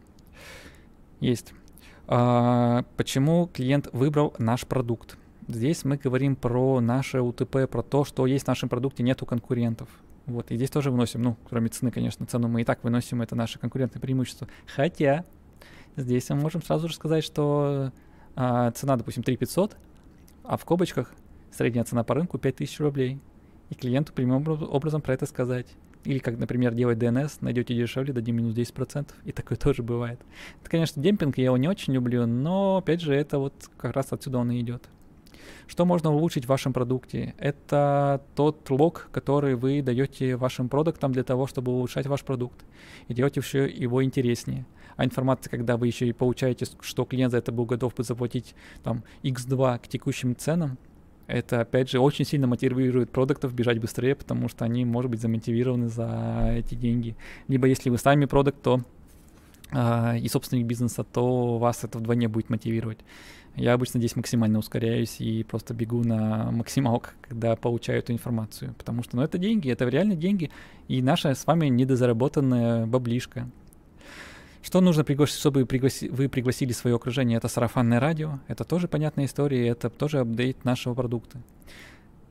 Есть. 1.20 1.52
А, 2.08 2.84
почему 2.96 3.46
клиент 3.46 3.88
выбрал 3.92 4.34
наш 4.38 4.66
продукт? 4.66 5.16
Здесь 5.46 5.84
мы 5.84 5.96
говорим 5.96 6.34
про 6.34 6.80
наше 6.80 7.20
УТП, 7.20 7.68
про 7.70 7.82
то, 7.82 8.04
что 8.04 8.26
есть 8.26 8.44
в 8.44 8.48
нашем 8.48 8.68
продукте 8.68 9.02
нету 9.02 9.26
конкурентов. 9.26 9.88
Вот, 10.26 10.50
и 10.50 10.56
здесь 10.56 10.70
тоже 10.70 10.90
выносим, 10.90 11.22
ну, 11.22 11.36
кроме 11.48 11.68
цены, 11.68 11.90
конечно, 11.90 12.26
цену 12.26 12.48
мы 12.48 12.62
и 12.62 12.64
так 12.64 12.84
выносим, 12.84 13.22
это 13.22 13.34
наше 13.34 13.58
конкурентное 13.58 14.00
преимущество. 14.00 14.48
Хотя 14.66 15.24
здесь 15.96 16.28
мы 16.30 16.36
можем 16.36 16.62
сразу 16.62 16.88
же 16.88 16.94
сказать, 16.94 17.24
что 17.24 17.92
а 18.36 18.70
цена, 18.70 18.96
допустим, 18.96 19.22
3 19.22 19.36
500, 19.36 19.76
а 20.44 20.56
в 20.56 20.64
кобочках 20.64 21.12
средняя 21.50 21.84
цена 21.84 22.04
по 22.04 22.14
рынку 22.14 22.38
5000 22.38 22.80
рублей. 22.80 23.18
И 23.70 23.74
клиенту 23.74 24.12
прямым 24.12 24.46
образом 24.48 25.00
про 25.00 25.14
это 25.14 25.26
сказать. 25.26 25.66
Или 26.04 26.18
как, 26.18 26.38
например, 26.38 26.74
делать 26.74 26.98
DNS, 26.98 27.38
найдете 27.40 27.74
дешевле, 27.74 28.12
дадим 28.12 28.36
минус 28.36 28.54
10%, 28.54 29.08
и 29.24 29.32
такое 29.32 29.58
тоже 29.62 29.82
бывает. 29.82 30.20
Это, 30.60 30.70
конечно, 30.70 31.02
демпинг, 31.02 31.38
я 31.38 31.46
его 31.46 31.56
не 31.56 31.68
очень 31.68 31.92
люблю, 31.92 32.26
но, 32.26 32.78
опять 32.78 33.00
же, 33.00 33.14
это 33.14 33.38
вот 33.38 33.54
как 33.76 33.94
раз 33.94 34.12
отсюда 34.12 34.38
он 34.38 34.50
и 34.50 34.60
идет. 34.60 34.88
Что 35.66 35.84
можно 35.84 36.12
улучшить 36.12 36.46
в 36.46 36.48
вашем 36.48 36.72
продукте? 36.72 37.34
Это 37.38 38.22
тот 38.34 38.68
лог, 38.70 39.08
который 39.12 39.54
вы 39.54 39.82
даете 39.82 40.36
вашим 40.36 40.68
продуктам 40.68 41.12
для 41.12 41.22
того, 41.22 41.46
чтобы 41.46 41.70
улучшать 41.72 42.06
ваш 42.06 42.24
продукт 42.24 42.64
и 43.08 43.14
делать 43.14 43.36
еще 43.36 43.68
его 43.68 44.02
интереснее. 44.02 44.66
А 44.96 45.04
информация, 45.04 45.50
когда 45.50 45.76
вы 45.76 45.86
еще 45.86 46.08
и 46.08 46.12
получаете, 46.12 46.66
что 46.80 47.04
клиент 47.04 47.30
за 47.30 47.38
это 47.38 47.52
был 47.52 47.66
готов 47.66 47.92
заплатить 47.98 48.54
там 48.82 49.04
x2 49.22 49.78
к 49.78 49.88
текущим 49.88 50.34
ценам, 50.34 50.76
это, 51.30 51.60
опять 51.60 51.90
же, 51.90 52.00
очень 52.00 52.24
сильно 52.24 52.46
мотивирует 52.46 53.10
продуктов 53.10 53.54
бежать 53.54 53.78
быстрее, 53.78 54.14
потому 54.14 54.48
что 54.48 54.64
они, 54.64 54.84
может 54.84 55.10
быть, 55.10 55.20
замотивированы 55.20 55.88
за 55.88 56.52
эти 56.56 56.74
деньги. 56.74 57.16
Либо 57.48 57.66
если 57.66 57.90
вы 57.90 57.98
сами 57.98 58.24
продукт, 58.24 58.60
то 58.62 58.80
э, 59.72 60.18
и 60.18 60.28
собственник 60.28 60.66
бизнеса, 60.66 61.04
то 61.04 61.58
вас 61.58 61.84
это 61.84 61.98
вдвойне 61.98 62.28
будет 62.28 62.50
мотивировать. 62.50 62.98
Я 63.56 63.74
обычно 63.74 63.98
здесь 63.98 64.16
максимально 64.16 64.58
ускоряюсь 64.58 65.20
и 65.20 65.42
просто 65.42 65.74
бегу 65.74 66.04
на 66.04 66.50
максималках, 66.52 67.14
когда 67.22 67.56
получаю 67.56 67.98
эту 67.98 68.12
информацию, 68.12 68.74
потому 68.78 69.02
что, 69.02 69.16
ну, 69.16 69.22
это 69.22 69.38
деньги, 69.38 69.70
это 69.70 69.88
реально 69.88 70.14
деньги, 70.14 70.50
и 70.88 71.02
наша 71.02 71.34
с 71.34 71.46
вами 71.46 71.66
недозаработанная 71.66 72.86
баблишка. 72.86 73.48
Что 74.62 74.80
нужно 74.80 75.04
пригласить, 75.04 75.38
чтобы 75.38 75.60
вы 75.60 76.28
пригласили 76.28 76.72
свое 76.72 76.96
окружение? 76.96 77.38
Это 77.38 77.48
сарафанное 77.48 77.98
радио, 77.98 78.40
это 78.46 78.64
тоже 78.64 78.88
понятная 78.88 79.24
история, 79.24 79.68
это 79.68 79.88
тоже 79.88 80.20
апдейт 80.20 80.64
нашего 80.64 80.94
продукта. 80.94 81.40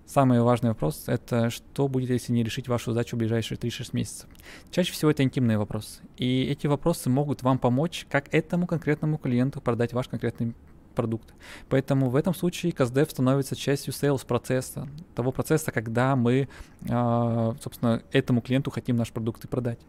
Самый 0.06 0.42
важный 0.42 0.70
вопрос— 0.70 1.04
это 1.08 1.52
что 1.52 1.88
будет, 1.88 2.10
если 2.10 2.34
не 2.34 2.44
решить 2.44 2.68
вашу 2.68 2.92
задачу 2.92 3.16
в 3.16 3.20
ближайшие 3.20 3.60
3-6 3.60 3.90
месяцев. 3.94 4.30
Чаще 4.72 4.92
всего 4.92 5.12
это 5.12 5.22
интимные 5.22 5.60
вопросы. 5.60 6.02
И 6.18 6.46
эти 6.46 6.66
вопросы 6.66 7.12
могут 7.12 7.44
вам 7.44 7.60
помочь, 7.60 8.08
как 8.10 8.34
этому 8.34 8.66
конкретному 8.66 9.20
клиенту 9.20 9.62
продать 9.62 9.94
ваш 9.94 10.08
конкретный 10.08 10.56
продукт. 11.00 11.34
Поэтому 11.70 12.10
в 12.10 12.16
этом 12.18 12.34
случае 12.34 12.74
CastDev 12.74 13.10
становится 13.10 13.56
частью 13.56 13.94
sales 13.94 14.26
процесса, 14.28 14.90
того 15.16 15.32
процесса, 15.32 15.72
когда 15.72 16.18
мы, 16.18 16.50
а, 16.90 17.56
собственно, 17.62 18.02
этому 18.12 18.42
клиенту 18.42 18.70
хотим 18.70 18.98
наш 18.98 19.14
продукт 19.14 19.46
и 19.46 19.48
продать. 19.48 19.80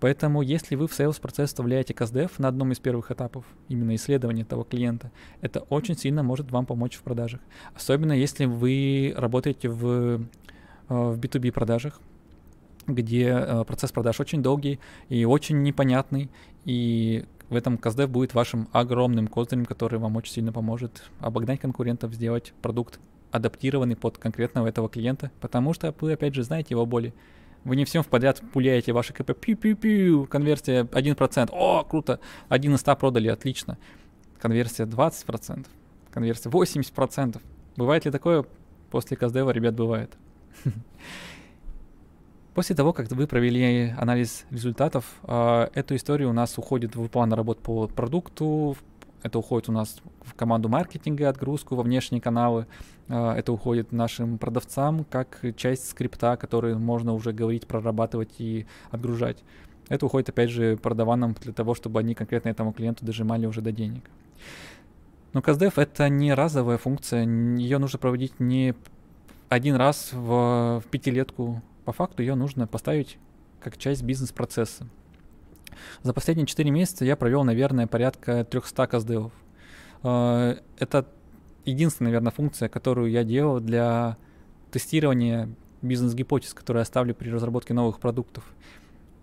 Поэтому 0.00 0.42
если 0.42 0.74
вы 0.74 0.88
в 0.88 0.90
sales 0.90 1.20
процесс 1.20 1.50
вставляете 1.50 1.94
CastDev 1.94 2.32
на 2.38 2.48
одном 2.48 2.72
из 2.72 2.80
первых 2.80 3.12
этапов, 3.12 3.44
именно 3.68 3.94
исследования 3.94 4.44
того 4.44 4.64
клиента, 4.64 5.12
это 5.40 5.60
очень 5.60 5.96
сильно 5.96 6.24
может 6.24 6.50
вам 6.50 6.66
помочь 6.66 6.96
в 6.96 7.02
продажах. 7.02 7.40
Особенно 7.76 8.12
если 8.12 8.46
вы 8.46 9.14
работаете 9.16 9.68
в, 9.68 10.20
а, 10.88 11.12
в 11.12 11.18
B2B 11.20 11.52
продажах, 11.52 12.00
где 12.88 13.30
а, 13.30 13.62
процесс 13.62 13.92
продаж 13.92 14.18
очень 14.18 14.42
долгий 14.42 14.80
и 15.08 15.24
очень 15.24 15.62
непонятный, 15.62 16.28
и 16.64 17.24
в 17.48 17.54
этом 17.54 17.76
CastDev 17.76 18.08
будет 18.08 18.34
вашим 18.34 18.68
огромным 18.72 19.28
козырем, 19.28 19.64
который 19.64 19.98
вам 19.98 20.16
очень 20.16 20.32
сильно 20.32 20.52
поможет 20.52 21.04
обогнать 21.20 21.60
конкурентов, 21.60 22.12
сделать 22.12 22.52
продукт 22.62 22.98
адаптированный 23.30 23.96
под 23.96 24.18
конкретного 24.18 24.66
этого 24.68 24.88
клиента, 24.88 25.30
потому 25.40 25.72
что 25.74 25.94
вы, 26.00 26.12
опять 26.12 26.34
же, 26.34 26.42
знаете 26.42 26.68
его 26.70 26.86
боли. 26.86 27.14
Вы 27.64 27.76
не 27.76 27.84
всем 27.84 28.02
в 28.02 28.06
подряд 28.06 28.40
пуляете 28.52 28.92
ваши 28.92 29.12
КП, 29.12 29.32
пью-пью-пью, 29.34 30.26
конверсия 30.26 30.84
1%, 30.84 31.48
о, 31.52 31.84
круто, 31.84 32.20
1 32.48 32.74
из 32.74 32.80
100 32.80 32.96
продали, 32.96 33.28
отлично. 33.28 33.78
Конверсия 34.40 34.84
20%, 34.84 35.66
конверсия 36.10 36.48
80%. 36.48 37.40
Бывает 37.76 38.04
ли 38.04 38.10
такое? 38.10 38.44
После 38.90 39.16
Каздева, 39.16 39.50
ребят, 39.50 39.74
бывает. 39.74 40.12
После 42.56 42.74
того, 42.74 42.94
как 42.94 43.10
вы 43.10 43.26
провели 43.26 43.92
анализ 43.98 44.46
результатов, 44.50 45.04
а, 45.24 45.68
эту 45.74 45.94
историю 45.94 46.30
у 46.30 46.32
нас 46.32 46.56
уходит 46.56 46.96
в 46.96 47.06
план 47.08 47.30
работ 47.34 47.58
по 47.58 47.86
продукту, 47.86 48.78
это 49.22 49.38
уходит 49.38 49.68
у 49.68 49.72
нас 49.72 49.98
в 50.22 50.32
команду 50.32 50.70
маркетинга, 50.70 51.28
отгрузку 51.28 51.76
во 51.76 51.82
внешние 51.82 52.22
каналы, 52.22 52.66
а, 53.10 53.36
это 53.36 53.52
уходит 53.52 53.92
нашим 53.92 54.38
продавцам 54.38 55.04
как 55.04 55.44
часть 55.54 55.90
скрипта, 55.90 56.38
который 56.38 56.74
можно 56.76 57.12
уже 57.12 57.34
говорить, 57.34 57.66
прорабатывать 57.66 58.36
и 58.38 58.64
отгружать. 58.90 59.44
Это 59.90 60.06
уходит, 60.06 60.30
опять 60.30 60.48
же, 60.48 60.78
продаванам 60.78 61.34
для 61.34 61.52
того, 61.52 61.74
чтобы 61.74 62.00
они 62.00 62.14
конкретно 62.14 62.48
этому 62.48 62.72
клиенту 62.72 63.04
дожимали 63.04 63.44
уже 63.44 63.60
до 63.60 63.70
денег. 63.70 64.04
Но 65.34 65.40
CastDev— 65.40 65.74
это 65.76 66.08
не 66.08 66.32
разовая 66.32 66.78
функция, 66.78 67.26
ее 67.26 67.76
нужно 67.76 67.98
проводить 67.98 68.40
не 68.40 68.74
один 69.50 69.74
раз 69.74 70.14
в, 70.14 70.80
в 70.80 70.84
пятилетку 70.90 71.62
по 71.86 71.92
факту 71.92 72.22
ее 72.22 72.34
нужно 72.34 72.66
поставить 72.66 73.16
как 73.60 73.78
часть 73.78 74.02
бизнес-процесса. 74.02 74.88
За 76.02 76.12
последние 76.12 76.46
4 76.46 76.68
месяца 76.70 77.04
я 77.04 77.16
провел, 77.16 77.44
наверное, 77.44 77.86
порядка 77.86 78.44
300 78.44 78.86
каздевов. 78.88 79.32
А, 80.02 80.56
это 80.78 81.06
единственная, 81.64 82.10
наверное, 82.10 82.32
функция, 82.32 82.68
которую 82.68 83.10
я 83.10 83.22
делал 83.22 83.60
для 83.60 84.16
тестирования 84.72 85.48
бизнес-гипотез, 85.80 86.54
которые 86.54 86.80
я 86.80 86.84
ставлю 86.84 87.14
при 87.14 87.30
разработке 87.30 87.72
новых 87.72 88.00
продуктов. 88.00 88.44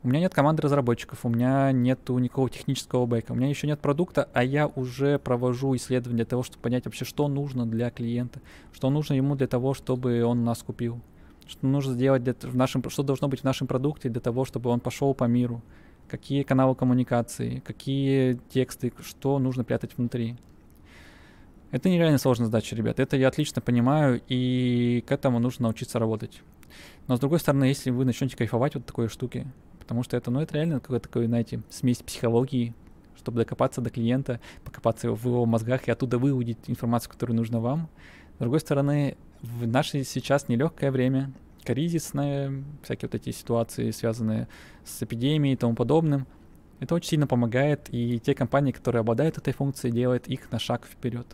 У 0.01 0.07
меня 0.07 0.21
нет 0.21 0.33
команды 0.33 0.61
разработчиков, 0.61 1.25
у 1.25 1.29
меня 1.29 1.71
нет 1.73 2.07
никакого 2.07 2.49
технического 2.49 3.05
бэка, 3.05 3.33
у 3.33 3.35
меня 3.35 3.49
еще 3.49 3.67
нет 3.67 3.79
продукта, 3.79 4.29
а 4.33 4.43
я 4.43 4.67
уже 4.67 5.19
провожу 5.19 5.75
исследования 5.75 6.17
для 6.17 6.25
того, 6.25 6.43
чтобы 6.43 6.61
понять 6.61 6.85
вообще, 6.85 7.03
что 7.03 7.27
нужно 7.27 7.65
для 7.65 7.89
клиента, 7.89 8.39
что 8.71 8.89
нужно 8.89 9.15
ему 9.15 9.35
для 9.35 9.47
того, 9.47 9.73
чтобы 9.73 10.23
он 10.23 10.45
нас 10.45 10.63
купил 10.63 11.01
что 11.47 11.65
нужно 11.65 11.93
сделать 11.93 12.23
для, 12.23 12.33
в 12.33 12.55
нашем, 12.55 12.83
что 12.89 13.03
должно 13.03 13.27
быть 13.27 13.41
в 13.41 13.43
нашем 13.43 13.67
продукте 13.67 14.09
для 14.09 14.21
того, 14.21 14.45
чтобы 14.45 14.69
он 14.69 14.79
пошел 14.79 15.13
по 15.13 15.25
миру, 15.25 15.61
какие 16.07 16.43
каналы 16.43 16.75
коммуникации, 16.75 17.61
какие 17.65 18.39
тексты, 18.49 18.93
что 19.01 19.39
нужно 19.39 19.63
прятать 19.63 19.97
внутри. 19.97 20.37
Это 21.71 21.89
нереально 21.89 22.19
сложная 22.19 22.45
задача, 22.45 22.75
ребят. 22.75 22.99
Это 22.99 23.17
я 23.17 23.27
отлично 23.27 23.61
понимаю, 23.61 24.21
и 24.27 25.03
к 25.07 25.11
этому 25.11 25.39
нужно 25.39 25.63
научиться 25.63 25.97
работать. 25.97 26.41
Но 27.07 27.17
с 27.17 27.19
другой 27.19 27.39
стороны, 27.39 27.65
если 27.65 27.89
вы 27.89 28.05
начнете 28.05 28.37
кайфовать 28.37 28.75
вот 28.75 28.85
такой 28.85 29.07
штуки, 29.07 29.47
потому 29.79 30.03
что 30.03 30.15
это, 30.15 30.31
ну, 30.31 30.39
это 30.39 30.55
реально 30.55 30.79
какой-то 30.79 31.07
такой, 31.07 31.25
знаете, 31.25 31.61
смесь 31.69 31.97
психологии, 31.97 32.73
чтобы 33.17 33.39
докопаться 33.39 33.81
до 33.81 33.89
клиента, 33.89 34.39
покопаться 34.63 35.11
в 35.11 35.25
его 35.25 35.45
мозгах 35.45 35.87
и 35.87 35.91
оттуда 35.91 36.17
выудить 36.17 36.57
информацию, 36.67 37.11
которую 37.11 37.37
нужно 37.37 37.59
вам. 37.59 37.89
С 38.35 38.39
другой 38.39 38.59
стороны, 38.59 39.17
в 39.43 39.67
наше 39.67 40.03
сейчас 40.03 40.47
нелегкое 40.47 40.89
время, 40.89 41.31
кризисное, 41.63 42.63
всякие 42.81 43.09
вот 43.11 43.15
эти 43.15 43.31
ситуации, 43.31 43.91
связанные 43.91 44.47
с 44.85 45.03
эпидемией 45.03 45.53
и 45.53 45.57
тому 45.57 45.75
подобным, 45.75 46.25
это 46.79 46.95
очень 46.95 47.09
сильно 47.09 47.27
помогает, 47.27 47.87
и 47.91 48.19
те 48.19 48.33
компании, 48.33 48.71
которые 48.71 49.01
обладают 49.01 49.37
этой 49.37 49.53
функцией, 49.53 49.93
делают 49.93 50.27
их 50.27 50.51
на 50.51 50.59
шаг 50.59 50.85
вперед. 50.85 51.27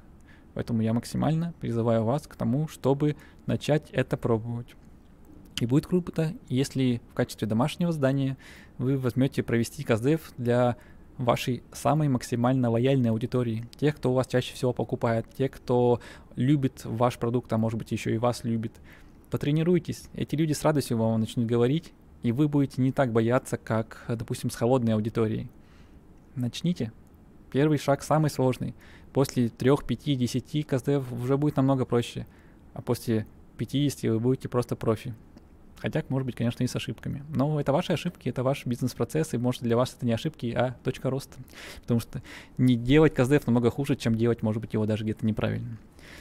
Поэтому 0.54 0.82
я 0.82 0.94
максимально 0.94 1.54
призываю 1.60 2.04
вас 2.04 2.28
к 2.28 2.36
тому, 2.36 2.68
чтобы 2.68 3.16
начать 3.46 3.90
это 3.92 4.18
пробовать. 4.18 4.76
И 5.60 5.66
будет 5.66 5.88
круто, 5.88 6.34
если 6.48 7.02
в 7.12 7.14
качестве 7.14 7.48
домашнего 7.48 7.92
здания 7.92 8.38
вы 8.78 8.98
возьмете 8.98 9.44
провести 9.44 9.84
КАЗДЕВ 9.84 10.34
для 10.38 10.78
вашей 11.20 11.62
самой 11.74 12.08
максимально 12.08 12.70
лояльной 12.70 13.12
аудитории, 13.12 13.66
тех, 13.78 13.98
кто 13.98 14.12
у 14.12 14.14
вас 14.14 14.26
чаще 14.26 14.54
всего 14.56 14.74
покупает, 14.74 15.28
те, 15.38 15.50
кто 15.50 16.00
любит 16.36 16.86
ваш 16.86 17.18
продукт, 17.18 17.52
а 17.54 17.58
может 17.58 17.78
быть 17.78 17.92
еще 17.92 18.16
и 18.16 18.18
вас 18.18 18.44
любит. 18.44 18.72
Потренируйтесь, 19.30 20.06
эти 20.16 20.36
люди 20.36 20.54
с 20.54 20.64
радостью 20.64 20.98
вам 20.98 21.20
начнут 21.20 21.46
говорить, 21.46 21.94
и 22.24 22.32
вы 22.32 22.48
будете 22.48 22.82
не 22.82 22.92
так 22.92 23.12
бояться, 23.12 23.58
как, 23.58 24.06
допустим, 24.08 24.50
с 24.50 24.56
холодной 24.56 24.94
аудиторией. 24.94 25.50
Начните. 26.36 26.92
Первый 27.52 27.78
шаг 27.78 28.02
самый 28.02 28.30
сложный. 28.30 28.74
После 29.12 29.50
3, 29.50 29.72
5, 29.86 30.18
10 30.18 30.68
КСДФ 30.68 31.12
уже 31.12 31.38
будет 31.38 31.58
намного 31.58 31.86
проще. 31.86 32.28
А 32.74 32.82
после 32.82 33.28
50 33.58 34.04
вы 34.12 34.20
будете 34.20 34.48
просто 34.48 34.76
профи. 34.76 35.14
Хотя, 35.82 36.04
может 36.10 36.26
быть, 36.26 36.36
конечно, 36.36 36.64
и 36.64 36.68
с 36.68 36.76
ошибками. 36.76 37.24
Но 37.30 37.60
это 37.60 37.72
ваши 37.72 37.94
ошибки, 37.94 38.30
это 38.30 38.44
ваш 38.44 38.66
бизнес-процесс, 38.66 39.34
и 39.34 39.38
может 39.38 39.64
для 39.64 39.78
вас 39.78 39.96
это 39.96 40.06
не 40.06 40.12
ошибки, 40.12 40.54
а 40.56 40.76
точка 40.84 41.10
роста. 41.10 41.38
Потому 41.82 42.00
что 42.00 42.22
не 42.58 42.76
делать 42.76 43.14
КСДФ 43.14 43.48
намного 43.48 43.72
хуже, 43.72 43.96
чем 43.96 44.16
делать, 44.16 44.44
может 44.44 44.62
быть, 44.62 44.74
его 44.74 44.86
даже 44.86 45.04
где-то 45.04 45.26
неправильно. 45.26 45.78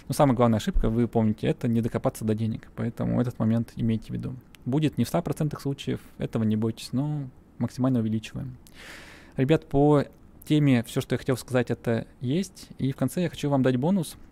Но 0.07 0.15
самая 0.15 0.37
главная 0.37 0.59
ошибка, 0.59 0.89
вы 0.89 1.09
помните, 1.09 1.47
это 1.49 1.67
не 1.67 1.81
докопаться 1.81 2.25
до 2.25 2.35
денег. 2.35 2.71
Поэтому 2.77 3.21
этот 3.21 3.39
момент 3.39 3.73
имейте 3.77 4.07
в 4.07 4.11
виду. 4.11 4.35
Будет 4.65 4.99
не 4.99 5.05
в 5.05 5.13
100% 5.13 5.61
случаев, 5.61 6.01
этого 6.19 6.45
не 6.45 6.57
бойтесь, 6.57 6.93
но 6.93 7.29
максимально 7.59 8.01
увеличиваем. 8.01 8.57
Ребят, 9.37 9.67
по 9.67 10.05
теме 10.47 10.83
все, 10.85 11.01
что 11.01 11.15
я 11.15 11.19
хотел 11.19 11.37
сказать, 11.37 11.71
это 11.71 12.07
есть. 12.21 12.69
И 12.79 12.93
в 12.93 12.97
конце 12.97 13.23
я 13.23 13.29
хочу 13.29 13.51
вам 13.51 13.63
дать 13.63 13.77
бонус– 13.77 14.17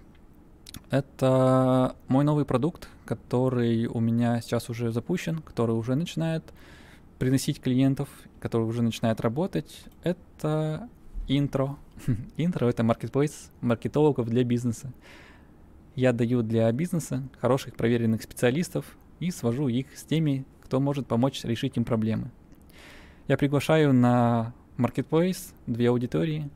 это 0.90 1.96
мой 2.08 2.24
новый 2.24 2.44
продукт, 2.44 2.88
который 3.04 3.86
у 3.86 4.00
меня 4.00 4.40
сейчас 4.40 4.70
уже 4.70 4.92
запущен, 4.92 5.38
который 5.38 5.72
уже 5.72 5.94
начинает 5.94 6.52
приносить 7.18 7.60
клиентов, 7.60 8.08
который 8.40 8.64
уже 8.64 8.82
начинает 8.82 9.20
работать. 9.20 9.84
Это 10.02 10.88
интро. 11.28 11.76
интро— 12.36 12.66
это 12.68 12.82
marketplace 12.82 13.50
маркетологов 13.60 14.28
для 14.28 14.44
бизнеса. 14.44 14.92
Я 15.94 16.12
даю 16.12 16.42
для 16.42 16.70
бизнеса 16.72 17.22
хороших 17.40 17.74
проверенных 17.74 18.22
специалистов 18.22 18.96
и 19.18 19.30
свожу 19.30 19.68
их 19.68 19.86
с 19.96 20.04
теми, 20.04 20.44
кто 20.62 20.78
может 20.78 21.06
помочь 21.06 21.42
решить 21.44 21.76
им 21.76 21.84
проблемы. 21.84 22.30
Я 23.28 23.36
приглашаю 23.36 23.92
на 23.92 24.54
Marketplace 24.76 25.54
две 25.66 25.88
аудитории. 25.88 26.50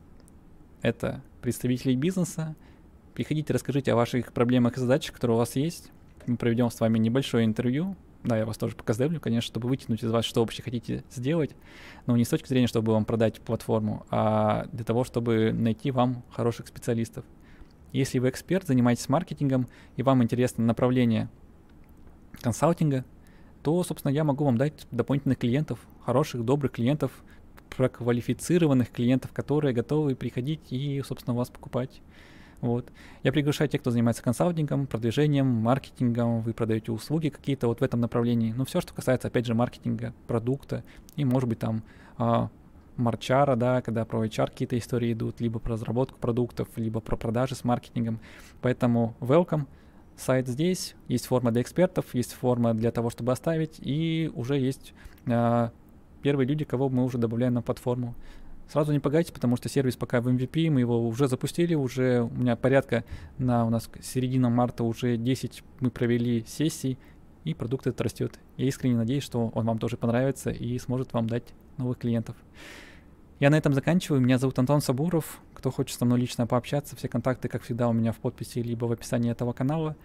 Это 0.81 1.21
представители 1.41 1.95
бизнеса. 1.95 2.55
Приходите, 3.13 3.53
расскажите 3.53 3.91
о 3.91 3.95
ваших 3.95 4.31
проблемах 4.31 4.77
и 4.77 4.79
задачах, 4.79 5.15
которые 5.15 5.35
у 5.35 5.39
вас 5.39 5.55
есть. 5.57 5.91
Мы 6.27 6.37
проведем 6.37 6.69
с 6.71 6.79
вами 6.79 6.97
небольшое 6.97 7.45
интервью. 7.45 7.95
Да, 8.23 8.37
я 8.37 8.45
вас 8.45 8.57
тоже 8.57 8.75
показываю, 8.75 9.19
конечно, 9.19 9.47
чтобы 9.47 9.67
вытянуть 9.67 10.03
из 10.03 10.11
вас, 10.11 10.23
что 10.23 10.41
вообще 10.41 10.61
хотите 10.61 11.03
сделать. 11.11 11.55
Но 12.05 12.15
не 12.15 12.23
с 12.23 12.29
точки 12.29 12.47
зрения, 12.47 12.67
чтобы 12.67 12.93
вам 12.93 13.03
продать 13.03 13.41
платформу, 13.41 14.05
а 14.09 14.67
для 14.71 14.85
того, 14.85 15.03
чтобы 15.03 15.51
найти 15.51 15.91
вам 15.91 16.23
хороших 16.31 16.67
специалистов. 16.67 17.25
Если 17.91 18.19
вы 18.19 18.29
эксперт, 18.29 18.67
занимаетесь 18.67 19.09
маркетингом, 19.09 19.67
и 19.97 20.03
вам 20.03 20.23
интересно 20.23 20.63
направление 20.63 21.29
консалтинга, 22.41 23.03
то, 23.63 23.83
собственно, 23.83 24.11
я 24.13 24.23
могу 24.23 24.45
вам 24.45 24.57
дать 24.57 24.87
дополнительных 24.91 25.37
клиентов, 25.37 25.79
хороших, 26.05 26.45
добрых 26.45 26.71
клиентов, 26.71 27.11
проквалифицированных 27.75 28.89
клиентов, 28.91 29.31
которые 29.33 29.73
готовы 29.73 30.15
приходить 30.15 30.71
и, 30.71 31.01
собственно, 31.05 31.35
вас 31.35 31.49
покупать. 31.49 32.01
Вот. 32.61 32.91
Я 33.23 33.31
приглашаю 33.31 33.69
тех, 33.69 33.81
кто 33.81 33.91
занимается 33.91 34.23
консалтингом, 34.23 34.85
продвижением, 34.85 35.47
маркетингом, 35.47 36.41
вы 36.41 36.53
продаете 36.53 36.91
услуги 36.91 37.29
какие-то 37.29 37.67
вот 37.67 37.81
в 37.81 37.83
этом 37.83 37.99
направлении. 37.99 38.53
Ну, 38.55 38.65
все, 38.65 38.81
что 38.81 38.93
касается, 38.93 39.27
опять 39.27 39.47
же, 39.47 39.55
маркетинга, 39.55 40.13
продукта 40.27 40.83
и, 41.15 41.25
может 41.25 41.49
быть, 41.49 41.59
там 41.59 41.83
а, 42.17 42.49
марчара, 42.97 43.55
да, 43.55 43.81
когда 43.81 44.05
про 44.05 44.23
HR 44.25 44.47
какие-то 44.47 44.77
истории 44.77 45.13
идут, 45.13 45.41
либо 45.41 45.59
про 45.59 45.73
разработку 45.73 46.19
продуктов, 46.19 46.67
либо 46.75 46.99
про 46.99 47.17
продажи 47.17 47.55
с 47.55 47.63
маркетингом. 47.63 48.19
Поэтому 48.61 49.15
welcome, 49.19 49.65
сайт 50.15 50.47
здесь, 50.47 50.95
есть 51.07 51.25
форма 51.25 51.51
для 51.51 51.63
экспертов, 51.63 52.13
есть 52.13 52.33
форма 52.33 52.73
для 52.73 52.91
того, 52.91 53.09
чтобы 53.09 53.31
оставить, 53.31 53.79
и 53.79 54.31
уже 54.35 54.59
есть 54.59 54.93
э, 55.25 55.69
первые 56.21 56.47
люди, 56.47 56.63
кого 56.63 56.89
мы 56.89 57.03
уже 57.03 57.17
добавляем 57.17 57.55
на 57.55 57.61
платформу. 57.61 58.15
Сразу 58.71 58.93
не 58.93 58.99
пугайтесь, 58.99 59.31
потому 59.31 59.57
что 59.57 59.67
сервис 59.67 59.97
пока 59.97 60.21
в 60.21 60.29
MVP, 60.29 60.71
мы 60.71 60.79
его 60.79 61.05
уже 61.05 61.27
запустили, 61.27 61.75
уже 61.75 62.21
у 62.21 62.29
меня 62.29 62.55
порядка 62.55 63.03
на 63.37 63.65
у 63.65 63.69
нас 63.69 63.89
середина 64.01 64.49
марта 64.49 64.85
уже 64.85 65.17
10 65.17 65.61
мы 65.81 65.91
провели 65.91 66.45
сессий, 66.47 66.97
и 67.43 67.53
продукт 67.53 67.87
этот 67.87 67.99
растет. 67.99 68.39
Я 68.55 68.67
искренне 68.67 68.95
надеюсь, 68.95 69.23
что 69.23 69.51
он 69.53 69.65
вам 69.65 69.77
тоже 69.77 69.97
понравится 69.97 70.51
и 70.51 70.79
сможет 70.79 71.11
вам 71.11 71.27
дать 71.27 71.43
новых 71.75 71.97
клиентов. 71.97 72.37
Я 73.41 73.49
на 73.49 73.57
этом 73.57 73.73
заканчиваю. 73.73 74.21
Меня 74.21 74.37
зовут 74.37 74.57
Антон 74.57 74.79
Сабуров. 74.79 75.41
Кто 75.53 75.69
хочет 75.69 75.97
со 75.97 76.05
мной 76.05 76.21
лично 76.21 76.47
пообщаться, 76.47 76.95
все 76.95 77.09
контакты, 77.09 77.49
как 77.49 77.63
всегда, 77.63 77.89
у 77.89 77.93
меня 77.93 78.13
в 78.13 78.19
подписи 78.19 78.59
либо 78.59 78.85
в 78.85 78.91
описании 78.93 79.31
этого 79.31 79.51
канала. 79.51 79.97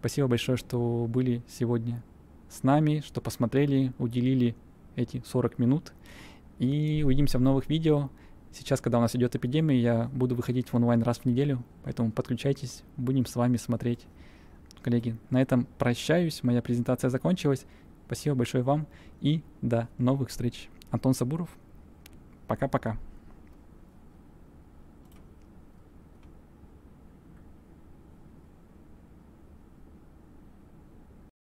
Спасибо 0.00 0.26
большое, 0.26 0.58
что 0.58 1.06
были 1.08 1.42
сегодня 1.46 2.02
с 2.48 2.64
нами, 2.64 3.04
что 3.06 3.20
посмотрели, 3.20 3.92
уделили 3.98 4.56
эти 4.96 5.22
40 5.24 5.58
минут. 5.60 5.92
И 6.58 7.02
увидимся 7.04 7.38
в 7.38 7.42
новых 7.42 7.68
видео. 7.68 8.10
Сейчас, 8.52 8.80
когда 8.80 8.98
у 8.98 9.00
нас 9.00 9.16
идет 9.16 9.34
эпидемия, 9.34 9.80
я 9.80 10.10
буду 10.12 10.34
выходить 10.34 10.68
в 10.68 10.74
онлайн 10.74 11.02
раз 11.02 11.18
в 11.18 11.24
неделю, 11.24 11.64
поэтому 11.82 12.12
подключайтесь, 12.12 12.84
будем 12.96 13.26
с 13.26 13.34
вами 13.34 13.56
смотреть. 13.56 14.06
Коллеги, 14.82 15.16
на 15.30 15.42
этом 15.42 15.66
прощаюсь, 15.78 16.42
моя 16.44 16.62
презентация 16.62 17.10
закончилась. 17.10 17.66
Спасибо 18.06 18.36
большое 18.36 18.62
вам 18.62 18.86
и 19.20 19.42
до 19.62 19.88
новых 19.98 20.28
встреч. 20.28 20.68
Антон 20.90 21.14
Сабуров, 21.14 21.48
Пока-пока. 22.46 22.98